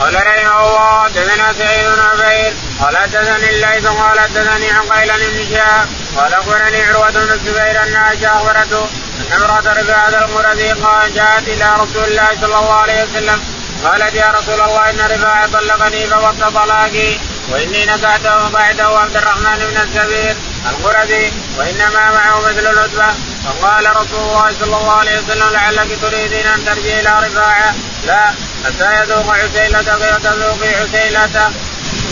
قال 0.00 0.14
رحمه 0.14 0.60
الله 0.60 1.04
حدثنا 1.04 1.52
سعيد 1.52 1.86
بن 1.86 2.00
عبيد. 2.00 2.54
قال 2.80 2.96
حدثني 2.96 3.50
الليث 3.50 3.86
قال 3.86 4.20
حدثني 4.20 4.70
عن 4.70 4.80
قيلان 4.80 5.18
بن 5.18 5.54
شهاب 5.54 5.88
قال 6.16 6.34
أخبرني 6.34 6.82
عروة 6.82 7.10
بن 7.10 7.32
الزبير 7.32 7.82
أن 7.82 7.96
عائشه 7.96 8.36
اخبرته 8.36 8.88
أن 9.20 9.32
امرأة 9.32 9.72
رفاعه 9.80 10.24
المرضي 10.24 10.72
قال 10.72 11.14
جاءت 11.14 11.48
إلى 11.48 11.74
رسول 11.80 12.04
الله 12.04 12.28
صلى 12.40 12.44
الله 12.44 12.74
عليه 12.74 13.04
وسلم. 13.04 13.44
قالت 13.84 14.14
يا 14.14 14.28
رسول 14.38 14.60
الله 14.60 14.90
إن 14.90 15.00
رفاعه 15.00 15.46
طلقني 15.46 16.06
فوط 16.06 16.54
طلاقي. 16.54 17.18
وإني 17.50 17.86
نكعته 17.86 18.48
بعده 18.48 18.98
عبد 18.98 19.16
الرحمن 19.16 19.58
بن 19.58 19.80
الزبير 19.80 20.36
القرذي 20.70 21.32
وإنما 21.58 22.10
معه 22.10 22.40
مثل 22.40 22.66
العتبة. 22.66 23.14
فقال 23.44 23.96
رسول 23.96 24.20
الله 24.20 24.52
صلى 24.60 24.76
الله 24.76 24.92
عليه 24.92 25.18
وسلم 25.18 25.48
لعلك 25.52 25.98
تريدين 26.02 26.46
أن 26.46 26.64
ترجعي 26.64 27.00
إلى 27.00 27.26
رفاعة؟ 27.26 27.74
لا. 28.06 28.34
حتى 28.66 29.02
يذوق 29.02 29.28
عسيلتك 29.34 30.00
وتذوقي 30.14 30.74
عسيلته. 30.74 31.46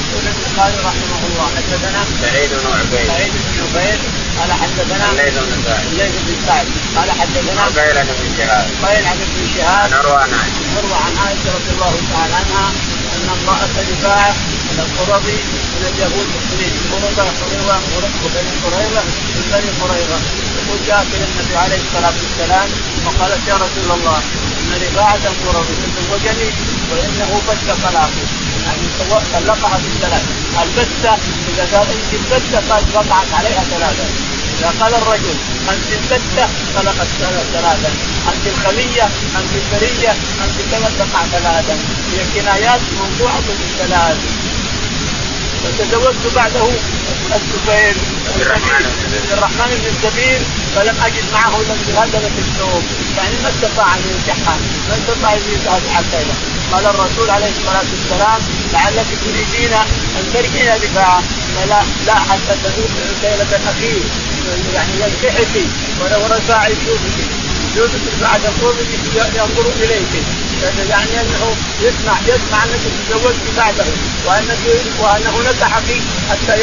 يقول 0.05 0.25
البخاري 0.33 0.77
رحمه 0.89 1.21
الله 1.29 1.47
حدثنا 1.57 2.01
سعيد 2.23 2.51
بن 2.51 2.67
عبيد. 2.79 3.07
سعيد 3.07 3.33
بن 3.33 3.55
عبيد 3.65 4.01
قال 4.39 4.53
حدثنا 4.53 5.11
الليث 5.11 5.35
بن 5.35 5.63
سعد. 5.67 5.85
الليث 5.93 6.13
بن 6.27 6.37
سعد 6.47 6.67
قال 6.97 7.11
حدثنا 7.21 7.63
عقيل 7.63 7.95
بن 7.95 8.27
شهاب. 8.39 8.67
قيل 8.85 9.07
عن 9.07 9.19
ابن 9.27 9.41
شهاب 9.57 9.91
نروى 9.91 10.23
عن 10.23 10.31
عائشة. 10.39 10.63
نروى 10.77 10.99
عن 11.07 11.15
عائشة 11.23 11.49
رضي 11.57 11.71
الله 11.75 11.95
تعالى 12.13 12.35
عنها 12.35 12.67
أن 13.15 13.29
امرأة 13.37 13.75
رفاعه 13.91 14.35
من 14.69 14.79
القرظي 14.87 15.39
اليهود 15.83 16.27
المسلمين 16.31 16.73
قرظه 16.93 17.27
قريظه 17.41 17.77
وبني 18.25 18.55
قريظه 18.65 19.03
من 19.35 19.45
بني 19.53 19.71
قريظه 19.83 20.19
يقول 20.59 20.79
جاءت 20.87 21.07
إلى 21.15 21.25
النبي 21.31 21.57
عليه 21.57 21.81
الصلاه 21.87 22.15
والسلام 22.23 22.69
وقالت 23.07 23.43
يا 23.49 23.55
رسول 23.55 23.89
الله 23.97 24.19
ان 24.61 24.73
رفاعه 24.83 25.25
قرظي 25.47 25.75
تزوجني 25.97 26.51
وانه 26.91 27.31
بت 27.49 27.69
طلاقي 27.85 28.25
يعني 28.67 28.85
طلقها 29.35 29.79
بالثلاث 29.83 30.25
البتة 30.63 31.13
اذا 31.49 31.65
قال 31.73 31.87
انت 31.97 32.11
البتة 32.21 32.59
قد 32.75 32.85
وقعت 32.95 33.31
عليها 33.39 33.65
ثلاثة 33.71 34.07
اذا 34.59 34.71
قال 34.81 34.95
الرجل 34.95 35.37
انت 35.73 35.89
البتة 35.99 36.49
طلقت 36.77 37.09
ثلاثة 37.53 37.91
انت 38.33 38.45
الخلية 38.47 39.05
انت 39.39 39.53
البرية 39.63 40.11
انت 40.45 40.57
كما 40.71 40.89
تقع 40.99 41.23
ثلاثة 41.33 41.75
هي 42.13 42.21
كنايات 42.35 42.81
موضوعة 43.01 43.41
بالثلاث 43.41 44.19
وتزوجت 45.65 46.35
بعده 46.35 46.67
الزبير 47.35 47.95
عبد 48.29 48.43
الرحمن. 48.43 49.75
بن 49.81 49.87
الزبير 49.87 50.41
فلم 50.75 50.97
أجد 51.07 51.25
معه 51.33 51.61
إلا 51.61 51.75
بهدمة 51.87 52.37
الثوب 52.39 52.83
يعني 53.17 53.35
ما 53.43 53.49
استطاع 53.49 53.95
أن 53.95 54.03
ينجحها 54.11 54.57
ما 54.89 54.95
استطاع 54.95 55.33
أن 55.33 55.41
يزعج 55.55 55.83
حتى 55.97 56.19
قال 56.73 56.87
الرسول 56.87 57.31
عليه 57.31 57.51
الصلاة 57.59 57.85
والسلام 57.93 58.41
لعلك 58.73 59.07
تريدين 59.25 59.73
أن 60.19 60.25
ترجعي 60.35 60.79
رفاعه 60.79 61.23
لا 61.69 61.83
لا 62.07 62.15
حتى 62.15 62.55
تذوق 62.65 62.91
ليلة 63.23 63.57
الأخير. 63.57 64.03
يعني 64.75 64.93
ينكحك 64.93 65.67
ولو 66.01 66.27
رفاع 66.27 66.67
يشوفك 67.77 68.21
بعد 68.23 68.41
قومك 68.63 68.89
ينظر 69.37 69.73
إليك. 69.83 70.25
يعني 70.91 71.21
أنه 71.21 71.57
يسمع 71.83 72.19
يسمع 72.27 72.65
أنك 72.65 72.81
تزوجت 73.09 73.47
بعده 73.57 73.85
وانك 74.27 74.59
وانه 75.01 75.51
نكحك 75.51 76.03
حتى 76.31 76.61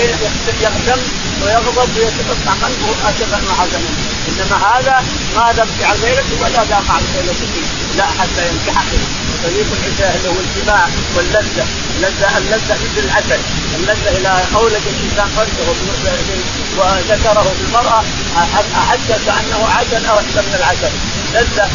يهتم 0.62 1.02
ويغضب 1.41 1.89
ويتقطع 1.97 2.52
قلبه 2.52 3.10
اسفا 3.10 3.41
وحزنا 3.50 3.89
إنما 4.30 4.58
هذا 4.58 5.04
ما 5.36 5.52
دفع 5.52 5.93
غيرك 5.93 6.26
ولا 6.41 6.63
دافع 6.63 6.97
غيرك 7.15 7.38
لا 7.97 8.06
حتى 8.06 8.47
ينكحك 8.50 9.21
طريق 9.43 9.67
العشاء 9.77 10.15
اللي 10.17 10.30
هو 10.30 10.39
الجماع 10.45 10.88
واللذة 11.15 11.65
اللذة 11.95 12.38
اللذة 12.38 12.75
مثل 12.84 13.04
العسل. 13.06 13.41
اللذة 13.75 14.10
إذا 14.17 14.45
أولد 14.56 14.82
الإنسان 14.93 15.27
فرجه 15.36 15.63
وذكره 16.77 17.54
بالمرأة 17.60 18.04
أحس 18.82 19.08
كأنه 19.25 19.67
عسل 19.75 20.06
أو 20.06 20.15
أحسن 20.17 20.43
من 20.49 20.56
العسل. 20.60 20.91
لذة 21.34 21.69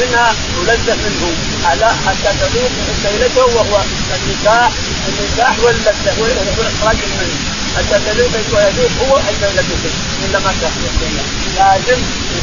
منها 0.00 0.34
ولذة 0.58 0.96
منه. 1.04 1.32
على 1.64 1.88
حتى 2.06 2.30
تذوق 2.40 2.70
سيلته 3.02 3.44
وهو 3.44 3.80
النكاح 4.16 4.70
النكاح 5.08 5.58
واللذة 5.64 6.12
والإخراج 6.18 6.96
منه. 6.96 7.36
حتى 7.76 7.98
تذوق 8.06 8.32
ويذوق 8.52 8.90
هو 9.08 9.18
السيلة 9.18 9.64
إلا 10.24 10.38
ما 10.38 10.52
تحصل 10.62 10.88
لازم 11.56 12.00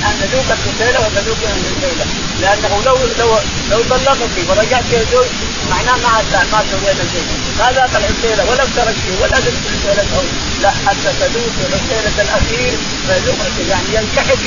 ان 0.07 0.15
نذوق 0.21 0.47
الكسيله 0.57 0.99
وتذوق 1.05 1.37
الليلة. 1.55 2.05
لأنه 2.41 2.81
لو 2.85 2.97
لو 3.19 3.29
لو 3.71 3.83
طلقك 3.89 4.35
ورجعت 4.49 4.83
إلى 4.91 5.05
زوج 5.11 5.25
معناه 5.69 5.97
ما 6.03 6.13
ما 6.51 6.63
سوينا 6.71 7.05
شيء. 7.13 7.27
ما 7.59 7.71
ذاق 7.75 7.93
الحسيله 7.95 8.43
ولا 8.49 8.65
فيه 8.65 9.15
ولا 9.21 9.37
ذقت 9.45 9.63
حسيلته 9.71 10.23
لا 10.61 10.71
حتى 10.85 11.09
تذوق 11.19 11.55
حسيله 11.73 12.15
الأخير. 12.25 12.77
فيذوق 13.07 13.69
يعني 13.69 13.89
ينكحك 13.95 14.45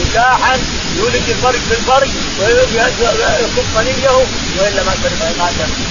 نكاحا 0.00 0.58
يولد 0.96 1.28
الفرق 1.28 1.60
بالفرق 1.70 2.10
ويكف 2.40 3.68
منيه 3.76 4.10
وإلا 4.58 4.82
ما 4.82 4.94
ما 5.20 5.46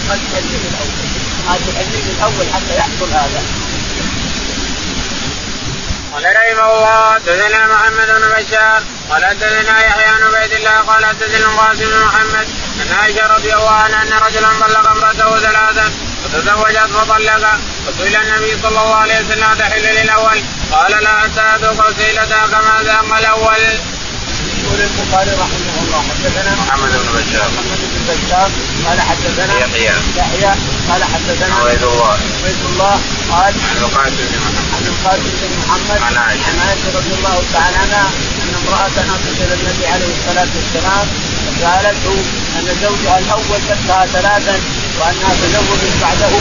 ما 0.10 0.16
تحل 0.16 0.52
الأول 0.70 1.00
ما 1.48 1.56
تحل 1.56 1.94
الأول 2.18 2.46
حتى 2.54 2.76
يحصل 2.78 3.10
هذا. 3.12 3.69
قال 6.20 6.36
رحمه 6.36 6.72
الله 6.74 7.14
حدثنا 7.14 7.68
محمد 7.68 8.08
بن 8.08 8.44
بشار 8.44 8.84
قال 9.10 9.26
حدثنا 9.26 9.86
يحيى 9.86 10.12
بن 10.18 10.36
عبيد 10.36 10.54
الله 10.54 10.78
قال 10.88 11.06
حدثنا 11.06 11.46
القاسم 11.46 11.86
بن 11.86 12.00
محمد 12.06 12.48
أن 12.82 12.94
عائشة 13.00 13.28
رضي 13.28 13.54
الله 13.54 13.72
عنها 13.72 14.04
أن 14.04 14.14
رجلا 14.28 14.50
طلق 14.60 14.90
امرأته 14.90 15.40
ثلاثا 15.40 15.92
فتزوجت 16.24 16.90
فطلق 16.96 17.60
فسئل 17.88 18.16
النبي 18.16 18.52
صلى 18.62 18.82
الله 18.82 18.96
عليه 18.96 19.20
وسلم 19.20 19.54
تحل 19.60 19.86
للأول 20.02 20.44
قال 20.72 21.04
لا 21.04 21.20
حتى 21.20 21.42
اذوق 21.42 21.92
سيلتها 21.98 22.48
كما 22.48 22.84
ذاق 22.84 23.18
الأول. 23.18 23.64
يقول 24.64 24.80
البخاري 24.82 25.32
رحمه 25.32 25.76
الله 25.84 26.04
حدثنا 26.10 26.56
محمد 26.56 26.92
بن 26.92 27.10
بشار. 27.16 27.50
محمد 27.58 27.80
بن 27.82 28.02
بشار 28.10 28.50
قال 28.88 29.02
حدثنا 29.02 29.60
يحيى. 29.60 29.94
يحيى 30.18 30.54
قال 30.90 31.04
حدثنا 31.04 31.56
عبيد 31.56 31.84
الله. 31.84 32.18
عبيد 32.44 32.60
الله 32.70 33.00
قال 33.32 33.54
عن 33.70 33.78
القاسم 33.82 34.16
بن 34.18 34.40
محمد. 34.40 34.69
القاسم 35.00 35.32
بن 35.42 35.52
محمد 35.64 36.02
عن 36.08 36.18
عائشة 36.18 36.90
رضي 37.00 37.14
الله 37.18 37.38
تعالى 37.54 37.78
عنها 37.84 38.06
أن 38.42 38.52
امرأة 38.62 38.86
اتصل 38.88 39.44
إلى 39.44 39.54
النبي 39.60 39.86
عليه 39.94 40.12
الصلاة 40.18 40.52
والسلام 40.58 41.06
فسالته 41.46 42.18
أن 42.58 42.68
زوجها 42.84 43.18
الأول 43.20 43.60
سكها 43.70 44.06
ثلاثا 44.06 44.56
وانها 45.00 45.34
تزوجت 45.42 45.94
بعده 46.02 46.34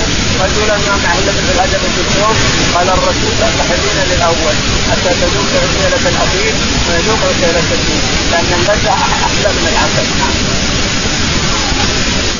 رجلا 0.42 0.76
ما 0.86 0.94
معه 1.04 1.18
مثل 1.38 1.58
هدف 1.60 1.82
اليوم. 2.04 2.36
قال 2.74 2.88
الرسول 2.88 3.32
لا 3.40 3.48
تحلين 3.58 3.98
للأول 4.10 4.54
حتى 4.90 5.10
تذوق 5.20 5.50
رساله 5.64 6.04
الأخير 6.12 6.54
ويذوق 6.86 7.20
رساله 7.30 7.68
الدين 7.78 8.02
لأن 8.30 8.50
المزح 8.58 8.98
أحلى 9.26 9.48
من 9.56 9.66
العسل. 9.72 10.06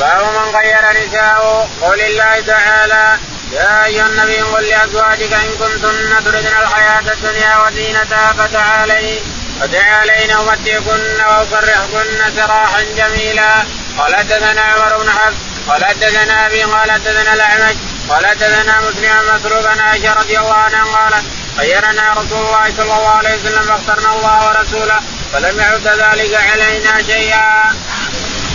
باب 0.00 0.22
من 0.38 0.48
غير 0.58 0.82
نساءه 1.00 1.68
قول 1.82 2.00
الله 2.00 2.40
تعالى 2.46 3.18
يا 3.52 3.84
أيها 3.84 4.06
النبي 4.06 4.40
قل 4.40 4.64
لأزواجك 4.64 5.32
إن 5.32 5.50
كنتن 5.58 6.24
تردن 6.24 6.56
الحياة 6.62 7.12
الدنيا 7.12 7.56
وزينتها 7.58 8.32
فتعالين 8.32 9.20
فتعالين 9.60 10.30
أمتعكن 10.30 11.24
واسرحكن 11.26 12.36
سراحا 12.36 12.82
جميلا 12.82 13.54
قال 13.98 14.16
حدثنا 14.16 14.60
عمر 14.60 14.98
بن 15.02 15.10
حفص 15.10 15.36
قال 15.68 15.84
حدثنا 15.84 16.46
ابي 16.46 16.62
قال 16.62 16.90
حدثنا 16.90 17.34
الاعمش 17.34 17.76
قال 18.08 18.26
حدثنا 18.26 18.80
مسلم 18.80 19.34
مسروق 19.34 19.66
عن 19.66 19.80
عائشة 19.80 20.12
رضي 20.12 20.38
الله 20.38 20.54
عنها 20.54 20.84
قالت 20.84 21.24
خيرنا 21.58 22.12
رسول 22.12 22.46
الله 22.46 22.72
صلى 22.76 22.82
الله 22.82 23.08
عليه 23.08 23.34
وسلم 23.34 23.62
فاخترنا 23.62 24.16
الله 24.16 24.48
ورسوله 24.48 25.00
فلم 25.32 25.60
يعد 25.60 25.86
ذلك 25.86 26.34
علينا 26.34 27.02
شيئا. 27.02 27.74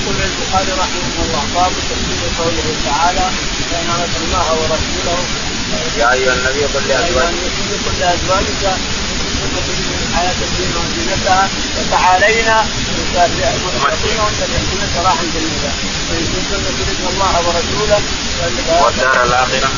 يقول 0.04 0.16
البخاري 0.16 0.72
رحمه 0.72 1.16
الله 1.24 1.44
باب 1.56 1.72
تفسير 1.72 2.44
قوله 2.44 2.76
تعالى 2.86 3.53
فان 3.74 3.90
عرف 3.90 4.14
الله 4.24 4.48
ورسوله. 4.60 5.18
يا 5.98 6.14
أيها 6.14 6.34
النبي 6.34 6.64
قل 6.74 6.88
لازواجك 6.88 7.54
قل 7.86 7.96
لازواجك 8.00 8.64
الحياة 10.10 10.40
الدنيا 10.48 10.80
وزينتها. 10.84 11.50
وتعالينا 11.78 12.66
مستقيما 12.98 14.24
وتبعتنا 14.28 14.86
سراحا 14.96 15.24
جميلا. 15.36 15.72
وان 16.10 16.26
كنتن 16.34 16.64
تردن 16.78 17.08
الله 17.14 17.34
ورسوله 17.48 18.02
والدار 18.84 19.24
الآخرة. 19.24 19.70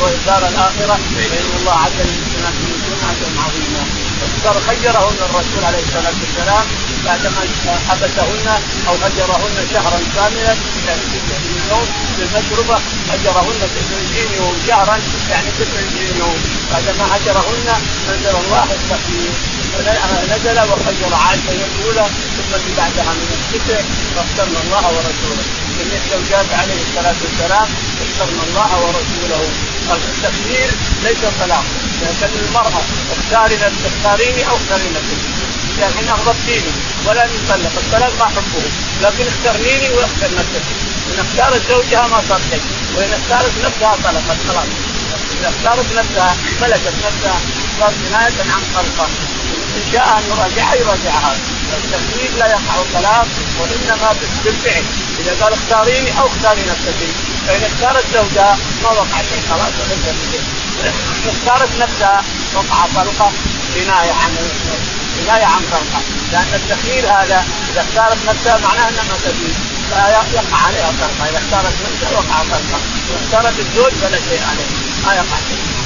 والدار 0.00 0.42
الآخرة 0.48 0.96
فإن 1.30 1.50
الله 1.60 1.76
عز 1.84 1.98
وجل 2.00 2.20
منكم 2.66 2.98
اجرا 3.10 3.30
عظيما. 3.44 3.82
فاختار 4.20 4.62
خيرهن 4.68 5.18
الرسول 5.28 5.62
عليه 5.64 5.82
الصلاة 5.86 6.16
والسلام. 6.22 6.64
بعدما 7.06 7.42
حبسهن 7.88 8.46
أو 8.88 8.94
هجرهن 8.94 9.56
شهرا 9.72 10.00
كاملا 10.16 10.54
يعني 10.86 11.02
من 11.12 11.62
يوم 11.70 11.86
بالمشربه 12.18 12.78
هجرهن 13.12 13.60
29 13.60 14.34
يوم 14.36 14.54
شهرا 14.66 14.96
يعني 15.30 15.50
29 15.58 16.18
يوم. 16.18 16.38
بعدما 16.72 17.04
هجرهن 17.16 17.68
نزل 18.08 18.34
الله 18.44 18.66
التخيير 18.78 19.32
نزل 20.32 20.58
وخير 20.70 21.14
عائشه 21.14 21.52
الاولى 21.68 22.06
ثم 22.36 22.50
اللي 22.54 22.72
بعدها 22.76 23.12
من 23.18 23.28
الستر 23.38 23.84
فاخترنا 24.16 24.60
الله 24.64 24.84
ورسوله. 24.94 25.44
جميع 25.78 25.98
الزوجات 26.04 26.48
عليه 26.60 26.80
الصلاة 26.86 27.18
والسلام 27.24 27.68
اخترنا 28.04 28.42
الله 28.48 28.70
ورسوله. 28.84 29.48
التخيير 29.90 30.70
ليس 31.04 31.22
طلاق 31.40 31.64
لكن 32.22 32.44
المرأة 32.48 32.82
اختاري 33.18 33.56
اختاريني 33.90 34.48
أو 34.48 34.56
اختاري 34.56 34.88
يعني 35.80 36.10
أغضبتيني 36.10 36.72
ولا 37.06 37.26
نطلق 37.26 37.72
الطلاق 37.76 38.12
ما 38.18 38.24
أحبه. 38.24 38.64
لكن 39.02 39.24
اخترنيني 39.32 39.90
واختر 39.90 40.30
نفسك 40.38 40.66
إن 41.10 41.18
اختارت 41.26 41.62
زوجها 41.68 42.06
ما 42.06 42.22
صار 42.28 42.40
شيء. 42.50 42.62
وإن 42.96 43.12
اختارت 43.12 43.52
نفسها 43.64 43.96
طلقت 44.04 44.38
خلاص. 44.48 44.70
اذا 45.40 45.48
اختارت 45.48 45.86
نفسها 45.98 46.36
ملكت 46.62 46.94
نفسها 47.06 47.40
صار 47.80 47.92
جناية 48.08 48.52
عن 48.54 48.62
خلقه 48.74 49.08
إن 49.76 49.92
شاء 49.92 50.18
أن 50.18 50.22
يراجعها 50.30 50.74
يراجعها. 50.74 51.36
التخيير 51.78 52.30
لا 52.38 52.46
يقع 52.46 52.74
الطلاق 52.80 53.26
وإنما 53.60 54.14
بالفعل. 54.44 54.84
إذا 55.20 55.44
قال 55.44 55.52
اختاريني 55.52 56.18
أو 56.20 56.26
اختاري 56.26 56.60
نفسك. 56.60 56.98
فإن 57.46 57.62
اختارت 57.64 58.04
زوجها 58.14 58.58
ما 58.82 58.90
وقع 58.90 59.18
شيء. 59.30 59.42
خلاص. 59.50 59.72
اختارت 61.28 61.70
نفسها 61.80 62.24
وقع 62.54 62.86
طلقه 62.94 63.32
كنايه 63.74 64.12
عن 64.12 64.36
كنايه 65.16 65.44
عن 65.44 65.62
طلقه 65.72 66.02
لأن 66.32 66.54
التخيير 66.54 67.04
هذا 67.04 67.44
إذا 67.72 67.80
اختارت 67.80 68.18
نفسها 68.28 68.58
معناه 68.58 68.88
أنها 68.88 69.04
ما 69.04 69.16
تبين 69.24 69.54
فيقع 69.90 70.58
عليها 70.66 70.92
طلقه 71.00 71.30
إذا 71.30 71.38
اختارت 71.38 71.74
نفسها 71.86 72.10
وقع 72.18 72.42
طلقه 72.42 72.80
إذا 73.08 73.18
اختارت 73.24 73.58
الزوج 73.58 73.92
فلا 73.92 74.18
شيء 74.28 74.42
عليه. 74.50 74.68
ما 75.06 75.14
يقع 75.14 75.36
شيء 75.48 75.80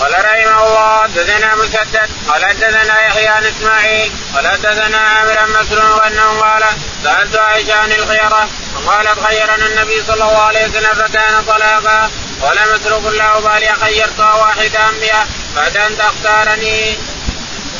قال 0.00 0.12
رحمه 0.12 0.66
الله 0.66 1.02
حدثنا 1.02 1.54
مسدد. 1.54 2.10
قال 2.28 2.44
حدثنا 2.44 3.06
يحيى 3.06 3.28
عن 3.28 3.44
إسماعيل. 3.44 4.12
قال 4.34 4.48
حدثنا 4.48 4.98
عامر 4.98 5.38
عن 5.38 5.50
مسروق 5.50 6.06
أنه 6.06 6.40
قال 6.40 6.64
سألت 7.04 7.36
عائشة 7.36 7.74
عن 7.74 7.92
الخيرة. 7.92 8.48
فقالت 8.74 9.26
خيرنا 9.26 9.66
النبي 9.66 10.02
صلى 10.06 10.14
الله 10.14 10.42
عليه 10.42 10.68
وسلم 10.68 10.94
فكان 10.94 11.44
طلاقا. 11.46 12.10
قال 12.42 12.58
مسروق 12.74 13.08
لا 13.08 13.38
أبالي 13.38 13.74
خيرتها 13.80 14.34
واحدا 14.34 14.90
بها 15.00 15.26
بعد 15.56 15.76
أن 15.76 15.98
تختارني. 15.98 16.98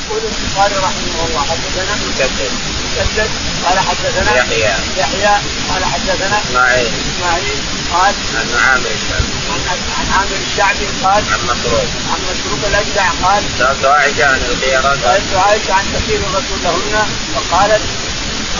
يقول 0.07 0.23
البخاري 0.25 0.75
رحمه 0.75 1.27
الله 1.27 1.47
حدثنا 1.51 1.95
مسدد 1.95 2.53
مسدد 2.97 3.31
قال 3.64 3.79
حدثنا 3.79 4.38
يحيى. 4.38 4.75
يحيى 4.99 5.35
قال 5.71 5.85
حدثنا 5.85 6.40
إسماعيل. 6.49 6.92
إسماعيل 7.16 7.59
قال 7.92 8.14
عن 8.35 8.49
عامر 8.64 8.90
عن 9.51 9.79
عن 9.99 10.07
عامر 10.19 10.37
الشعبي 10.51 10.87
قال 11.05 11.25
عن 11.33 11.40
مسروق 11.45 11.88
عن 12.12 12.21
مسروق 12.31 12.61
الأجدع 12.69 13.09
قال 13.23 13.42
سألت 13.59 13.85
عائشة 13.85 14.27
عن 14.27 14.40
الخيره 14.51 14.99
سألت 15.03 15.35
عائشة 15.35 15.73
عن 15.75 15.85
تخير 15.95 16.21
الرسول 16.21 16.59
لهن 16.64 17.07
فقالت 17.35 17.83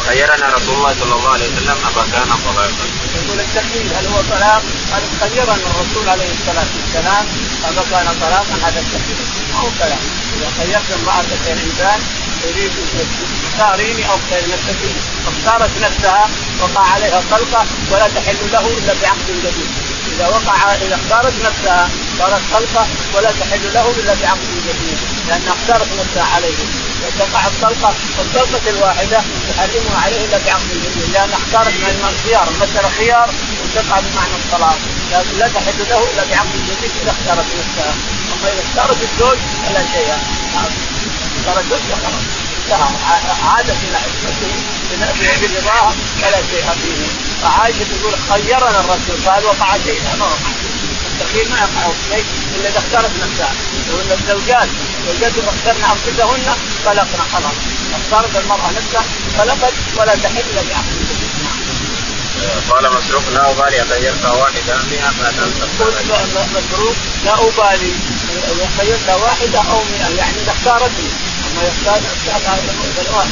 خيرنا 0.09 0.47
رسول 0.57 0.75
الله 0.75 0.95
صلى 1.01 1.15
الله 1.15 1.33
عليه 1.33 1.47
وسلم 1.47 1.77
فكان 1.97 2.29
طلاقا. 2.47 2.87
يقول 3.17 3.41
التخيير 3.41 3.87
هل 3.99 4.07
هو 4.07 4.21
طلاق؟ 4.31 4.63
قال 4.93 5.03
خيرنا 5.21 5.55
الرسول 5.55 6.09
عليه 6.09 6.31
الصلاة 6.37 6.71
والسلام 6.77 7.25
فكان 7.63 8.07
طلاقا 8.21 8.55
هذا 8.67 8.81
التخيير 8.81 9.19
ما 9.53 9.61
هو 9.61 9.69
كلام 9.79 9.99
إذا 10.37 10.49
خيرت 10.59 10.89
امرأة 11.01 11.25
الانسان 11.47 12.01
تريد 12.43 12.73
تختاريني 13.45 14.09
أو 14.09 14.15
اختار 14.15 14.43
نفسك 14.49 14.79
اختارت 15.27 15.71
نفسها 15.83 16.29
وقع 16.61 16.85
عليها 16.95 17.23
طلقه 17.31 17.65
ولا 17.91 18.09
تحل 18.09 18.37
له 18.53 18.67
إلا 18.79 18.95
بعقد 19.03 19.29
جديد. 19.45 19.71
إذا 20.13 20.29
وقع 20.29 20.75
إذا 20.75 20.95
اختارت 20.95 21.35
نفسها 21.45 21.89
صارت 22.19 22.43
طلقه 22.53 22.87
ولا 23.15 23.31
تحل 23.41 23.75
له 23.75 23.95
إلا 23.99 24.15
بعقد 24.23 24.51
جديد. 24.69 24.99
لانها 25.29 25.53
اختارت 25.53 25.89
نفسها 26.01 26.27
عليه. 26.35 26.55
تقع 27.19 27.47
الطلقه 27.47 27.95
والطلقه 28.19 28.71
الواحدة 28.71 29.21
تحرمها 29.49 30.01
عليه 30.05 30.25
إلا 30.25 30.39
بعقد 30.39 30.71
جديد 30.85 31.11
لأن 31.12 31.31
اختارت 31.33 31.75
من 31.75 32.09
الخيار 32.12 32.49
مثل 32.61 32.89
خيار 32.99 33.29
وتقع 33.65 34.01
بمعنى 34.01 34.35
الطلاق. 34.45 34.79
لكن 35.12 35.39
لا 35.39 35.49
تحل 35.49 35.79
له 35.91 36.01
إلا 36.12 36.25
بعقد 36.31 36.57
جديد 36.69 36.91
إذا 37.03 37.11
اختارت 37.11 37.47
نفسها 37.59 37.95
أما 38.33 38.53
إذا 38.53 38.62
اختارت 38.69 38.99
الزوج 39.03 39.39
فلا 39.67 39.83
شيء. 39.93 40.15
اختارت 41.39 41.65
الزوج 41.65 41.81
خلاص 42.03 42.27
انتهى. 42.65 42.89
عادت 43.49 43.77
إلى 43.89 43.97
عصمته 43.97 44.53
برضاها 45.55 45.95
فلا 46.23 46.41
شيء 46.51 46.65
فيه. 46.83 47.07
فعائشة 47.43 47.87
تقول 48.01 48.15
خيرنا 48.31 48.81
الرسول. 48.81 49.19
قال 49.27 49.45
وقع 49.45 49.77
شيء؟ 49.87 50.01
ما 50.19 50.25
وقع 50.25 50.51
التخيير 51.21 51.49
ما 51.49 51.57
يقع 51.59 51.93
شيء 52.11 52.25
إلا 52.57 52.69
إذا 52.69 52.79
اختارت 52.79 53.11
نفسها 53.23 53.53
وان 53.93 54.19
الزوجات 54.19 54.69
زوجاتهم 55.07 55.49
اخترن 55.49 55.85
أنفسهن 55.92 56.57
طلقنا 56.85 57.25
خلاص. 57.33 57.57
اختارت 58.03 58.37
المرأة 58.37 58.71
نفسها 58.77 59.05
طلقت 59.38 59.75
ولا 59.97 60.14
تحل 60.14 60.45
لأحد. 60.55 60.85
قال 62.71 62.85
مسروق 62.85 63.23
لا 63.35 63.51
أبالي 63.51 63.83
اخيرتها 63.83 64.33
واحدة 64.33 64.75
ما 65.23 65.33
تنسى 65.37 65.66
مسروق 66.57 66.95
لا 67.25 67.35
أبالي 67.35 67.92
خيرتها 68.79 69.14
واحدة 69.14 69.59
أو 69.59 69.81
مئة. 69.92 70.09
يعني 70.19 70.37
إذا 70.42 70.53
اختارتني. 70.53 71.11
أما 71.47 71.62
يختار 71.69 72.01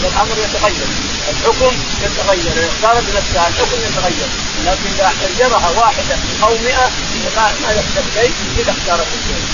الأمر 0.05 0.37
يتغير. 0.45 0.89
الحكم 1.31 1.75
يتغير. 2.05 2.53
إذا 2.53 2.69
اختارت 2.69 3.05
نفسها 3.17 3.49
الحكم 3.49 3.79
يتغير. 3.89 4.29
لكن 4.67 4.91
إذا 4.95 5.13
خيرها 5.39 5.71
واحدة 5.81 6.17
أو 6.43 6.51
مئة 6.65 6.91
ما 7.37 7.73
يحدث 7.73 8.05
شيء 8.15 8.33
إذا 8.59 8.71
اختارت 8.71 9.07
الشيء. 9.07 9.54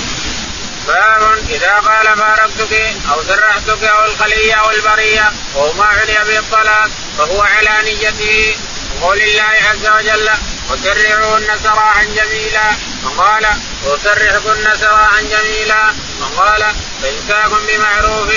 باب 0.90 1.38
إذا 1.48 1.72
قال 1.72 2.18
فارقتك 2.18 2.72
أو 3.12 3.22
سرحتك 3.22 3.84
أو 3.84 4.04
الخلية 4.04 4.54
أو 4.54 4.70
البرية 4.70 5.32
وهو 5.54 5.72
ما 5.72 5.84
عني 5.84 6.18
بالطلاق 6.26 6.90
فهو 7.18 7.42
على 7.42 7.82
نيته. 7.84 8.56
وقول 9.00 9.20
الله 9.20 9.42
عز 9.70 9.86
وجل 9.88 10.30
وسرعوهن 10.70 11.58
سراحا 11.62 12.04
جميلا. 12.04 12.66
وقال 13.04 13.46
وسرحكن 13.84 14.76
سراحا 14.80 15.20
جميلا. 15.20 15.94
وقال 16.20 16.62
فإمساك 17.02 17.50
بمعروف 17.68 18.30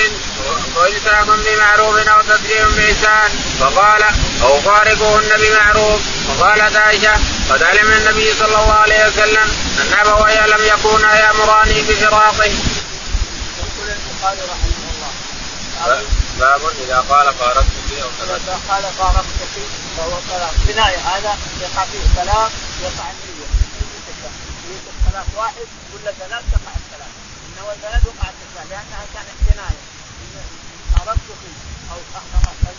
وإمساك 0.76 1.28
بمعروف 1.28 2.08
أو 2.08 2.22
تسريح 2.22 2.68
بإحسان. 2.68 3.30
وقال 3.62 4.04
أو 4.44 4.62
فارقوهن 4.62 5.32
بمعروف. 5.42 6.02
وقالت 6.30 6.76
عائشة 6.76 7.14
قد 7.50 7.64
علم 7.64 7.92
النبي 7.92 8.34
صلى 8.34 8.58
الله 8.62 8.74
عليه 8.74 9.08
وسلم 9.08 9.48
أن 9.82 9.94
أبوي 9.94 10.36
لم 10.54 10.64
يكونا 10.74 11.20
يأمراني 11.20 11.82
بفراقه. 11.82 12.46
يقول 12.46 13.88
البخاري 13.90 14.42
رحمه 14.52 14.84
الله. 14.94 15.12
باب 16.40 16.62
إذا 16.86 17.06
قال 17.10 17.34
فارقتك 17.40 17.90
أو 18.02 18.10
إذا 18.24 18.60
قال 18.70 18.84
فارقتك 18.98 19.56
فهو 19.98 20.20
طلاق 20.30 20.54
بناء 20.68 21.00
هذا 21.00 21.38
يقع 21.62 21.86
فيه 21.86 22.06
طلاق 22.22 22.52
يقع 22.82 23.06
النية 23.12 23.48
نية 24.68 24.86
الطلاق 24.94 25.28
واحد 25.38 25.68
ولا 25.94 26.12
ثلاث 26.12 26.44
تقع 26.54 26.74
الثلاث 26.82 27.12
إنما 27.46 27.74
الثلاث 27.74 28.06
وقع 28.06 28.28
الثلاث 28.30 28.68
لأنها 28.70 29.04
كانت 29.14 29.38
كناية. 29.48 29.84
فارقتك 30.94 31.44
أو 31.92 31.98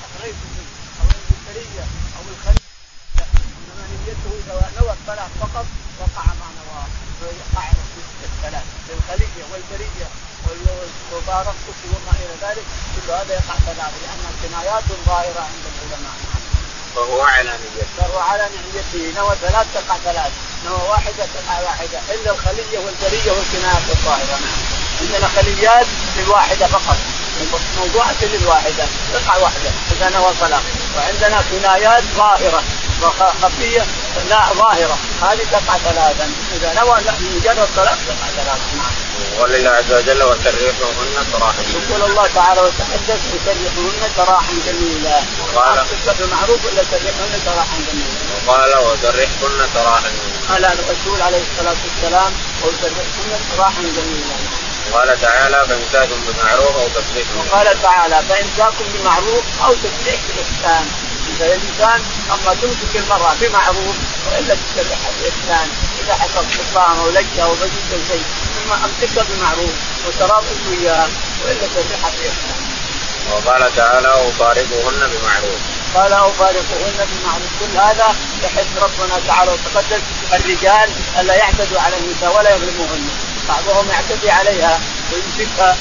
اخريتك 0.06 0.54
أو 1.00 1.06
البشريه 1.18 1.84
أو 2.16 2.22
الخليل 2.32 2.64
إنما 3.18 3.84
نيته 3.90 4.30
إذا 4.40 4.70
نوى 4.80 4.92
الطلاق 4.92 5.30
فقط 5.40 5.66
وقع 6.00 6.26
ما 6.40 6.48
نواه 6.58 6.88
ويقع 7.22 7.70
الثلاث 8.24 8.64
الخليه 8.90 9.44
والبريه 9.52 10.08
وفارقتك 11.12 11.80
وما 11.92 12.12
إلى 12.22 12.34
ذلك 12.42 12.64
كل 12.96 13.10
هذا 13.12 13.34
يقع 13.34 13.54
كذلك 13.66 13.94
لانها 14.02 14.32
كنايات 14.42 14.84
ظاهرة 15.06 15.40
عند 15.40 15.64
العلماء. 15.72 16.33
فهو 16.94 17.20
على 17.22 17.50
نيته 17.50 17.86
فهو 17.98 18.18
على 18.18 18.48
نيته 18.74 19.20
نوى 19.20 19.36
ثلاث 19.42 19.66
تقع 19.74 19.96
ثلاث. 20.04 20.32
نوى 20.66 20.88
واحدة 20.88 21.24
تقع 21.34 21.60
واحدة. 21.60 21.98
إلا 22.14 22.30
الخلية 22.30 22.78
والبريه 22.78 23.32
والكنايات 23.32 23.82
الظاهرة. 23.90 24.38
نعم 24.40 24.58
عندنا 25.00 25.28
خليات 25.28 25.86
للواحدة 26.16 26.66
فقط. 26.66 26.96
موضوعة 27.78 28.14
للواحدة. 28.22 28.84
تقع 29.14 29.36
واحدة. 29.36 29.70
إذا 29.92 30.10
نوى 30.18 30.32
طلاق. 30.40 30.62
وعندنا 30.96 31.42
كنايات 31.50 32.02
ظاهرة. 32.16 32.62
خفية. 33.42 33.86
لا 34.28 34.52
ظاهرة. 34.52 34.98
هذه 35.22 35.44
تقع 35.52 35.76
ثلاثا. 35.78 36.32
إذا 36.56 36.72
نوى 36.80 36.96
مجرد 37.20 37.68
طلاق 37.76 37.98
تقع 38.08 38.28
ثلاثا. 38.36 38.76
نعم 38.76 38.94
يقول 39.34 39.54
الله 39.54 39.70
عز 39.70 39.92
وجل 39.92 40.22
وسرحوهن 40.22 41.26
سراحا 41.32 41.62
يقول 41.62 42.10
الله 42.10 42.26
تعالى 42.34 42.60
وتحدث 42.60 43.20
وسرحوهن 43.34 44.10
سراحا 44.16 44.52
جميلا. 44.66 45.22
وقال 45.54 45.86
بالمعروف 46.18 46.64
ولا 46.64 46.82
سرحوهن 46.90 47.40
سراحا 47.44 47.76
جميلا. 47.88 48.14
وقال 48.46 48.72
وسرحكن 48.78 49.58
سراحا 49.74 50.10
قال 50.48 50.64
الرسول 50.64 51.22
عليه 51.22 51.42
الصلاة 51.52 51.76
والسلام 51.84 52.32
وسرحكن 52.62 53.30
سراحا 53.56 53.82
جميلا. 53.82 54.36
قال 54.92 55.20
تعالى 55.20 55.66
فامساكم 55.68 56.20
بمعروف 56.26 56.76
أو 56.76 56.88
تسريح 56.88 57.26
وقال 57.38 57.82
تعالى 57.82 58.22
فامساكم 58.28 58.84
بمعروف 58.94 59.44
أو 59.64 59.74
تسريح 59.74 60.20
بإحسان. 60.28 60.84
اذا 60.84 61.03
الانسان 61.40 62.00
اما 62.30 62.54
تمسك 62.62 62.96
المراه 62.96 63.34
بمعروف 63.40 63.96
والا 64.26 64.54
تسرحها 64.54 65.10
باحسان 65.22 65.68
اذا 66.04 66.14
حصل 66.14 66.44
خصام 66.58 66.98
أو 66.98 67.10
لجه 67.10 67.42
أو 67.42 67.54
بجد 67.54 68.02
شيء 68.08 68.24
ثم 68.54 68.72
امسكها 68.72 69.24
بمعروف 69.24 69.74
وتراضي 70.06 70.46
وياها 70.70 71.08
والا 71.44 71.66
تسرحها 71.66 72.10
باحسان. 72.10 72.64
وقال 73.32 73.76
تعالى 73.76 74.08
وفارقوهن 74.08 75.10
بمعروف. 75.10 75.60
قال 75.94 76.12
أو 76.12 76.32
فارقوهن 76.32 77.06
بمعروف 77.10 77.50
كل 77.60 77.78
هذا 77.78 78.14
يحث 78.44 78.66
ربنا 78.82 79.20
تعالى 79.26 79.50
وتقدس 79.50 80.02
الرجال 80.32 80.90
الا 81.20 81.34
يعتدوا 81.34 81.80
على 81.80 81.96
النساء 81.96 82.36
ولا 82.36 82.54
يظلموهن 82.54 83.08
بعضهم 83.48 83.90
يعتدي 83.90 84.30
عليها 84.30 84.80
ويمسكها 85.12 85.76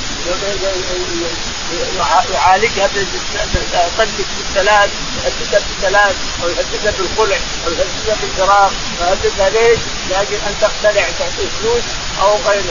يعالجها 2.33 2.85
يطلق 2.85 4.27
بالثلاث 4.37 4.89
يهددها 5.25 5.61
بالثلاث 5.67 6.15
أو 6.43 6.49
يهددها 6.49 6.93
بالخلع 6.97 7.39
أو 7.65 7.71
يهددها 7.71 8.15
بالفراق 8.21 8.71
يهددها 9.01 9.49
ليش؟ 9.49 9.79
لأجل 10.09 10.35
أن 10.47 10.55
تقتلع 10.61 11.05
تعطي 11.19 11.47
فلوس 11.59 11.83
أو 12.21 12.37
غير 12.47 12.63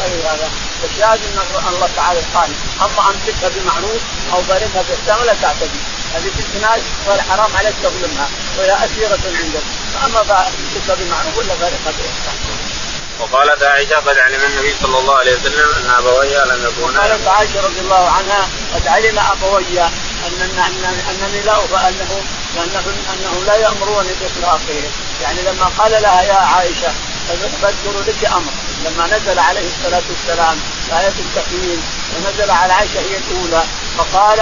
غير 0.00 0.22
هذا. 0.30 0.50
فالشاهد 0.82 1.20
أن 1.24 1.74
الله 1.74 1.88
تعالى 1.96 2.20
قال 2.34 2.50
أما 2.80 3.10
امسكها 3.10 3.48
بمعروف 3.48 4.00
أو 4.32 4.40
ضربها 4.40 4.82
بإحسان 4.88 5.22
ولا 5.22 5.34
تعتدي. 5.42 5.80
هذه 6.14 6.30
في 6.36 6.42
الزناج 6.46 6.80
صار 7.06 7.20
حرام 7.30 7.56
عليك 7.56 7.74
تظلمها 7.82 8.28
وهي 8.58 8.84
أسيرة 8.84 9.18
عندك. 9.40 9.64
فأما 9.94 10.20
امسكها 10.20 10.94
بمعروف 10.94 11.38
ولا 11.38 11.54
ضربها 11.54 11.92
بإحسان. 11.98 12.36
وقالت 13.20 13.62
عائشه 13.62 13.96
قد 13.96 14.18
علم 14.18 14.42
النبي 14.44 14.74
صلى 14.82 14.98
الله 14.98 15.14
عليه 15.14 15.36
وسلم 15.36 15.68
أن 15.76 15.90
أبوي 15.98 16.34
لم 16.34 16.66
يكونا. 16.66 17.00
قالت 17.00 17.28
عائشة 17.28 17.60
رضي 17.60 17.80
الله 17.80 18.10
عنها 18.10 18.48
قد 18.74 18.88
علم 18.88 19.18
أبوي 19.18 19.80
ان 20.26 20.58
ان 20.58 20.84
أنني 21.10 21.40
لا 21.42 21.56
انه 21.88 22.22
انه 22.56 22.84
أنه 23.14 23.44
لا 23.46 23.54
يامروني 23.54 24.10
بإطلاقه. 24.20 24.82
يعني 25.22 25.42
لما 25.42 25.66
قال 25.78 26.02
لها 26.02 26.22
يا 26.22 26.34
عائشة 26.34 26.92
بذكر 27.28 28.00
لك 28.08 28.24
أمر. 28.32 28.52
لما 28.84 29.06
نزل 29.06 29.38
عليه 29.38 29.66
الصلاة 29.66 30.02
والسلام 30.10 30.58
آية 30.92 31.14
التحليل 31.18 31.80
ونزل 32.16 32.50
على 32.50 32.72
عائشة 32.72 33.00
هي 33.00 33.16
الأولى 33.16 33.62
فقال 33.98 34.40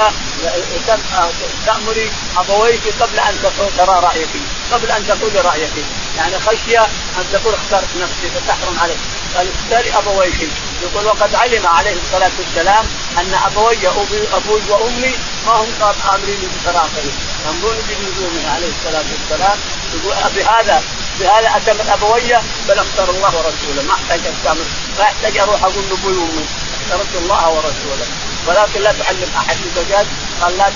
تأمري 1.66 2.10
أبويك 2.36 2.82
قبل 3.00 3.18
أن 3.18 3.34
ترى 3.78 4.00
رأيك 4.00 4.28
قبل 4.72 4.90
أن 4.90 5.06
تقولي 5.06 5.40
رأيك. 5.40 5.84
يعني 6.18 6.40
خشية 6.40 6.82
أن 7.18 7.24
تقول 7.32 7.54
اخترت 7.54 7.88
نفسي 8.02 8.30
فتحرم 8.34 8.78
عليك 8.78 8.98
قال 9.36 9.48
اختاري 9.54 9.98
أبويك 9.98 10.48
يقول 10.82 11.06
وقد 11.06 11.34
علم 11.34 11.66
عليه 11.66 11.96
الصلاة 12.04 12.30
والسلام 12.38 12.84
أن 13.18 13.34
أبوي 13.46 13.88
أبي 13.88 14.28
أبوي 14.32 14.60
وأمي 14.68 15.14
ما 15.46 15.52
هم 15.52 15.68
آمرين 16.14 16.50
بفراقه 16.54 17.04
يأمرون 17.46 17.76
بنزومه 17.88 18.54
عليه 18.54 18.68
الصلاة 18.78 19.04
والسلام 19.12 19.58
يقول 19.94 20.14
بهذا 20.36 20.82
بهذا 21.20 21.56
أتمت 21.56 21.88
أبوي 21.88 22.28
بل 22.68 22.78
اختار 22.78 23.10
الله 23.10 23.36
ورسوله. 23.36 23.82
ما 23.88 23.94
أحتاج 23.94 24.20
أستمر 24.20 24.64
ما 24.98 25.04
أحتاج 25.04 25.38
أروح 25.38 25.62
أقول 25.62 25.84
لأبوي 25.90 26.16
وأمي. 26.16 26.44
اخترت 26.80 27.14
الله 27.14 27.48
ورسوله. 27.48 28.06
ولكن 28.46 28.80
لا 28.80 28.92
تعلم 28.92 29.30
أحد 29.36 29.56
الزوجات 29.66 30.06
قال 30.40 30.58
لا 30.58 30.70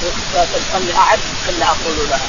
تسألني 0.54 0.98
أحد 0.98 1.18
إلا 1.48 1.66
أقول 1.66 2.08
لها. 2.10 2.20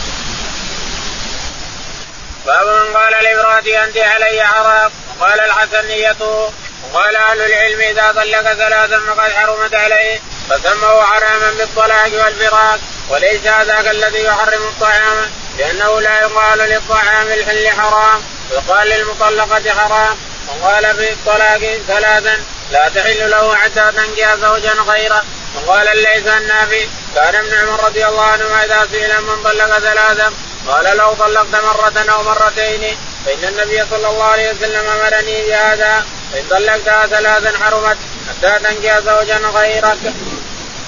باب 2.45 2.95
قال 2.95 3.23
لامرأتي 3.23 3.84
أنت 3.84 3.97
علي 3.97 4.43
حرام 4.43 4.91
وقال 5.19 5.39
الحسن 5.39 5.88
نيته 5.88 6.53
وقال 6.84 7.15
أهل 7.15 7.41
العلم 7.41 7.82
إذا 7.82 8.11
طلق 8.11 8.53
ثلاثا 8.53 8.99
فقد 8.99 9.32
حرمت 9.32 9.76
عليه 9.76 10.20
فسموا 10.49 11.03
حراما 11.03 11.51
بالطلاق 11.57 12.26
والفراق. 12.26 12.80
وليس 13.09 13.41
ذاك 13.43 13.88
الذي 13.88 14.24
يحرم 14.24 14.61
الطعام 14.63 15.32
لأنه 15.57 16.01
لا 16.01 16.22
يقال 16.22 16.59
للطعام 16.59 17.28
الحل 17.28 17.70
حرام. 17.70 18.22
ويقال 18.51 18.88
للمطلقة 18.88 19.72
حرام. 19.72 20.18
وقال 20.47 20.95
في 20.95 21.11
الطلاق 21.13 21.80
ثلاثا 21.88 22.43
لا 22.72 22.89
تحل 22.89 23.30
له 23.30 23.55
حتى 23.55 23.91
تنكح 23.95 24.36
زوجا 24.36 24.74
غيره. 24.88 25.24
وقال 25.55 25.97
ليس 25.97 26.28
النافي 26.28 26.88
كان 27.15 27.36
ابن 27.36 27.53
عمر 27.53 27.84
رضي 27.84 28.05
الله 28.05 28.26
عنهما 28.26 28.65
إذا 28.65 28.88
سئل 28.91 29.22
من 29.22 29.43
طلق 29.43 29.80
ثلاثا 29.80 30.34
قال 30.68 30.97
لو 30.97 31.14
طلقت 31.14 31.55
مرة 31.55 32.14
أو 32.14 32.24
مرتين 32.24 32.97
فإن 33.26 33.43
النبي 33.43 33.86
صلى 33.89 34.07
الله 34.09 34.24
عليه 34.24 34.51
وسلم 34.51 34.88
أمرني 34.88 35.45
بهذا 35.45 36.05
فإن 36.34 36.43
طلقتها 36.49 37.07
ثلاثا 37.07 37.64
حرمت 37.64 37.97
حتى 38.30 38.59
تنكح 38.59 38.99
زوجا 38.99 39.38
غيرك. 39.38 39.97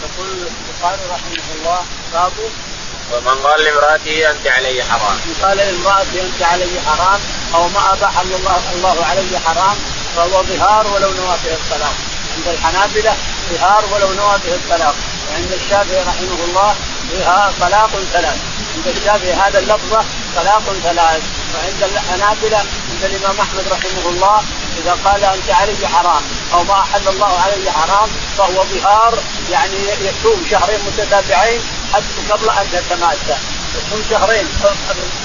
يقول 0.03 0.27
البخاري 0.29 1.01
رحمه 1.11 1.43
الله 1.55 1.85
باب 2.13 2.31
ومن 3.11 3.41
قال 3.43 3.63
لامرأته 3.63 4.31
أنت 4.31 4.47
علي 4.47 4.83
حرام. 4.83 5.15
من 5.25 5.35
قال 5.43 5.57
لامرأته 5.57 6.21
أنت 6.21 6.43
علي 6.43 6.81
حرام 6.87 7.19
أو 7.55 7.67
ما 7.67 7.93
أباح 7.93 8.19
الله 8.19 8.61
الله 8.75 9.05
علي 9.05 9.39
حرام 9.45 9.77
فهو 10.15 10.43
ظهار 10.43 10.87
ولو 10.87 11.09
نوى 11.09 11.35
به 11.45 11.53
الطلاق. 11.53 11.95
عند 12.35 12.47
الحنابلة 12.47 13.15
ظهار 13.51 13.85
ولو 13.93 14.13
نوى 14.13 14.39
به 14.45 14.55
الطلاق 14.55 14.95
وعند 15.31 15.51
الشافعي 15.51 16.01
رحمه 16.01 16.39
الله 16.47 16.75
فيها 17.09 17.53
طلاق 17.61 17.89
ثلاث 18.13 18.37
الشافعي 18.87 19.33
هذا 19.33 19.59
اللفظة 19.59 20.05
طلاق 20.35 20.63
ثلاث. 20.83 21.23
وعند 21.55 21.83
الحنابلة 21.83 22.57
عند 22.57 23.03
الإمام 23.03 23.39
أحمد 23.39 23.67
رحمه 23.71 24.09
الله 24.09 24.43
إذا 24.77 24.97
قال 25.05 25.23
أنت 25.23 25.49
علي 25.49 25.87
حرام 25.87 26.21
أو 26.53 26.63
ما 26.63 26.79
أحل 26.79 27.07
الله 27.07 27.39
علي 27.39 27.71
حرام 27.71 28.09
فهو 28.37 28.63
ظهار 28.63 29.19
يعني 29.51 29.77
يصوم 30.01 30.45
شهرين 30.51 30.79
متتابعين 30.87 31.61
حتى 31.93 32.31
قبل 32.31 32.49
أن 32.49 32.67
يتماسى 32.73 33.37
يصوم 33.75 34.03
شهرين 34.09 34.47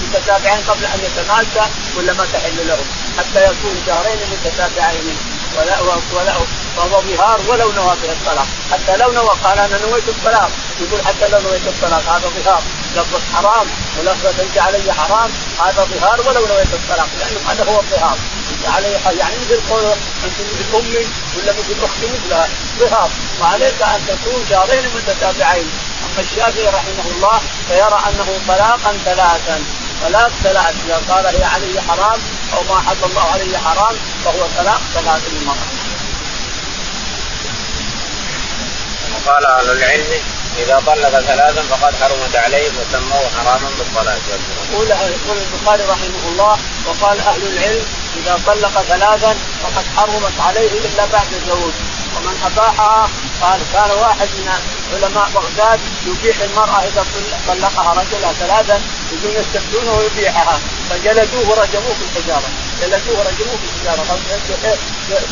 متتابعين 0.02 0.60
قبل 0.68 0.84
أن 0.84 1.00
يتماسى 1.04 1.70
ولا 1.96 2.12
ما 2.12 2.24
تحل 2.32 2.68
له 2.68 2.78
حتى 3.18 3.44
يصوم 3.44 3.82
شهرين 3.86 4.18
متتابعين. 4.32 5.39
ولا 5.60 5.80
ولا 6.12 6.32
فهو 6.76 7.00
ظهار 7.00 7.40
ولو 7.48 7.72
نوى 7.72 7.94
به 8.02 8.12
الطلاق. 8.12 8.46
حتى 8.72 8.96
لو 8.96 9.12
نوى 9.12 9.34
قال 9.44 9.58
أنا 9.58 9.78
نويت 9.86 10.08
الطلاق. 10.08 10.50
يقول 10.80 11.00
حتى 11.06 11.28
لو 11.28 11.40
نويت 11.40 11.66
الطلاق 11.66 12.02
هذا 12.08 12.28
ظهار. 12.28 12.62
لفظ 12.96 13.20
حرام. 13.34 13.66
ولفظة 13.98 14.42
انت 14.42 14.58
علي 14.58 14.92
حرام 14.92 15.30
هذا 15.60 15.84
ظهار 15.84 16.20
ولو 16.20 16.46
نويت 16.46 16.74
الطلاق 16.74 17.08
لأنه 17.18 17.40
هذا 17.50 17.64
هو 17.72 17.80
الظهار. 17.80 18.18
انت 18.52 18.68
علي 18.74 19.18
يعني 19.18 19.36
مثل 19.36 19.60
قول 19.70 19.84
أنت 20.24 20.38
مثل 20.40 20.76
أمي 20.78 21.06
ولا 21.36 21.52
مثل 21.52 21.84
أختي 21.84 22.06
مثلها 22.14 22.48
ظهار. 22.80 23.10
وعليك 23.40 23.82
أن 23.82 24.00
تكون 24.08 24.46
شهرين 24.50 24.84
متتابعين. 24.96 25.70
أما 26.04 26.20
الشافعي 26.20 26.66
رحمه 26.66 27.06
الله 27.16 27.40
فيرى 27.68 27.98
أنه 28.08 28.28
طلاقا 28.48 28.92
ثلاثا. 29.04 29.62
طلاق 30.02 30.30
ثلاث. 30.44 30.74
إذا 30.86 31.00
قال 31.08 31.26
هي 31.26 31.44
علي 31.44 31.80
حرام 31.88 32.20
أو 32.54 32.74
ما 32.74 32.80
حد 32.80 32.96
الله 33.04 33.22
علي 33.22 33.58
حرام 33.58 33.96
فهو 34.24 34.46
طلاق 34.58 34.80
ثلاث 34.94 35.22
للمراه. 35.32 35.70
وقال 39.14 39.46
أهل 39.46 39.70
العلم 39.70 40.22
إذا 40.58 40.82
طلق 40.86 41.20
ثلاثا 41.20 41.62
فقد 41.62 41.94
حرمت 41.94 42.36
عليه 42.36 42.68
وسموه 42.68 43.30
حراما 43.38 43.70
بالطلاق 43.78 44.18
يقول 44.72 44.90
يقول 44.90 45.38
البخاري 45.38 45.82
رحمه 45.82 46.28
الله 46.28 46.58
وقال 46.86 47.20
أهل 47.20 47.42
العلم 47.42 47.84
إذا 48.16 48.40
طلق 48.46 48.82
ثلاثا 48.82 49.36
فقد 49.62 49.84
حرمت 49.96 50.40
عليه 50.40 50.70
إلا 50.70 51.06
بعد 51.12 51.32
الزوج 51.32 51.72
ومن 52.16 52.36
أباحها 52.44 53.10
قال 53.42 53.60
كان 53.72 53.90
واحد 53.90 54.28
من 54.38 54.48
علماء 54.92 55.30
بغداد 55.34 55.80
يبيح 56.06 56.40
المرأة 56.40 56.80
إذا 56.82 57.04
طلقها 57.48 57.92
رجلها 57.92 58.32
ثلاثا 58.32 58.80
يجون 59.12 59.36
يستفتونه 59.36 59.92
ويبيعها. 59.92 60.60
فجلدوه 60.90 61.48
ورجموه 61.50 61.94
في 61.94 62.02
الحجارة. 62.02 62.48
جلدوه 62.80 63.18
ورجموه 63.18 63.56
في 63.56 63.66
الحجارة. 63.66 64.18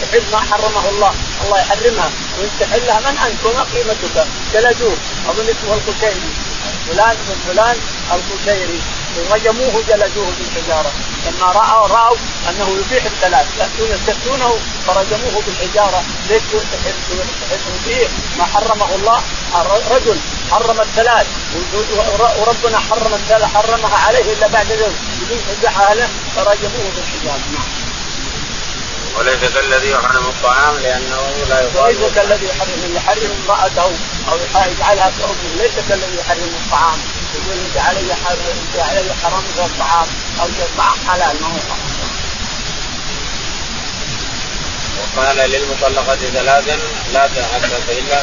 تحل 0.01 0.23
ما 0.33 0.39
حرمه 0.39 0.89
الله. 0.89 1.13
الله 1.45 1.59
يحرمها. 1.59 2.11
وإن 2.39 2.51
تحلها 2.61 3.01
من 3.01 3.19
أنت 3.19 3.45
وما 3.45 3.63
قيمتك. 3.63 4.27
جلدوه. 4.55 4.97
أظن 5.29 5.49
اسمه 5.49 5.75
القشيري. 5.75 6.31
فلان 6.89 7.17
من 7.29 7.39
فلان 7.47 7.77
القشيري. 8.13 8.81
رجموه 9.31 9.83
جلدوه 9.89 10.33
بالحجاره 10.39 10.93
لما 11.27 11.53
راوا 11.53 11.87
رأوا 11.87 12.17
أنه 12.49 12.69
يبيح 12.81 13.05
الثلاث. 13.05 13.47
ياتون 13.59 13.91
يستفتونه 13.91 14.59
فرجموه 14.87 15.43
بالحجارة. 15.47 16.03
ليش 16.31 16.43
تبيح 17.85 18.09
ما 18.39 18.45
حرمه 18.45 18.95
الله. 18.95 19.23
رجل 19.91 20.19
حرم 20.51 20.81
الثلاث. 20.81 21.27
وربنا 22.39 22.79
حرم 22.79 23.15
الثلاث. 23.15 23.55
حرمها 23.55 23.99
عليه 24.07 24.33
إلا 24.33 24.47
بعد 24.47 24.73
ذلك. 24.73 24.93
فزعها 25.49 25.95
له 25.95 26.09
فرجموه 26.37 26.91
بالحجارة. 26.97 27.45
نعم. 27.53 27.69
وليس 29.19 29.53
كالذي 29.55 29.91
يحرم 29.91 30.25
الطعام 30.29 30.75
لأنه 30.77 31.21
لا 31.49 31.61
يقال 31.61 32.01
ليس 32.01 32.13
كالذي 32.15 32.47
يحرم 32.47 32.95
يحرم 32.97 33.31
امرأته 33.45 33.83
أو 34.31 34.37
يجعلها 34.71 35.11
كأمه 35.19 35.57
ليس 35.57 35.73
كالذي 35.89 36.17
يحرم 36.19 36.53
الطعام. 36.65 36.99
يقول 37.35 37.59
انت 37.67 37.77
علي 37.77 38.13
انت 38.13 38.77
علي 38.79 39.15
حرام 39.23 39.45
الطعام 39.59 40.07
أو 40.41 40.47
الطعام 40.47 40.99
حلال 41.09 41.43
ما 41.43 41.49
هو 41.49 41.59
وقال 45.17 45.51
للمطلقة 45.51 46.17
ثلاثا 46.17 46.79
لا 47.13 47.27
تحدث 47.27 47.91
إلا 47.91 48.23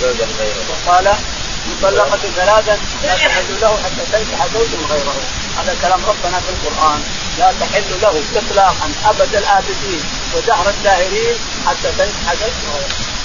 زوجا 0.00 0.26
غيره. 0.38 0.64
وقال 0.70 1.14
مطلقة 1.70 2.18
ثلاثا 2.36 2.78
لا 3.02 3.14
تحل 3.14 3.60
له 3.60 3.78
حتى 3.84 4.02
تنكح 4.12 4.46
زوجا 4.54 4.78
غيره. 4.90 5.14
هذا 5.58 5.76
كلام 5.82 6.00
ربنا 6.04 6.40
في 6.40 6.50
القرآن. 6.50 7.02
لا 7.38 7.52
تحل 7.60 8.00
له 8.02 8.22
إطلاقا 8.36 8.90
أبد 9.04 9.34
الآبدين 9.34 10.02
ودهر 10.34 10.68
الداهرين 10.68 11.36
حتى 11.66 11.92
تنكح 11.98 12.34
زوجا 12.34 12.68
غيره. 12.74 13.17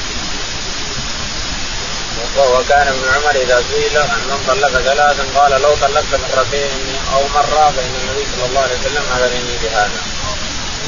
وكان 2.37 2.87
ابن 2.87 3.03
عمر 3.15 3.35
إذا 3.35 3.63
سئل 3.71 3.97
عن 3.97 4.19
من 4.29 4.39
طلق 4.47 4.81
ثلاثا 4.81 5.25
قال 5.39 5.61
لو 5.61 5.75
طلقت 5.75 6.13
مرتين 6.13 6.71
أو 7.13 7.21
مره 7.35 7.71
فان 7.75 7.93
النبي 8.01 8.25
صلى 8.35 8.45
الله 8.49 8.61
عليه 8.61 8.79
وسلم 8.79 9.03
امرني 9.15 9.57
بهذا. 9.63 10.01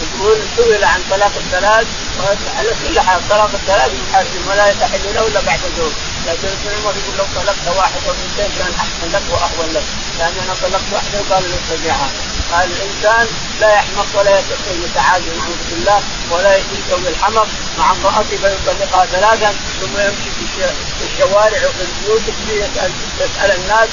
يقول 0.04 0.38
سئل 0.58 0.84
عن 0.84 1.02
طلاق 1.12 1.32
الثلاث 1.38 1.88
على 2.58 2.70
كل 2.70 3.00
حال 3.00 3.30
طلاق 3.30 3.50
الثلاث 3.54 3.92
محرم 4.10 4.48
ولا 4.50 4.70
يتحل 4.70 5.14
له 5.16 5.28
إلا 5.28 5.42
بعد 5.42 5.60
زوج 5.78 5.92
لكن 6.28 6.48
ابن 6.48 6.68
عمر 6.76 6.94
يقول 6.98 7.18
لو 7.18 7.26
طلقت 7.36 7.78
واحد 7.78 8.02
أو 8.08 8.12
اثنتين 8.12 8.52
كان 8.60 8.74
أحسن 8.74 9.08
لك 9.14 9.24
وأهون 9.32 9.70
لك. 9.74 9.84
لأن 10.20 10.34
أنا 10.44 10.54
طلقت 10.64 10.88
واحدة 10.94 11.20
وقال 11.22 11.44
له 11.44 11.56
استبيعها 11.64 12.10
قال 12.52 12.70
الإنسان 12.72 13.28
لا 13.62 13.74
يحمق 13.74 14.08
ولا 14.16 14.40
يتعاجل 14.86 15.38
نعوذ 15.38 15.62
بالله 15.70 16.00
ولا 16.32 16.56
يسوي 16.56 17.10
الحمق 17.10 17.48
مع 17.78 17.92
امرأته 17.92 18.38
فيطلقها 18.38 19.06
ثلاثا 19.06 19.54
ثم 19.82 19.98
يمشي 19.98 20.30
في 20.38 20.45
الشوارع 21.02 21.60
وفي 21.68 21.82
البيوت 21.82 22.22
يسال 22.48 22.92
يسأل 23.20 23.52
الناس 23.52 23.90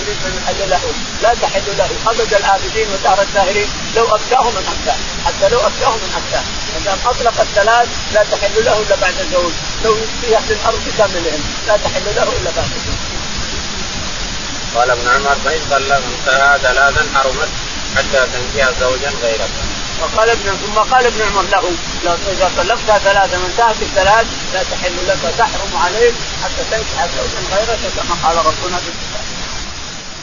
يريد 0.00 0.18
أن 0.26 0.34
يحل 0.36 0.70
له. 0.70 0.80
لا 1.22 1.34
تحل 1.42 1.76
له. 1.78 1.90
أبد 2.06 2.34
العابدين 2.34 2.88
ودار 2.90 3.22
الداهرين 3.22 3.68
لو 3.96 4.04
ابكاه 4.04 4.50
من 4.50 4.64
ابكاه 4.72 4.96
حتى 5.26 5.48
لو 5.48 5.60
ابكاه 5.60 5.96
من 5.96 6.10
ابكاه 6.16 6.44
ما 6.86 7.10
أطلق 7.10 7.40
الثلاث 7.40 7.88
لا 8.14 8.22
تحل 8.24 8.64
له 8.64 8.78
إلا 8.78 8.96
بعد 8.96 9.14
الزوج. 9.20 9.52
لو 9.84 9.96
في 10.22 10.36
أهل 10.36 10.52
الأرض 10.52 10.82
كاملهم 10.98 11.42
لا 11.66 11.76
تحل 11.76 12.04
له 12.16 12.22
إلا 12.22 12.50
بعد 12.56 12.70
الزوج. 12.76 13.00
قال 14.74 14.90
ابن 14.90 15.08
عمر 15.08 15.36
فإن 15.44 15.60
طلقتها 15.70 16.58
ثلاثا 16.58 17.06
حرمت 17.14 17.48
حتى 17.96 18.26
تنكح 18.32 18.70
زوجا 18.80 19.10
غيرك. 19.22 19.50
وقال 20.02 20.30
ابن 20.30 20.56
ثم 20.66 20.78
قال 20.92 21.06
ابن 21.06 21.22
عمر 21.22 21.42
له 21.42 22.18
إذا 22.32 22.50
طلقتها 22.56 22.98
ثلاثة 22.98 23.42
وانتهت 23.42 23.82
الثلاث 23.82 24.26
لا 24.54 24.62
تحل 24.62 24.96
لك 25.08 25.34
تحرم 25.38 25.72
عليك 25.84 26.14
حتى 26.44 26.62
تنكح 26.70 27.06
زوجا 27.16 27.56
غيرك 27.56 27.78
كما 27.96 28.16
قال 28.28 28.36
ربنا 28.36 28.76
في 28.76 28.88
الكتاب. 28.88 29.26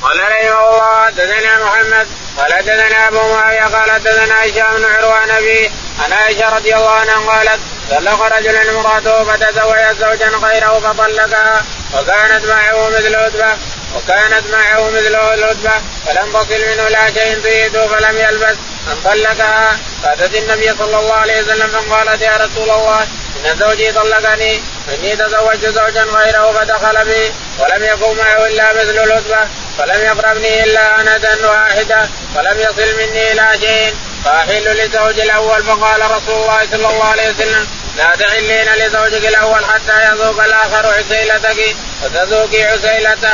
قال 0.01 0.19
رحمه 0.19 0.69
الله 0.69 1.05
حدثنا 1.05 1.65
محمد 1.65 2.07
قال 2.37 2.53
حدثنا 2.53 3.07
أبو 3.07 3.33
معاوية 3.33 3.63
قال 3.63 3.91
حدثنا 3.91 4.43
هشام 4.43 4.77
بن 4.77 4.85
عروة 4.85 5.37
نبي 5.37 5.71
عن 5.99 6.13
عائشة 6.13 6.49
رضي 6.55 6.75
الله 6.75 6.89
عنها 6.89 7.15
قالت 7.15 7.59
طلق 7.91 8.21
رجل 8.37 8.55
امرأته 8.55 9.23
فتزوج 9.23 9.95
زوجا 9.99 10.27
غيره 10.27 10.79
فطلقها 10.79 11.65
وكانت 11.93 12.45
معه 12.45 12.89
مثل 12.89 13.15
عتبة 13.15 13.57
وكانت 13.95 14.43
معه 14.51 14.89
مثل 14.89 15.15
العتبة 15.15 15.71
فلم 16.05 16.31
تصل 16.33 16.61
منه 16.71 16.87
لا 16.89 17.13
شيء 17.13 17.39
تريده 17.43 17.87
فلم 17.87 18.17
يلبس 18.17 18.55
ان 18.87 18.97
طلقها 19.03 19.77
فأتت 20.03 20.35
النبي 20.35 20.69
صلى 20.79 20.99
الله 20.99 21.13
عليه 21.13 21.41
وسلم 21.41 21.67
فقالت 21.67 22.21
يا 22.21 22.37
رسول 22.37 22.69
الله 22.69 23.07
إن 23.45 23.57
زوجي 23.59 23.91
طلقني 23.91 24.61
إني 24.93 25.15
تزوجت 25.15 25.65
زوجا 25.65 26.03
غيره 26.03 26.51
فدخل 26.51 27.05
بي 27.05 27.31
ولم 27.59 27.83
يكن 27.83 28.17
معه 28.17 28.47
إلا 28.47 28.73
مثل 28.73 29.03
العتبة 29.03 29.47
فلم 29.77 30.01
يقربني 30.01 30.63
إلا 30.63 31.01
انة 31.01 31.49
واحدة 31.49 32.09
ولم 32.35 32.59
يصل 32.59 32.97
مني 32.97 33.31
إلى 33.31 33.47
شيء. 33.59 33.95
فأحل 34.25 34.63
لزوج 34.63 35.19
الأول 35.19 35.63
فقال 35.63 36.01
رسول 36.11 36.41
الله 36.41 36.67
صلى 36.71 36.87
الله 36.87 37.05
عليه 37.05 37.29
وسلم 37.29 37.67
لا 37.97 38.11
تحلين 38.19 38.73
لزوجك 38.73 39.25
الأول 39.25 39.65
حتى 39.65 40.11
يذوق 40.11 40.43
الآخر 40.43 40.87
عسيلتك 40.87 41.75
وتذوقي 42.03 42.63
عسيلته. 42.63 43.33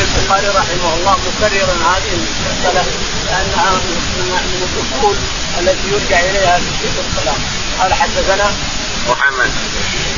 البخاري 0.00 0.48
رحمه 0.48 0.94
الله 0.94 1.12
مكررا 1.12 1.74
هذه 1.90 2.12
المسألة. 2.12 3.09
لأنها 3.30 3.70
من 3.70 4.68
الأصول 4.68 5.16
التي 5.58 5.86
يرجع 5.92 6.20
إليها 6.20 6.58
في 6.58 6.86
الصلاة 7.06 7.38
قال 7.80 7.94
حدثنا 7.94 8.50
محمد. 9.08 9.50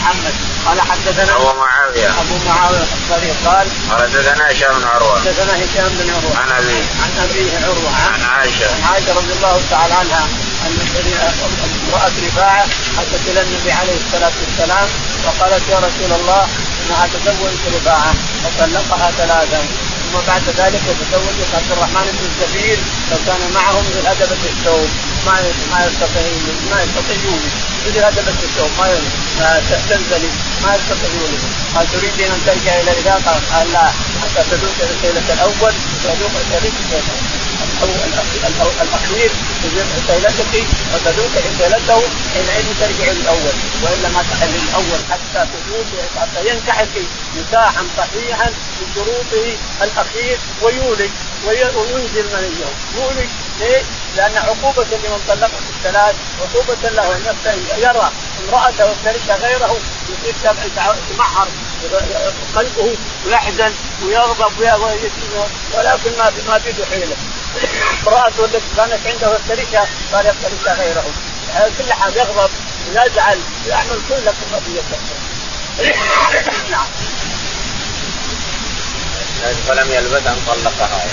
محمد. 0.01 0.35
قال 0.67 0.81
حدثنا 0.81 1.37
أبو 1.37 1.53
معاوية. 1.61 2.09
أبو 2.21 2.35
معاوية 2.49 2.87
الصريح 2.99 3.37
قال 3.47 3.67
قال 3.91 4.03
حدثنا 4.03 4.51
هشام 4.51 4.79
بن 4.79 4.87
عروة. 4.87 5.21
حدثنا 5.21 5.53
هشام 5.65 5.89
بن 5.99 6.11
عروة. 6.15 6.37
عن 6.43 6.51
أبيه. 6.59 6.85
عن 7.03 7.11
أبيه 7.25 7.51
عروة. 7.65 7.91
عن 8.13 8.23
عائشة. 8.23 8.67
عن 8.75 8.83
عائشة 8.93 9.13
رضي 9.15 9.33
الله 9.33 9.61
تعالى 9.71 9.95
عنها 9.95 10.25
أن 10.67 10.73
امرأة 11.89 12.13
رفاعة 12.27 12.65
أتت 12.99 13.23
إلى 13.31 13.41
النبي 13.43 13.73
عليه 13.73 13.97
الصلاة 14.07 14.33
والسلام 14.43 14.89
وقالت 15.25 15.63
يا 15.71 15.79
رسول 15.79 16.13
الله 16.21 16.49
إنها 16.81 17.07
تزوجت 17.07 17.63
رفاعة 17.77 18.15
وطلقها 18.45 19.11
ثلاثا. 19.19 19.61
ثم 20.13 20.19
بعد 20.27 20.43
ذلك 20.43 20.83
تزوجت 21.01 21.55
عبد 21.55 21.73
الرحمن 21.73 22.07
بن 22.13 22.25
الزبير 22.31 22.79
وكان 23.13 23.53
معهم 23.55 23.85
من 23.85 24.07
ادبه 24.07 24.43
الثوب 24.53 24.89
ما 25.27 25.37
ما 25.73 25.87
يستطيع 25.87 26.23
ما 26.71 26.83
يستطيع 26.83 27.17
يولد 27.25 27.73
مثل 27.87 28.05
ادبه 28.05 28.39
الثوب 28.43 28.71
ما 28.79 29.63
تنزلي. 29.89 30.31
ما 30.63 30.75
يستطيع 30.77 31.11
يولد 31.21 31.43
قال 31.75 31.87
تريدين 31.93 32.31
أن 32.33 32.41
ترجع 32.47 32.81
إلى 32.81 32.93
العراق؟ 33.01 33.43
قال 33.53 33.73
لا. 33.73 33.87
حتى 34.23 34.43
تذوق 34.51 34.79
السيلة 34.91 35.35
الأول. 35.35 35.75
وتذوق 36.05 36.35
السيلة 36.41 36.73
الأخير. 38.83 39.31
سيلتك 40.07 40.55
وتذوق 40.95 41.35
سيلته. 41.59 42.03
حينئذ 42.33 42.67
ترجع 42.81 43.13
للأول. 43.13 43.55
والا 43.83 44.09
ما 44.09 44.23
تحل 44.31 44.55
الأول 44.69 45.01
حتى 45.11 45.47
تذوق 45.53 45.91
حتى 46.21 46.49
ينكحك 46.49 46.95
نكاحا 47.37 47.85
صحيحا 47.99 48.53
بشروطه 48.81 49.57
الأخير 50.03 50.39
ويولد 50.63 51.11
وينزل 51.47 52.27
منيه 52.37 52.67
يولد 52.97 53.29
ليه؟ 53.61 53.83
لأن 54.17 54.37
عقوبة 54.37 54.85
لمن 54.85 55.21
طلقه 55.29 55.59
الثلاث 55.77 56.15
عقوبة 56.41 56.89
له 56.89 57.17
أن 57.17 57.27
يرى 57.79 58.11
امرأته 58.49 58.85
وترك 58.91 59.41
غيره 59.43 59.77
يصير 60.09 60.35
تمحر 61.17 61.49
قلبه 62.57 62.97
ويحزن 63.27 63.73
ويغضب 64.05 64.53
ولكن 65.75 66.11
ما 66.19 66.33
ما 66.49 66.59
في 66.59 66.85
حيله 66.91 67.17
امرأته 68.07 68.45
التي 68.45 68.61
كانت 68.77 69.07
عنده 69.07 69.37
يفترشها 69.37 69.87
صار 70.13 70.27
يفترشها 70.27 70.75
غيره. 70.75 71.05
كل 71.79 71.93
حال 71.93 72.17
يغضب 72.17 72.51
ويزعل 72.89 73.39
ويعمل 73.67 74.01
كل 74.09 74.33
في 74.65 74.83
نعم. 76.71 76.87
فلم 79.69 79.93
يلبث 79.93 80.27
أن 80.27 80.37
طلقها. 80.47 81.07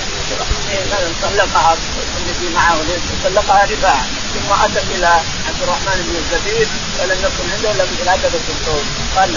يعني 0.72 1.14
طلقها 1.24 1.78
التي 2.18 2.50
معه 2.56 2.78
طلقها 3.24 3.66
رفاعه 3.66 4.04
ثم 4.34 4.64
أتت 4.64 4.86
إلى 4.96 5.08
عبد 5.48 5.62
الرحمن 5.64 5.98
بن 6.08 6.16
الزبير 6.16 6.68
ولم 7.00 7.18
يكن 7.20 7.52
عنده 7.54 7.72
إلا 7.72 7.84
مثل 7.84 8.10
عتبه 8.10 8.40
الثوب 8.50 8.84
قال 9.16 9.34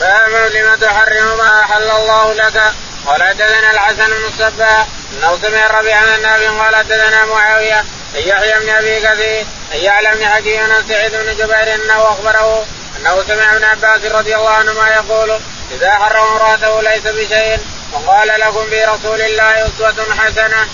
لا 0.00 0.28
باب 0.28 0.52
لم 0.52 0.74
تحرم 0.74 1.38
ما 1.38 1.60
أحل 1.60 1.90
الله 1.90 2.32
لك. 2.34 2.72
قال 3.06 3.22
حدثنا 3.22 3.70
الحسن 3.70 4.06
بن 4.06 4.24
الصباح 4.28 4.86
إنه 5.12 5.38
سمع 5.42 5.66
الربيع 5.66 6.04
بن 6.04 6.14
النافع 6.14 6.64
قال 6.64 6.76
حدثنا 6.76 7.24
معاوية 7.24 7.80
ان 8.16 8.22
يحيى 8.28 8.60
بن 8.60 8.68
أبي 8.68 9.00
كثير 9.00 9.46
ان 9.74 9.80
يعلم 9.80 10.14
بن 10.14 10.26
حكيم 10.26 10.66
سعيد 10.88 11.12
بن 11.12 11.34
جبير 11.36 11.74
إنه 11.74 12.08
أخبره 12.08 12.66
إنه 12.96 13.24
سمع 13.28 13.56
ابن 13.56 13.64
عباس 13.64 14.12
رضي 14.12 14.36
الله 14.36 14.50
عنهما 14.50 14.88
يقول 14.88 15.38
إذا 15.70 15.90
حرم 15.94 16.24
امراته 16.24 16.82
ليس 16.82 17.02
بشيء 17.02 17.58
وقال 17.92 18.28
لكم 18.40 18.64
برسول 18.70 19.20
الله 19.20 19.66
أسوة 19.66 20.14
حسنة. 20.18 20.66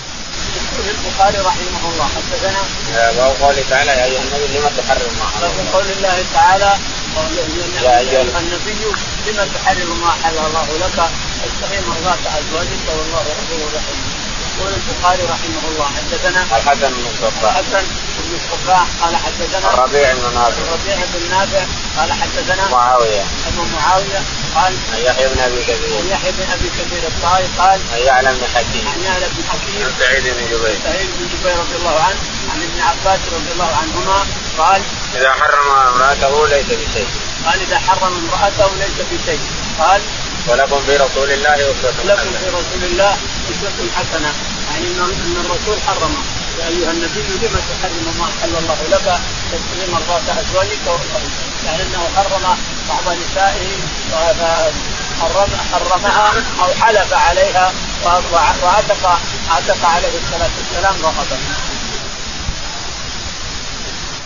يقول 0.53 0.85
البخاري 0.89 1.37
رحمه 1.37 1.83
الله 1.91 2.07
حدثنا. 2.15 2.61
باب 3.17 3.35
قوله 3.41 3.63
تعالى 3.69 3.91
يا 3.91 4.05
أيها 4.05 4.21
النبي 4.21 4.57
لم 4.57 4.69
تحرم 4.77 5.13
ما 5.19 5.25
حرم؟ 5.33 5.67
قول 5.73 5.85
الله 5.97 6.25
تعالى 6.33 6.71
يا 7.83 7.99
أيها 7.99 8.21
النبي 8.21 8.85
لم 9.27 9.49
تحرم 9.55 10.01
ما 10.03 10.11
حل 10.23 10.37
الله 10.47 10.67
لك؟ 10.83 10.97
استقيم 11.47 11.83
مرضات 11.89 12.19
ازواجك 12.37 12.85
والله 12.97 13.19
غفور 13.19 13.69
رحيم 13.75 13.99
يقول 14.57 14.71
البخاري 14.73 15.23
رحمه 15.23 15.63
الله 15.71 15.85
حدثنا. 15.97 16.41
الحسن 16.57 16.89
بن 16.93 17.05
الحسن 17.43 17.85
بن 18.33 18.39
الصباح 18.39 18.87
قال 19.01 19.15
حدثنا 19.15 19.73
الربيع 19.73 20.13
بن 20.13 20.33
نافع. 20.33 20.61
الربيع 20.61 20.95
بن 21.13 21.29
نافع. 21.29 21.63
قال 21.97 22.13
حدثنا 22.13 22.67
معاوية. 22.71 23.21
أبو 23.47 23.63
معاوية. 23.77 24.21
قال 24.55 24.73
يحيى 25.05 25.27
بن 25.27 25.39
أبي 25.39 25.61
كثير. 25.61 26.05
يحيى 26.11 26.31
بن 26.31 26.45
أبي 26.51 26.69
كثير 26.69 27.03
الطائي 27.07 27.47
قال 27.57 27.79
يعلم 28.05 28.37
بن 28.37 28.47
حكيم. 28.55 28.87
عن 28.87 29.01
يعلم 29.01 29.29
بن 29.37 29.43
حكيم. 29.49 29.87
سعيد 29.99 30.23
بن 30.23 30.45
جبير. 30.51 30.75
سعيد 30.83 31.09
بن 31.17 31.27
جبير 31.33 31.55
رضي 31.59 31.75
الله 31.79 31.99
عنه. 32.07 32.19
عن 32.53 32.59
ابن 32.67 32.79
عباس 32.81 33.19
رضي 33.33 33.51
الله 33.53 33.71
عنهما. 33.81 34.25
قال 34.57 34.81
إذا 35.15 35.31
حرم 35.33 35.69
امرأته 35.93 36.47
ليس 36.47 36.65
بشيء. 36.65 37.07
قال 37.45 37.61
إذا 37.61 37.79
حرم 37.79 38.13
امرأته 38.23 38.69
ليس 38.75 38.97
بشيء. 39.11 39.41
قال 39.79 40.01
ولكم 40.47 40.79
في 40.85 40.97
رسول 40.97 41.31
الله 41.31 41.53
أسوة 41.53 42.03
لكم 42.03 42.29
في 42.39 42.47
رسول 42.49 42.83
الله 42.83 43.17
أسوة 43.51 43.87
حسنة. 43.97 44.33
يعني 44.71 44.87
ان 44.87 45.45
الرسول 45.45 45.77
حرم 45.87 46.15
يا 46.59 46.67
أيها 46.67 46.91
النبي 46.91 47.19
لم 47.41 47.61
تحرم 47.69 48.15
ما 48.19 48.25
أحل 48.25 48.55
الله 48.55 48.77
لك؟ 48.91 49.19
تبتغي 49.51 49.91
مرضات 49.91 50.21
أزواجك 50.29 50.85
يعني 51.65 51.83
إنه 51.83 52.09
حرم 52.15 52.57
بعض 52.89 53.17
نسائه 53.17 53.69
حرم 55.21 55.49
حرمها 55.71 56.33
أو 56.59 56.73
حلف 56.81 57.13
عليها 57.13 57.71
وعتق 58.63 59.19
عتق 59.49 59.85
عليه 59.85 60.17
الصلاة 60.17 60.49
والسلام 60.57 60.95
رغبا 61.03 61.37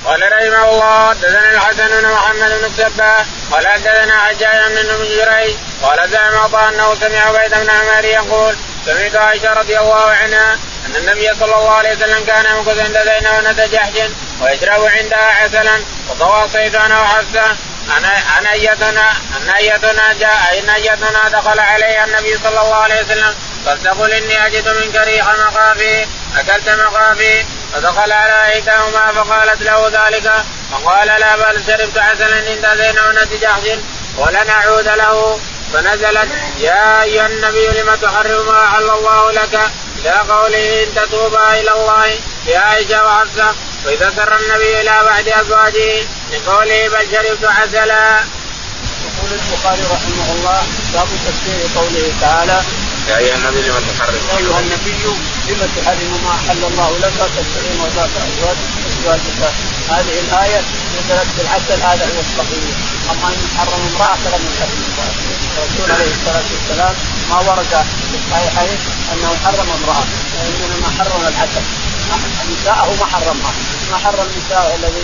قال 0.06 0.22
رحمه 0.22 0.70
الله 0.70 1.10
حدثنا 1.10 1.52
الحسن 1.52 1.88
بن 1.88 2.12
محمد 2.12 2.50
بن 2.50 2.66
السباح 2.66 3.26
قال 3.52 3.68
حدثنا 3.68 4.20
حجاج 4.20 4.72
بن 4.72 5.06
جريج 5.06 5.56
قال 5.84 6.10
زعم 6.10 6.56
أنه 6.56 6.96
سمع 6.96 7.18
عبيد 7.18 7.52
بن 7.52 7.70
عمر 7.70 8.06
يقول 8.06 8.56
سمعت 8.86 9.16
عائشة 9.16 9.54
رضي 9.54 9.80
الله 9.80 10.12
عنها 10.12 10.58
أن 10.88 10.96
النبي 10.96 11.30
صلى 11.40 11.56
الله 11.56 11.72
عليه 11.72 11.96
وسلم 11.96 12.26
كان 12.26 12.46
يمكث 12.46 12.80
عند 12.80 12.98
زينب 12.98 13.44
بنت 13.44 13.60
جحش 13.60 14.10
ويشرب 14.42 14.84
عندها 14.86 15.32
عسلا 15.44 15.84
وتواصيت 16.10 16.76
أنا 16.76 17.02
وحفصه 17.02 17.56
ان 18.38 18.46
ايتنا 18.46 19.12
أن 19.38 19.50
أيتنا 19.50 20.14
جاء 20.14 20.60
إن 20.60 20.70
أيتنا 20.70 21.30
دخل 21.32 21.60
عليها 21.60 22.06
النبي 22.06 22.38
صلى 22.38 22.62
الله 22.62 22.76
عليه 22.76 23.02
وسلم. 23.02 23.36
فلتقل 23.66 24.12
إني 24.12 24.48
أجد 24.48 24.68
منك 24.70 24.96
ريح 24.96 25.26
مقافي. 25.26 26.06
أكلت 26.38 26.70
مقافي. 26.70 27.46
فدخل 27.74 28.12
على 28.12 28.54
احداهما 28.54 29.12
فقالت 29.12 29.62
له 29.62 29.88
ذلك. 29.88 30.32
فقال 30.72 31.08
لا 31.08 31.36
بل 31.36 31.64
شربت 31.68 31.98
عسلا 31.98 32.36
عند 32.36 32.68
زينب 32.78 33.16
بنت 33.16 33.42
جحش 33.42 33.64
ولن 34.18 34.50
اعود 34.50 34.88
له. 34.88 35.40
فنزلت 35.74 36.30
يا 36.58 37.04
أيها 37.04 37.26
النبي 37.26 37.68
لم 37.68 37.96
تحرم 37.96 38.46
ما 38.46 38.66
احل 38.66 38.90
الله 38.90 39.32
لك؟ 39.32 39.60
إلى 40.00 40.10
قوله 40.10 40.84
إن 40.84 40.90
تتوبا 40.96 41.60
إلى 41.60 41.72
الله 41.72 42.06
يا 42.48 42.60
عائشة 42.60 43.06
وحفصة 43.06 43.56
وإذا 43.86 44.14
سر 44.16 44.36
النبي 44.40 44.82
إلى 44.82 45.04
بعد 45.04 45.28
أزواجه 45.28 46.08
لقوله 46.32 46.88
بل 46.90 47.06
شربت 47.12 47.44
عسلا. 47.44 48.20
يقول 49.08 49.30
البخاري 49.40 49.82
رحمه 49.82 50.28
الله 50.36 50.62
باب 50.94 51.08
تفسير 51.28 51.60
قوله 51.76 52.14
تعالى 52.22 52.62
يا 53.10 53.18
أيها 53.18 53.36
النبي 53.36 53.62
لم 53.68 53.86
تحرم. 53.98 54.22
يا 54.32 54.38
أيها 54.38 54.60
النبي 54.60 55.04
لم 55.50 55.70
تحرم 55.78 56.12
ما 56.26 56.32
أحل 56.32 56.64
الله 56.72 56.92
لك 57.04 57.14
تستقيم 57.38 57.78
مرضات 57.82 58.10
أزواجك. 58.28 59.54
هذه 59.90 60.20
الآية 60.20 60.62
نزلت 60.96 61.28
في 61.36 61.42
العسل 61.42 61.80
هذا 61.88 62.06
هو 62.06 62.20
الصحيح 62.28 62.64
أما 63.12 63.28
إن 63.34 63.48
حرم 63.58 63.82
امرأة 63.92 64.16
فلم 64.24 64.44
يحرم 64.52 64.80
امراه 64.90 65.14
الرسول 65.58 65.92
عليه 65.92 66.12
الصلاة 66.18 66.48
والسلام 66.54 66.96
ما 67.30 67.38
ورد 67.38 67.86
في 68.12 68.16
الصحيحين 68.16 68.78
أنه 69.14 69.36
حرم 69.46 69.70
امرأة 69.78 70.06
وإنما 70.38 70.90
حرم 70.98 71.22
العسل. 71.22 71.64
نساءه 72.52 72.90
ما 73.00 73.06
حرمها. 73.06 73.52
ما 73.92 73.98
حرم 73.98 74.28
نساءه 74.38 74.76
الذي 74.76 75.04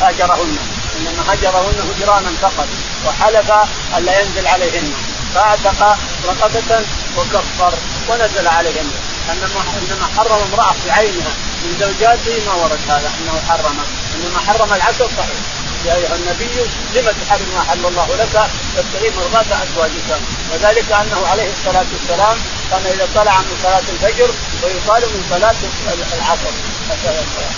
هاجرهن. 0.00 0.56
إنما 0.96 1.34
هجرهن 1.34 1.74
هجرانا 1.90 2.30
فقط 2.42 2.68
وحلف 3.06 3.52
الا 3.96 4.20
ينزل 4.20 4.46
عليهن. 4.46 4.92
فاعتق 5.34 5.98
رقبة 6.28 6.84
وكفر 7.16 7.72
ونزل 8.08 8.48
عليهن. 8.48 8.90
أنما 9.30 9.60
أنما 9.78 10.06
حرم 10.16 10.40
امرأة 10.52 10.74
بعينها 10.86 11.32
من 11.62 11.76
زوجاته 11.80 12.46
ما 12.46 12.54
ورد 12.54 12.78
هذا 12.88 13.10
أنه 13.20 13.40
حرم. 13.48 13.78
أنما 14.14 14.38
حرم 14.46 14.72
العسل 14.72 15.08
صحيح. 15.18 15.40
يا 15.84 15.94
أيها 15.94 16.16
النبي 16.16 16.56
لم 16.94 17.14
تحرم 17.20 17.48
ما 17.54 17.62
حل 17.70 17.86
الله 17.86 18.16
لك؟ 18.16 18.50
تبتغي 18.76 19.10
مرضات 19.16 19.46
أزواجك. 19.46 20.10
وذلك 20.52 20.92
أنه 20.92 21.26
عليه 21.26 21.52
الصلاة 21.52 21.86
والسلام 21.92 22.38
كان 22.70 22.86
إذا 22.86 23.08
طلع 23.14 23.38
من 23.38 23.58
صلاة 23.62 23.82
الفجر 23.92 24.30
ويقال 24.62 25.02
من 25.02 25.22
صلاة 25.30 25.60
العصر. 26.18 26.52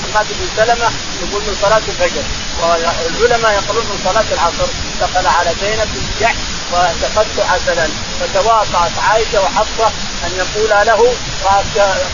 حماد 0.02 0.26
بن 0.30 0.46
سلمة 0.56 0.90
يقول 1.22 1.42
من 1.42 1.56
صلاة 1.62 1.82
الفجر. 1.88 2.22
والعلماء 2.62 3.52
يقولون 3.52 3.84
من 3.84 3.98
صلاة 4.04 4.28
العصر. 4.32 4.68
دخل 5.00 5.26
على 5.26 5.50
زينب 5.60 5.88
بن 5.94 6.20
جحش. 6.20 6.53
وسقطت 6.72 7.38
عسلا 7.38 7.88
فتواطأت 8.20 8.92
عائشة 9.08 9.42
وحفصة 9.42 9.86
أن 10.24 10.30
يقولا 10.36 10.84
له 10.84 11.14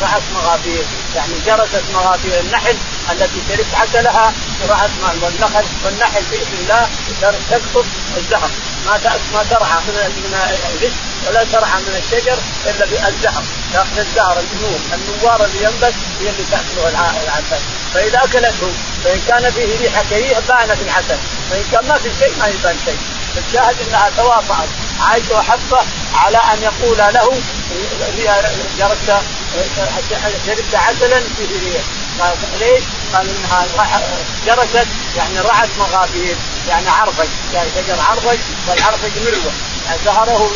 رأت 0.02 0.22
مغافير 0.34 0.84
يعني 1.16 1.32
جرست 1.46 1.84
مغافير 1.94 2.40
النحل 2.40 2.76
التي 3.12 3.40
شربت 3.48 3.74
عسلها 3.74 4.32
رأت 4.68 4.90
والنحل 5.22 5.64
والنحل 5.84 6.22
بإذن 6.30 6.58
الله 6.62 6.88
تسقط 7.50 7.84
الزهر. 8.16 8.50
ما 8.86 9.00
ما 9.34 9.44
ترعى 9.50 9.80
من 9.88 9.94
من 9.94 10.34
الغش 10.74 10.92
ولا 11.26 11.44
ترعى 11.44 11.80
من 11.80 11.94
الشجر 11.98 12.38
إلا 12.66 12.86
بالزهر. 12.86 13.42
تأخذ 13.72 13.98
الزهر 13.98 14.42
النور 14.52 14.80
النوار 14.94 15.44
اللي 15.44 15.64
ينبت 15.64 15.94
هي 16.20 16.30
اللي 16.30 16.44
تاكله 16.50 16.88
العسل. 17.24 17.62
فإذا 17.94 18.18
أكلته 18.24 18.72
فإن 19.04 19.20
كان 19.28 19.50
فيه 19.50 19.78
ريحة 19.78 20.04
كريهة 20.10 20.40
بانت 20.48 20.82
العسل. 20.82 21.18
وان 21.50 21.64
كان 21.72 21.88
ما 21.88 21.94
في 21.94 22.10
شيء 22.18 22.32
ما 22.38 22.46
يبان 22.46 22.76
شيء. 22.84 22.98
الشاهد 23.46 23.76
إنها 23.88 24.10
تواطأت 24.16 24.68
عائشة 25.00 25.34
وحفصة 25.38 25.80
على 26.14 26.38
أن 26.38 26.62
يقول 26.62 26.98
له 26.98 27.40
جربت 28.78 29.22
شربت 30.46 30.74
عسلا 30.74 31.20
فيه 31.20 31.60
ريح 31.60 31.82
قال 32.20 32.36
ليش؟ 32.60 32.84
قال 33.14 33.28
إنها 33.28 33.66
جرست 34.46 34.86
يعني 35.16 35.40
رعت 35.40 35.68
مغابير 35.78 36.36
يعني 36.68 36.88
عرفج 36.88 37.28
يعني 37.54 37.68
شجر 37.70 38.00
عرفج 38.10 38.38
والعرفج 38.68 39.10
مروه 39.24 39.52
يعني 39.86 40.00
زهره 40.04 40.50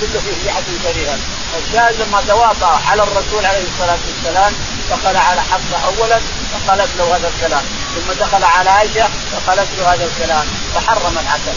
كله 0.00 0.20
فيه 0.20 0.44
ريحه 0.44 0.62
كريهه 0.82 1.18
الشاهد 1.66 1.94
لما 2.02 2.20
تواطا 2.28 2.80
على 2.90 3.02
الرسول 3.02 3.46
عليه 3.46 3.64
الصلاة 3.74 3.98
والسلام 4.08 4.52
دخل 4.90 5.16
على 5.16 5.40
حفصة 5.40 5.78
اولا 5.86 6.20
فقالت 6.52 6.90
له 6.98 7.16
هذا 7.16 7.28
الكلام. 7.28 7.64
ثم 7.94 8.12
دخل 8.24 8.44
على 8.44 8.70
عائشة 8.70 9.08
فقالت 9.32 9.68
له 9.78 9.94
هذا 9.94 10.04
الكلام. 10.04 10.46
فحرم 10.74 11.18
العسل 11.18 11.56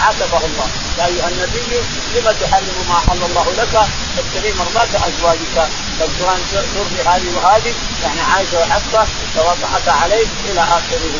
عاتبه 0.00 0.38
الله. 0.46 0.68
يا 0.98 1.06
أيها 1.06 1.28
النبي 1.28 1.80
لم 2.14 2.34
تحرم 2.40 2.84
ما 2.88 2.94
احل 2.94 3.22
الله 3.22 3.46
لك؟ 3.58 3.88
تبتغي 4.16 4.52
مرضات 4.52 4.88
أزواجك. 4.94 5.68
فالقران 5.98 6.40
ترضي 6.52 7.02
هذه 7.08 7.36
وهذه. 7.36 7.74
يعني 8.04 8.20
عائشة 8.20 8.58
وحفصة 8.58 9.06
توضحت 9.36 9.88
عليه 9.88 10.26
إلى 10.44 10.60
آخره. 10.60 11.16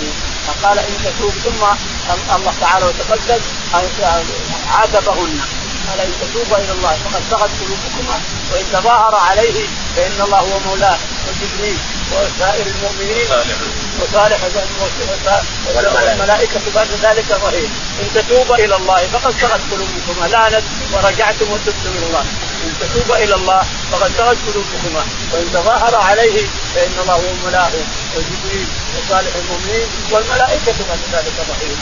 فقال 0.47 0.78
إن 0.78 0.95
تتوب 1.05 1.30
ثم 1.45 1.64
الله 2.37 2.55
تعالى 2.61 2.85
وتقدس 2.87 3.43
عاتبهن. 4.72 5.41
قال 5.91 6.01
ان 6.01 6.12
تتوبا 6.20 6.57
إلى 6.57 6.72
الله 6.72 6.97
فقد 7.05 7.22
سغت 7.30 7.51
قلوبكما 7.61 8.20
وإن 8.53 8.64
تظاهر 8.72 9.14
عليه 9.14 9.66
فإن 9.97 10.20
الله 10.20 10.39
هو 10.39 10.59
مولاه 10.66 10.99
وجبريل 11.28 11.78
وسائر 12.12 12.66
المؤمنين 12.66 13.26
وصالح 14.01 14.39
والملائكة 15.74 16.61
بعد 16.74 16.89
ذلك 17.03 17.24
ظهير 17.24 17.68
إن 18.01 18.09
تتوبا 18.14 18.55
إلى 18.55 18.76
الله 18.76 19.07
فقد 19.07 19.35
سغت 19.41 19.61
قلوبكما. 19.72 20.26
لانت 20.26 20.64
ورجعتم 20.93 21.53
وتبتم 21.53 21.93
إلى 21.99 22.07
الله. 22.07 22.24
إن 22.64 22.72
تتوبا 22.80 23.16
إلى 23.24 23.35
الله 23.35 23.62
فقد 23.93 24.11
سغت 24.18 24.37
قلوبكما. 24.49 25.05
وإن 25.32 25.53
تظاهر 25.53 25.97
عليه 25.97 26.47
فإن 26.74 26.93
الله 27.03 27.14
هو 27.14 27.35
مولاه 27.45 27.72
وجبريل 28.16 28.66
وصالح 28.97 29.35
المؤمنين 29.37 29.89
والملائكة 30.11 30.74
بعد 30.89 30.99
ذلك 31.12 31.35
ظهير 31.49 31.76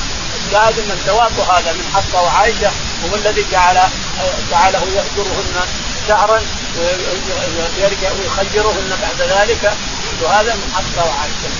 أن 0.52 0.90
التواطؤ 0.90 1.42
هذا 1.42 1.72
من 1.72 1.84
حفصه 1.94 2.22
وعائشه 2.22 2.70
هو 3.10 3.14
الذي 3.16 3.46
جعل 3.52 3.78
جعله 4.50 4.80
يهجرهن 4.80 5.66
شهرا 6.08 6.42
ويرجع 6.78 8.10
ويخيرهن 8.12 8.98
بعد 9.02 9.28
ذلك 9.28 9.72
وهذا 10.22 10.54
من 10.54 10.72
وعائشه 10.96 11.50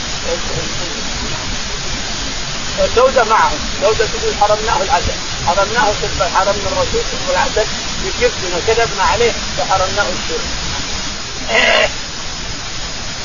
سودة 2.95 3.24
معهم 3.24 3.59
سودة 3.80 4.07
تقول 4.07 4.34
حرمناه 4.40 4.82
العسل 4.82 5.12
حرمناه 5.47 5.93
شرب 6.01 6.28
حرمنا 6.34 6.68
الرسول 6.68 7.03
شرب 7.11 7.30
العسل 7.30 7.66
بكفنا 8.05 8.61
كذبنا 8.66 9.05
عليه 9.05 9.32
فحرمناه 9.59 10.07
الشرب. 10.12 10.47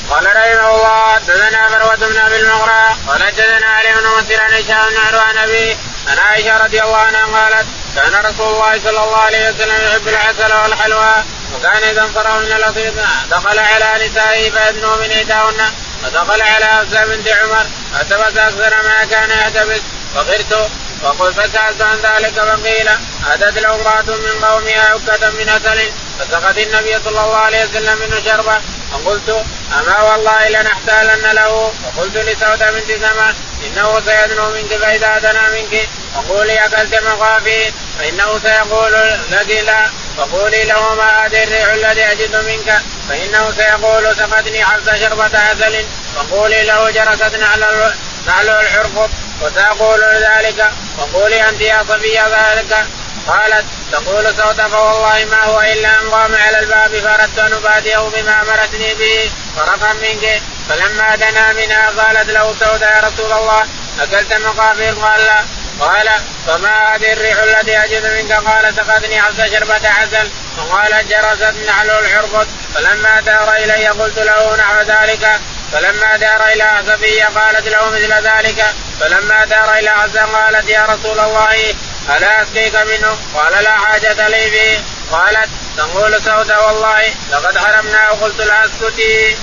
قال 0.10 0.26
رحمه 0.26 0.76
الله 0.76 1.14
حدثنا 1.14 1.70
مروة 1.70 1.96
بن 1.96 2.18
أبي 2.18 2.36
المغرى 2.36 2.96
قال 3.08 3.22
علي 3.64 3.94
بن 3.94 4.24
مسير 4.24 4.42
عن 4.42 4.52
هشام 4.52 4.90
بن 4.90 4.98
عروة 4.98 5.44
ابي 5.44 5.78
عن 6.08 6.18
عائشة 6.18 6.58
رضي 6.58 6.82
الله 6.82 6.98
عنها 6.98 7.26
قالت 7.26 7.68
كان 7.96 8.26
رسول 8.26 8.54
الله 8.54 8.80
صلى 8.84 9.04
الله 9.04 9.18
عليه 9.18 9.50
وسلم 9.50 9.88
يحب 9.88 10.08
العسل 10.08 10.54
والحلوى 10.54 11.24
وكان 11.56 11.84
إذا 11.84 12.02
انصرف 12.02 12.36
من 12.36 12.52
الأصيل 12.52 12.94
دخل 13.32 13.60
على 13.60 14.08
نسائه 14.08 14.52
فيدنو 14.52 14.96
من 14.96 15.10
ايداهن 15.10 15.72
فدخل 16.04 16.42
على 16.42 16.66
حفصه 16.66 17.06
بنت 17.06 17.28
عمر 17.28 17.66
اعتبس 17.96 18.38
أكثر 18.38 18.76
ما 18.84 19.06
كان 19.06 19.30
يعتبس 19.30 19.82
فغرت 20.16 20.70
وقل 21.04 21.34
فسألت 21.34 21.82
عن 21.82 21.98
ذلك 21.98 22.34
فقيل 22.34 22.90
أتت 23.32 23.60
له 23.60 23.76
امراه 23.76 24.18
من 24.18 24.46
قومها 24.46 24.82
عكة 24.82 25.30
من 25.30 25.50
اكل 25.50 25.92
فسقت 26.20 26.58
النبي 26.58 27.00
صلى 27.06 27.10
الله 27.10 27.36
عليه 27.36 27.66
وسلم 27.66 28.00
منه 28.00 28.20
شربة 28.26 28.58
فقلت 28.92 29.46
أما 29.80 30.02
والله 30.02 30.50
لنحتالن 30.50 31.32
له؟ 31.32 31.72
فقلت 31.84 32.18
لسودة 32.18 32.72
بنت 32.72 32.92
سما 32.92 33.34
إنه 33.66 34.02
سيدنو 34.06 34.50
منك 34.50 34.78
فإذا 34.78 35.20
دنا 35.20 35.50
منك 35.50 35.90
فقولي 36.16 36.66
أكلت 36.66 36.96
مخافي 36.96 37.72
فإنه 38.00 38.40
سيقول 38.40 38.94
لك 39.32 39.64
لا 39.66 39.86
فقولي 40.18 40.64
له 40.64 40.96
ما 40.96 41.26
هذه 41.26 41.44
الريح 41.44 41.68
الذي 41.68 42.04
أجد 42.04 42.36
منك 42.36 42.82
فإنه 43.10 43.52
سيقول 43.52 44.16
سقتني 44.16 44.66
حفصه 44.66 44.96
شربة 44.96 45.40
عسل 45.40 45.86
فقولي 46.16 46.64
له 46.64 46.90
جرست 46.90 47.36
نعل 47.36 47.94
نعل 48.28 48.50
الحرقب 48.50 49.10
وتقول 49.42 50.04
ذلك 50.04 50.72
وقولي 50.98 51.50
أنت 51.50 51.62
يا 51.62 51.84
صبي 51.90 52.20
ذلك. 52.20 52.86
قالت 53.28 53.66
تقول 53.92 54.36
سودة 54.36 54.68
فوالله 54.68 55.26
ما 55.32 55.44
هو 55.44 55.62
إلا 55.62 56.02
أن 56.02 56.10
قام 56.10 56.36
على 56.36 56.60
الباب 56.60 56.92
فاردت 57.00 57.40
أن 57.40 57.54
اباديه 57.54 57.98
بما 57.98 58.42
أمرتني 58.42 58.94
به 58.94 59.32
فرقا 59.56 59.94
منك. 59.94 60.42
فلما 60.70 61.16
دنا 61.16 61.54
منها 61.54 61.90
قالت 61.90 62.30
له 62.30 62.56
سودة 62.60 62.96
يا 62.96 63.02
رسول 63.08 63.32
الله. 63.32 63.68
أكلت 64.00 64.34
مقابل 64.34 64.96
قال 65.02 65.26
لا. 65.26 65.44
قال 65.80 66.10
فما 66.48 66.96
هذه 66.96 67.14
الريح 67.14 67.38
التي 67.38 67.78
أجد 67.84 68.06
منك؟ 68.06 68.32
قال 68.32 68.74
سقتني 68.76 69.22
حفصه 69.22 69.48
شربة 69.48 69.90
عسل. 69.90 70.30
وقال 70.58 71.08
جرست 71.10 71.56
نحل 71.68 71.90
الحرقد 71.90 72.48
فلما 72.76 73.22
دار 73.22 73.54
إلي 73.56 73.88
قلت 73.88 74.20
له 74.20 74.56
نحو 74.56 74.82
ذلك. 74.82 75.40
فلما 75.74 76.18
دار 76.18 76.48
إلى 76.54 76.84
صفيه 76.88 77.26
قالت 77.26 77.68
له 77.68 77.90
مثل 77.90 78.14
ذلك 78.14 78.66
فلما 79.00 79.46
دار 79.46 79.78
إلى 79.78 79.90
حسن 79.90 80.20
قالت 80.20 80.70
يا 80.70 80.86
رسول 80.86 81.20
الله 81.20 81.74
ألا 82.18 82.42
اسقيك 82.44 82.76
منه؟ 82.76 83.18
قال 83.36 83.64
لا 83.64 83.78
حاجة 83.78 84.28
لي 84.28 84.50
به 84.50 84.82
قالت 85.18 85.50
تقول 85.78 86.22
سودة 86.22 86.66
والله 86.66 87.02
لقد 87.32 87.58
حرمنا 87.58 88.10
وقلت 88.10 88.42
لا 88.42 88.66
اسكتي. 88.66 89.36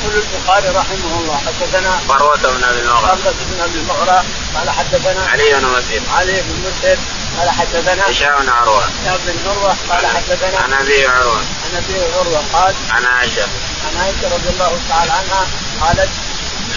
يقول 0.00 0.22
البخاري 0.22 0.68
رحمه 0.68 1.18
الله 1.20 1.36
حدثنا 1.46 2.00
مروة 2.08 2.36
بن 2.36 2.64
أبي 2.64 2.80
المغرى 2.80 3.16
مروة 3.16 3.34
بن 3.50 3.60
أبي 3.60 3.78
المغرى 3.78 4.24
قال 4.54 4.70
حدثنا 4.70 5.26
علي 5.26 5.54
بن 5.54 5.66
مسير 5.66 6.02
علي 6.18 6.32
بن 6.32 6.70
مسير 6.70 6.98
قال 7.40 7.50
حدثنا 7.50 8.10
هشام 8.10 8.42
بن 8.42 8.48
عروة. 8.48 8.84
هشام 8.84 9.18
بن 9.26 9.50
عروة 9.50 9.76
قال 9.88 10.06
حدثنا 10.06 10.58
عن 10.58 10.72
أبي 10.72 11.06
عروة. 11.06 11.38
عن 11.38 11.76
أبي 11.76 11.94
عروة 12.14 12.42
قال 12.52 12.74
عن 12.90 13.04
عائشة. 13.04 13.42
عن 13.86 13.96
عائشة 14.00 14.34
رضي 14.34 14.48
الله 14.48 14.78
تعالى 14.88 15.12
عنها 15.12 15.46
قالت 15.80 16.10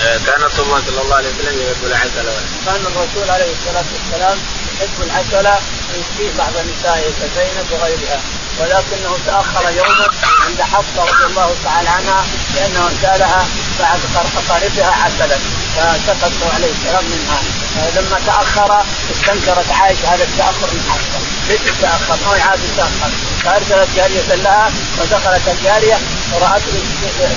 آه، 0.01 0.17
كان 0.25 0.41
رسول 0.43 0.65
الله 0.65 0.81
صلى 0.87 1.01
الله 1.01 1.15
عليه 1.15 1.29
وسلم 1.29 1.61
يحب 1.61 1.85
العسل. 1.85 2.27
كان 2.65 2.81
الرسول 2.85 3.29
عليه 3.29 3.51
الصلاة 3.51 3.85
والسلام 3.93 4.37
يحب 4.75 5.01
العسل 5.01 5.47
ويسقيه 5.93 6.37
بعض 6.37 6.51
نسائه 6.51 7.11
كزينب 7.19 7.67
وغيرها. 7.71 8.21
ولكنه 8.59 9.17
تأخر 9.25 9.69
يوما 9.69 10.07
عند 10.45 10.61
حفصة 10.61 11.03
رضي 11.03 11.25
الله 11.25 11.55
تعالى 11.63 11.89
عنها 11.89 12.25
لأنه 12.55 12.89
سألها 13.01 13.45
بعد 13.79 13.99
قاربها 14.49 14.91
عسلا 15.03 15.37
فسقط 15.75 16.53
عليه 16.55 16.71
السلام 16.71 17.05
منها. 17.05 17.39
لما 17.95 18.19
تأخر 18.25 18.83
استنكرت 19.11 19.71
عائشة 19.71 20.13
هذا 20.13 20.23
التأخر 20.23 20.67
من 20.73 20.81
حفصة. 20.89 21.19
ليش 21.49 21.61
تاخر؟ 21.81 22.15
ما 22.25 22.43
عاد 22.43 22.59
تاخر 22.77 23.11
فأرسلت 23.43 23.89
جارية 23.95 24.35
لها 24.35 24.71
فدخلت 24.97 25.47
الجارية 25.47 25.97
ورأته 26.33 26.75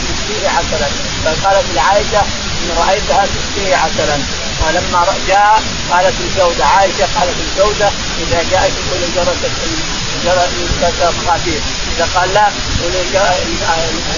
تسقيه 0.08 0.48
عسلا. 0.48 0.88
فقالت 1.24 1.66
لعائشة 1.74 2.20
إن 2.62 2.70
رأيتها 2.78 3.26
تسقيه 3.26 3.76
عسلا. 3.76 4.18
فلما 4.60 5.04
جاء 5.28 5.62
قالت 5.90 6.14
الجودة 6.20 6.66
عائشة 6.66 7.06
قالت 7.16 7.36
الجودة 7.46 7.88
إذا 8.22 8.44
جاءت 8.50 8.72
تقول 8.72 9.14
جرست 9.14 9.44
خفيف 11.26 11.62
اذا 11.96 12.08
قال 12.14 12.34
لا 12.34 12.48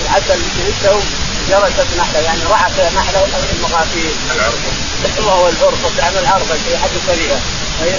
العسل 0.07 0.33
اللي 0.33 0.73
جرست 1.49 1.87
نحله 1.99 2.19
يعني 2.19 2.41
رعت 2.51 2.81
نحله 2.97 3.27
المغافير 3.57 4.13
وهو 5.27 5.49
العرفه 5.49 5.89
تعمل 5.99 6.27
عرفه 6.27 6.55
في 6.55 6.79
حد 6.79 6.91
سريعه 7.07 7.41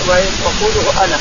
وتقوله 0.08 1.04
أنا 1.04 1.20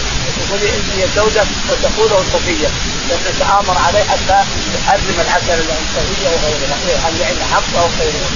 انت 0.53 0.91
هي 0.97 1.07
سودة 1.15 1.45
وتقوله 1.71 2.25
صفيه 2.33 2.69
لأن 3.09 3.35
تامر 3.39 3.79
عليه 3.87 4.05
حتى 4.05 4.45
يحرم 4.75 5.21
العسل 5.21 5.61
الصفيه 5.61 6.29
وغيرها 6.29 7.11
يعني 7.21 7.45
حفصه 7.55 7.85
وغيرها 7.85 8.31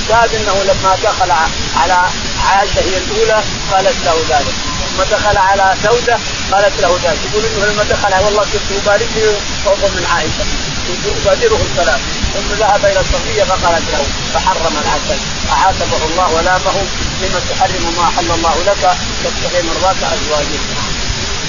الشاهد 0.00 0.34
انه 0.34 0.62
لما 0.62 0.96
دخل 1.04 1.30
على 1.76 2.08
عائشه 2.48 2.80
هي 2.80 2.96
الاولى 2.96 3.42
قالت 3.72 3.96
له 4.04 4.16
ذلك 4.28 4.54
ثم 4.96 5.02
دخل 5.02 5.36
على 5.36 5.74
سوده 5.82 6.18
قالت 6.52 6.80
له 6.80 7.00
ذلك. 7.04 7.18
يقول 7.26 7.44
إنه 7.44 7.66
لما 7.66 7.82
دخل 7.82 8.14
والله 8.24 8.44
كنت 8.52 8.68
اباركه 8.82 9.26
فوق 9.64 9.82
من 9.96 10.06
عائشة. 10.12 10.44
كنت 10.86 11.04
أبادره 11.20 11.60
السلام. 11.70 12.00
ثم 12.34 12.48
ذهب 12.60 12.84
إلى 12.84 13.00
الصفية 13.00 13.44
فقالت 13.44 13.86
له 13.92 14.02
فحرم 14.34 14.74
العسل. 14.82 15.18
فعاتبه 15.48 16.00
الله 16.10 16.28
ولامه 16.36 16.76
لما 17.22 17.40
تحرم 17.50 17.84
ما 17.96 18.04
أحل 18.08 18.30
الله 18.30 18.56
لك. 18.66 18.82
تبتغي 19.24 19.62
مرضات 19.62 19.96
أزواجك. 20.14 20.64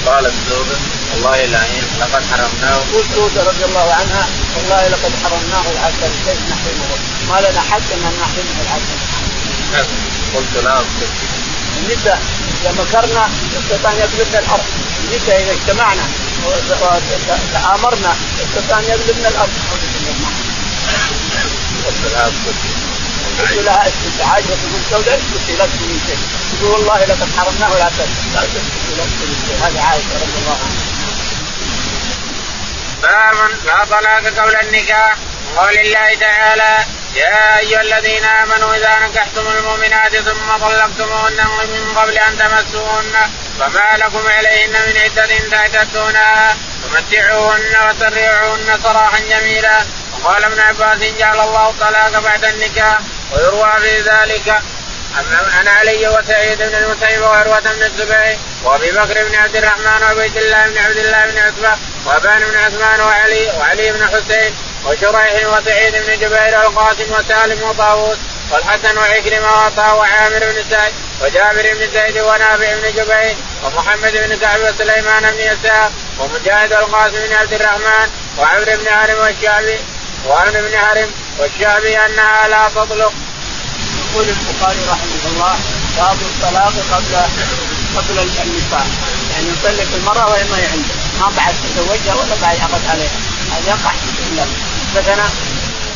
قال 0.06 0.26
الزوجة 0.26 0.78
والله 1.12 1.44
العين 1.44 1.84
لقد 2.00 2.22
حرمناه. 2.30 2.80
سوده 3.14 3.42
رضي 3.50 3.64
الله 3.64 3.92
عنها 4.00 4.24
والله 4.56 4.88
لقد 4.88 5.12
حرمناه 5.22 5.66
العسل. 5.74 6.10
كيف 6.26 6.40
نحرمه؟ 6.50 6.90
ما 7.30 7.38
لنا 7.40 7.60
حق 7.60 7.88
أن 7.94 8.12
نحرمه 8.22 8.56
العسل. 8.64 8.98
قلت 10.34 10.64
لا 10.64 10.82
النساء 11.78 12.22
اذا 12.60 12.72
مكرنا 12.72 13.28
يستطيع 13.56 13.90
ان 13.90 13.98
يقلبن 13.98 14.38
الأرض، 14.38 14.64
النساء 15.04 15.42
اذا 15.42 15.52
اجتمعنا 15.52 16.04
وتآمرنا 16.46 18.16
يستطيع 18.40 18.78
ان 18.78 18.84
يقلبن 18.84 19.26
الأرض. 19.26 19.50
قلت 23.38 23.52
لها 23.52 23.82
اسكتي 23.86 24.22
عائشه 24.22 24.46
تقول 24.46 24.82
سوداء 24.90 25.20
اسكتي 25.20 25.52
لا 25.56 25.66
تقولي 25.66 25.98
شيء 26.06 26.18
تقول 26.60 26.70
والله 26.70 27.04
لقد 27.04 27.28
حرمناه 27.36 27.68
لا 27.78 27.88
تسكتي 27.88 28.28
لا 28.34 29.04
تسكتي 29.04 29.52
هذه 29.62 29.80
عائشة 29.82 30.14
رضي 30.14 30.38
الله 30.38 30.58
عنها. 30.62 30.88
باب 33.02 33.50
لا 33.66 33.84
طلاق 33.84 34.24
قبل 34.38 34.56
النكاح 34.56 35.16
قول 35.56 35.78
الله 35.78 36.14
تعالى 36.20 36.84
يا 37.14 37.58
أيها 37.58 37.80
الذين 37.80 38.24
آمنوا 38.24 38.74
إذا 38.74 38.98
نكحتم 38.98 39.46
المؤمنات 39.58 40.16
ثم 40.16 40.56
طلقتموهن 40.60 41.36
من 41.58 41.98
قبل 41.98 42.18
أن 42.18 42.38
تمسوهن 42.38 43.30
فما 43.58 43.96
لكم 43.96 44.28
عليهن 44.28 44.72
من 44.72 44.96
عدة 44.98 45.38
تعتدونها 45.50 46.56
فمتعوهن 46.82 47.76
وسرعوهن 47.88 48.80
سراحا 48.82 49.18
جميلا. 49.18 49.78
وقال 50.12 50.44
ابن 50.44 50.60
عباس 50.60 50.98
جعل 51.18 51.40
الله 51.40 51.70
الطلاق 51.70 52.20
بعد 52.20 52.44
النكاح 52.44 52.98
ويروى 53.32 53.72
في 53.80 54.00
ذلك 54.00 54.62
عن 55.58 55.68
علي 55.68 56.08
وسعيد 56.08 56.58
بن 56.58 56.74
المسيب 56.74 57.22
وعروة 57.22 57.60
بن 57.60 57.82
الزبير 57.82 58.38
وأبي 58.64 58.90
بكر 58.90 59.24
بن 59.28 59.34
عبد 59.34 59.56
الرحمن 59.56 60.02
وعبيد 60.02 60.36
الله 60.36 60.68
بن 60.68 60.78
عبد 60.78 60.96
الله 60.96 61.26
بن 61.26 61.38
عتبة 61.38 61.78
وأبان 62.06 62.40
بن 62.40 62.56
عثمان 62.56 63.00
وعلي 63.00 63.50
وعلي 63.58 63.92
بن 63.92 64.06
حسين 64.08 64.54
وشريح 64.86 65.46
وسعيد 65.46 65.94
بن 66.06 66.12
جبير 66.20 66.58
والقاسم 66.58 67.12
وسالم 67.12 67.62
وطاووس 67.62 68.18
والحسن 68.50 68.98
وعكرمة 68.98 69.52
وعطاء 69.52 69.98
وعامر 69.98 70.38
بن 70.38 70.64
سعد 70.70 70.92
وجابر 71.22 71.74
بن 71.74 71.90
زيد 71.92 72.18
ونافع 72.18 72.74
بن 72.74 72.92
جبير 72.96 73.36
ومحمد 73.64 74.12
بن 74.12 74.38
كعب 74.38 74.60
وسليمان 74.60 75.22
بن 75.22 75.40
يسار 75.40 75.90
ومجاهد 76.18 76.72
والقاسم 76.72 77.26
بن 77.26 77.32
عبد 77.32 77.52
الرحمن 77.52 78.08
وعمر 78.38 78.76
بن 78.76 78.88
هارم 78.88 79.18
والشعبي 79.18 79.78
وعمر 80.26 80.50
بن 80.50 80.74
هارم 80.74 81.10
والشعبي 81.38 81.98
أنها 81.98 82.48
لا 82.48 82.68
تطلق. 82.68 83.12
يقول 84.12 84.28
البخاري 84.28 84.78
رحمه 84.90 85.24
الله 85.26 85.56
باب 85.98 86.16
الطلاق 86.22 86.72
قبل 86.92 87.16
قبل 87.96 88.18
النكاح 88.18 88.86
يعني 89.32 89.48
يطلق 89.48 89.94
المرأة 89.94 90.30
وهي 90.30 90.44
ما 90.44 90.56
عنده 90.56 90.94
ما 91.20 91.32
بعد 91.36 91.54
تزوجها 91.64 92.14
ولا 92.14 92.34
بعد 92.42 92.56
عقد 92.60 92.82
عليها. 92.90 93.18
هذا 93.52 93.68
يقع 93.68 93.92
في 93.92 94.30
الله 94.30 94.46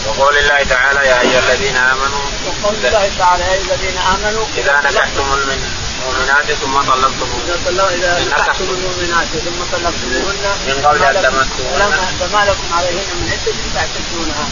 وقول 0.06 0.36
الله 0.38 0.62
تعالى 0.64 1.00
يا 1.08 1.20
أيها 1.20 1.38
الذين 1.38 1.76
آمنوا 1.76 2.24
وقول 2.46 2.76
الله 2.86 3.10
تعالى 3.18 3.44
يا 3.44 3.52
أيها 3.52 3.74
الذين 3.74 3.98
آمنوا 3.98 4.44
إذا 4.58 4.80
نكحتم 4.80 5.26
المؤمنات 5.32 6.52
ثم 6.62 6.74
طلقتموهن 6.80 7.50
إذا 7.94 8.24
نكحتم 8.24 8.64
المؤمنات 8.64 9.26
ثم 9.44 9.60
طلقتموهن. 9.72 10.44
من 10.66 10.86
قبل 10.86 11.02
أن 11.04 11.14
تمسوهن. 11.22 11.78
فما 12.20 12.44
لكم 12.44 12.68
عليهن 12.76 13.08
من 13.20 13.28
عده 13.32 13.54
تعتدونها 13.74 14.46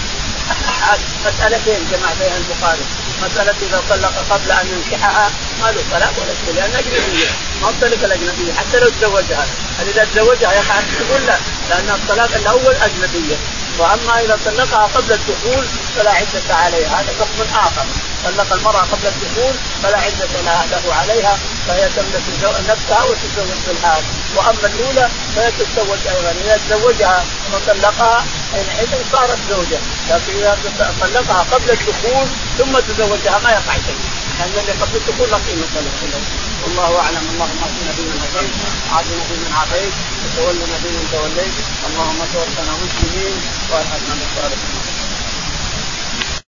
مسألتين 1.26 1.80
جمع 1.90 2.08
بين 2.20 2.32
البخاري. 2.36 2.84
مسألة 3.22 3.54
إذا 3.62 3.82
طلق 3.90 4.14
قبل 4.30 4.50
أن 4.50 4.66
ينكحها 4.72 5.30
ما 5.62 5.70
له 5.70 5.82
طلاق 5.92 6.12
ولا 6.20 6.34
شيء 6.44 6.54
لأنها 6.54 6.78
أجنبية 6.78 7.30
ما 7.62 7.72
طلق 7.80 8.04
الأجنبية 8.04 8.52
حتى 8.52 8.78
لو 8.80 8.88
تزوجها. 8.88 9.46
هل 9.78 9.88
إذا 9.88 10.04
تزوجها 10.14 10.52
يقع 10.52 10.80
تقول 10.80 11.26
لا؟ 11.26 11.36
لأن 11.70 11.90
الطلاق 11.90 12.30
الأول 12.34 12.74
أجنبية 12.74 13.36
وأما 13.78 14.20
إذا 14.20 14.38
طلقها 14.44 14.86
قبل 14.86 15.12
الدخول 15.12 15.66
فلا 15.96 16.10
عدة 16.10 16.54
عليها 16.54 17.00
هذا 17.00 17.12
حكم 17.20 17.58
آخر. 17.58 17.86
طلق 18.24 18.52
المرأة 18.52 18.80
قبل 18.80 19.06
الدخول 19.06 19.54
فلا 19.82 19.98
عدة 19.98 20.26
له 20.70 20.94
عليها 20.94 21.38
فهي 21.66 21.88
تملك 21.88 22.22
نفسها 22.68 23.02
وتتزوج 23.02 23.58
بالحال 23.66 24.02
وأما 24.36 24.66
الأولى 24.66 25.08
فهي 25.36 25.50
تتزوج 25.50 25.98
أيضا. 26.06 26.30
إذا 26.30 26.60
تزوجها 26.68 27.24
وطلقها 27.52 28.24
حينئذ 28.52 29.04
صارت 29.12 29.38
زوجة. 29.50 29.78
لكن 30.10 30.32
إذا 30.38 30.58
طلقها 31.00 31.46
قبل 31.52 31.70
الدخول 31.70 32.26
ثم 32.58 32.78
تزوجها 32.78 33.38
ما 33.38 33.50
يقع 33.50 33.74
شيء. 33.86 34.00
لأن 34.38 34.50
اللي 34.60 34.72
قبل 34.72 34.96
الدخول 34.96 35.30
لا 35.30 35.36
قيمة 35.36 35.66
له. 35.74 36.49
والله 36.62 36.98
أعلم. 37.00 37.24
اللهم 37.32 37.60
اهدنا 37.66 37.92
فيمن 37.92 38.20
هديت 38.24 38.52
وعافنا 38.92 39.24
فيمن 39.28 39.52
عافيت 39.52 39.92
وتولنا 40.24 40.76
فيمن 40.82 41.08
توليت. 41.12 41.54
اللهم 41.86 42.18
توفنا 42.32 42.72
مسلمين 42.82 43.34
وألحقنا 43.70 44.14
بالصالحين. 44.20 44.89